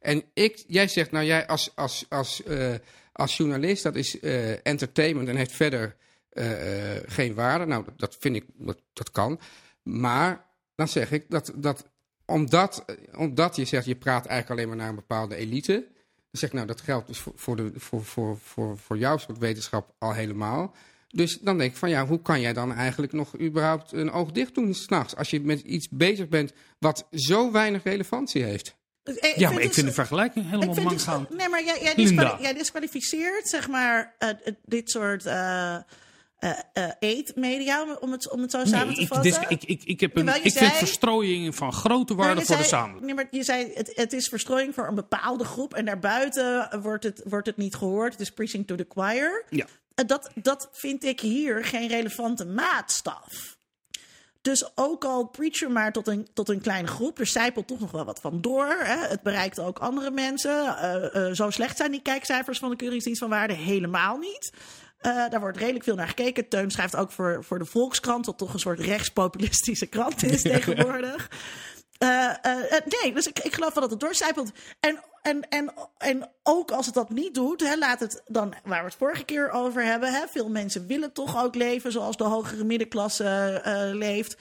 [0.00, 2.74] En ik, jij zegt, nou jij als, als, als, eh,
[3.12, 5.96] als journalist, dat is eh, entertainment en heeft verder
[6.34, 7.64] eh, eh, geen waarde.
[7.64, 9.40] Nou, dat, vind ik, dat, dat kan.
[9.82, 11.84] Maar dan zeg ik dat, dat
[12.26, 12.84] omdat,
[13.16, 15.72] omdat je zegt, je praat eigenlijk alleen maar naar een bepaalde elite.
[15.72, 19.16] Dan zeg ik, nou, dat geldt dus voor, voor, de, voor, voor, voor, voor jouw
[19.16, 20.74] soort wetenschap al helemaal.
[21.08, 24.32] Dus dan denk ik van ja, hoe kan jij dan eigenlijk nog überhaupt een oog
[24.32, 25.16] dicht doen s'nachts?
[25.16, 28.76] Als je met iets bezig bent wat zo weinig relevantie heeft.
[29.04, 31.26] Ik Ja, maar ik dus- vind de vergelijking helemaal ik vind man dus- gaan.
[31.30, 35.82] Nee, maar jij, jij, jij disqualificeert, zeg maar, eh, eh, dit soort eh eh, eh,
[36.98, 39.32] eetmedia, om het, om het zo samen te ik, vatten.
[39.32, 43.06] dis- ik, ik, ik, heb een, ik vind verstrooiing van grote waarde voor de samenleving.
[43.06, 45.74] Nee, maar je zei, het, het is verstrooiing voor een bepaalde groep.
[45.74, 48.12] En daarbuiten wordt het, wordt het niet gehoord.
[48.12, 49.44] Het is preaching to the choir.
[49.50, 49.66] Ja.
[49.94, 53.56] En dat, dat vind ik hier geen relevante maatstaf.
[54.40, 57.80] Dus ook al preach je maar tot een, tot een kleine groep, er zijpelt toch
[57.80, 58.76] nog wel wat van door.
[58.78, 58.96] Hè?
[59.08, 60.76] Het bereikt ook andere mensen.
[60.76, 64.52] Eh, eh, zo slecht zijn die kijkcijfers van de Keuringsdienst van Waarde helemaal niet.
[65.04, 66.48] Eh, daar wordt redelijk veel naar gekeken.
[66.48, 71.30] Teun schrijft ook voor, voor de Volkskrant, wat toch een soort rechtspopulistische krant is tegenwoordig.
[71.98, 74.50] Eh, eh, nee, dus ik, ik geloof wel dat het doorcijpelt.
[74.80, 78.80] En, en, en, en ook als het dat niet doet, hè, laat het dan, waar
[78.80, 80.12] we het vorige keer over hebben.
[80.12, 83.60] Hè, veel mensen willen toch ook leven zoals de hogere middenklasse
[83.94, 84.36] leeft.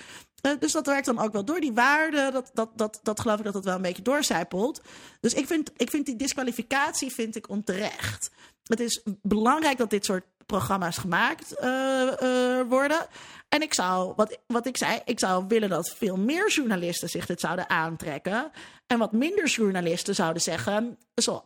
[0.59, 1.59] Dus dat werkt dan ook wel door.
[1.59, 4.81] Die waarde, dat, dat, dat, dat geloof ik dat het wel een beetje doorcijpelt.
[5.19, 8.31] Dus ik vind, ik vind die disqualificatie vind ik onterecht.
[8.63, 13.07] Het is belangrijk dat dit soort programma's gemaakt eh, eh, worden.
[13.49, 17.25] En ik zou, wat, wat ik zei, ik zou willen dat veel meer journalisten zich
[17.25, 18.51] dit zouden aantrekken.
[18.87, 20.97] En wat minder journalisten zouden zeggen,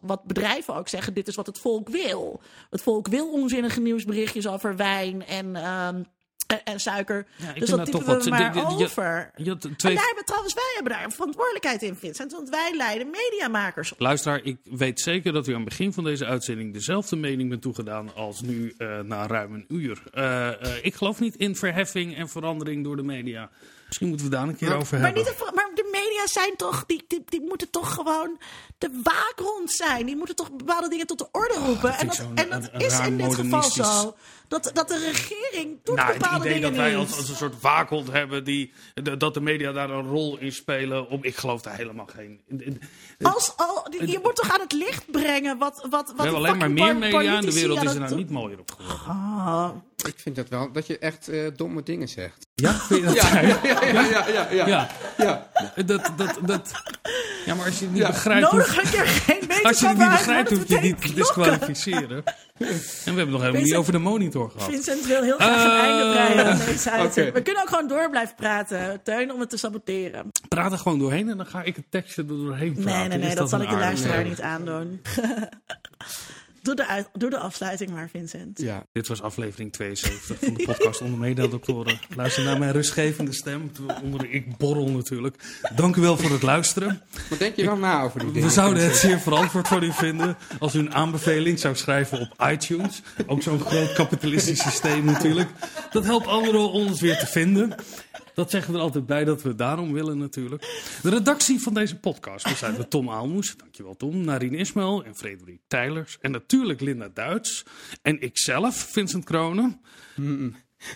[0.01, 2.41] wat bedrijven ook zeggen, dit is wat het volk wil.
[2.69, 6.03] Het volk wil onzinnige nieuwsberichtjes over wijn en, ehm,
[6.47, 7.25] en, en suiker.
[7.35, 9.31] Ja, ik dus vind dat dat typen toch we wat- maar je- over.
[9.35, 12.31] Je En daar hebben trouwens, wij hebben daar een verantwoordelijkheid in, Vincent.
[12.31, 13.99] Want wij leiden mediamakers op.
[13.99, 17.61] Luisteraar, ik weet zeker dat u aan het begin van deze uitzending dezelfde mening bent
[17.61, 20.01] toegedaan als nu eh, na ruim een uur.
[20.13, 23.49] Eh, eh, ik geloof niet in verheffing en verandering door de media.
[23.87, 25.23] Misschien moeten we daar een keer over Maar, hebben.
[25.23, 28.39] niet, een- maar de media zijn toch, die, die, die moeten toch gewoon
[28.77, 30.05] de waakhond zijn.
[30.05, 31.89] Die moeten toch bepaalde dingen tot de orde roepen.
[31.91, 34.15] en vind dat, en dat een- een is in dit geval zo.
[34.47, 37.35] Dat, dat de regering doet Nou, het bepaalde idee dingen dat wij als, als een
[37.35, 41.35] soort waakhond hebben, die, de- dat de media daar een rol in spelen, om, ik
[41.35, 42.41] geloof daar helemaal geen.
[43.21, 46.57] Als, al, je moet toch aan het licht brengen wat, wat, wat We hebben alleen
[46.57, 49.05] maar meer media en de wereld is er nou niet mooier op geworden.
[49.07, 49.69] Ah,
[50.05, 52.47] Ik vind dat wel, dat je echt eh, domme dingen zegt.
[52.55, 53.15] Ja, vind je dat?
[53.31, 54.67] Ja, ja, ja, ja, ja, ja.
[54.67, 55.49] Ja, ja.
[55.85, 56.71] dat, dat, dat,
[57.45, 58.07] ja, maar als je het niet Ja.
[58.07, 61.13] begrijpt, hoef- nodig een keer geen als je het niet begrijpt, hoef je niet te
[61.13, 62.23] disqualificeren.
[62.59, 64.69] En we hebben nog helemaal niet over de monitor gehad.
[64.69, 67.35] Vincent wil heel graag een einde breien aan deze uitzending.
[67.35, 70.31] We kunnen ook gewoon door blijven praten, Teun, om het te saboteren.
[70.47, 72.91] Praat er gewoon doorheen en dan ga ik het tekstje er doorheen praten.
[72.91, 75.01] Nee, nee, nee, dat, zal ik de luisteraar niet aandoen.
[76.67, 78.59] doe, de uit, doe de afsluiting maar, Vincent.
[78.61, 78.85] ja.
[78.91, 81.99] Dit was aflevering 72 van de podcast Onder Mediadoktoren.
[82.15, 83.71] Luister naar mijn rustgevende stem.
[84.03, 85.35] Onder ik borrel natuurlijk.
[85.75, 87.01] Dank u wel voor het luisteren.
[87.29, 88.47] Maar denk je wel na over die dingen?
[88.47, 92.47] We zouden het zeer verantwoord voor u vinden als u een aanbeveling zou schrijven op
[92.51, 93.01] iTunes.
[93.25, 95.49] Ook zo'n groot kapitalistisch systeem natuurlijk.
[95.91, 97.75] Dat helpt anderen om ons weer te vinden.
[98.37, 100.61] Dat zeggen we er altijd bij dat we daarom willen natuurlijk.
[101.01, 103.55] De redactie van deze podcast bestaat uit Tom Aalmoes.
[103.57, 104.25] Dankjewel Tom.
[104.25, 106.17] Narien Ismail en Frederik Tijlers.
[106.21, 107.65] En natuurlijk Linda Duits.
[108.01, 109.81] En ikzelf, Vincent Kronen.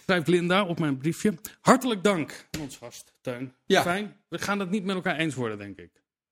[0.03, 1.34] Schrijft Linda op mijn briefje.
[1.61, 3.53] Hartelijk dank aan ons gast, Teun.
[3.65, 3.81] Ja.
[3.81, 4.15] Fijn.
[4.30, 5.89] We gaan het niet met elkaar eens worden, denk ik.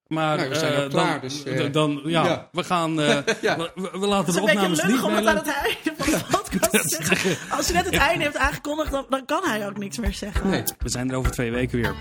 [0.08, 2.50] Maar Nee, we zijn eh, klaar, dan, dus, eh, dan, ja, ja.
[2.52, 3.58] we gaan, eh, Ja.
[3.58, 5.24] we, we- we laten Het is de een beetje opnames niet lullig om het aan
[5.24, 5.44] mailen.
[5.46, 7.38] het einde podcast zeggen.
[7.50, 10.50] Als hij net het einde heeft aangekondigd, dan, dan kan hij ook niks meer zeggen.
[10.50, 10.64] Nee.
[10.78, 11.96] We zijn er over twee weken weer.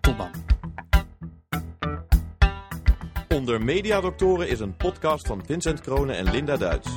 [0.00, 0.30] Tot dan.
[3.28, 6.88] Onder Mediadoktoren is een podcast van Vincent Kronen en Linda Duits.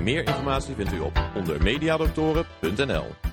[0.00, 3.31] Meer informatie vindt u op ondermediadoktoren.nl.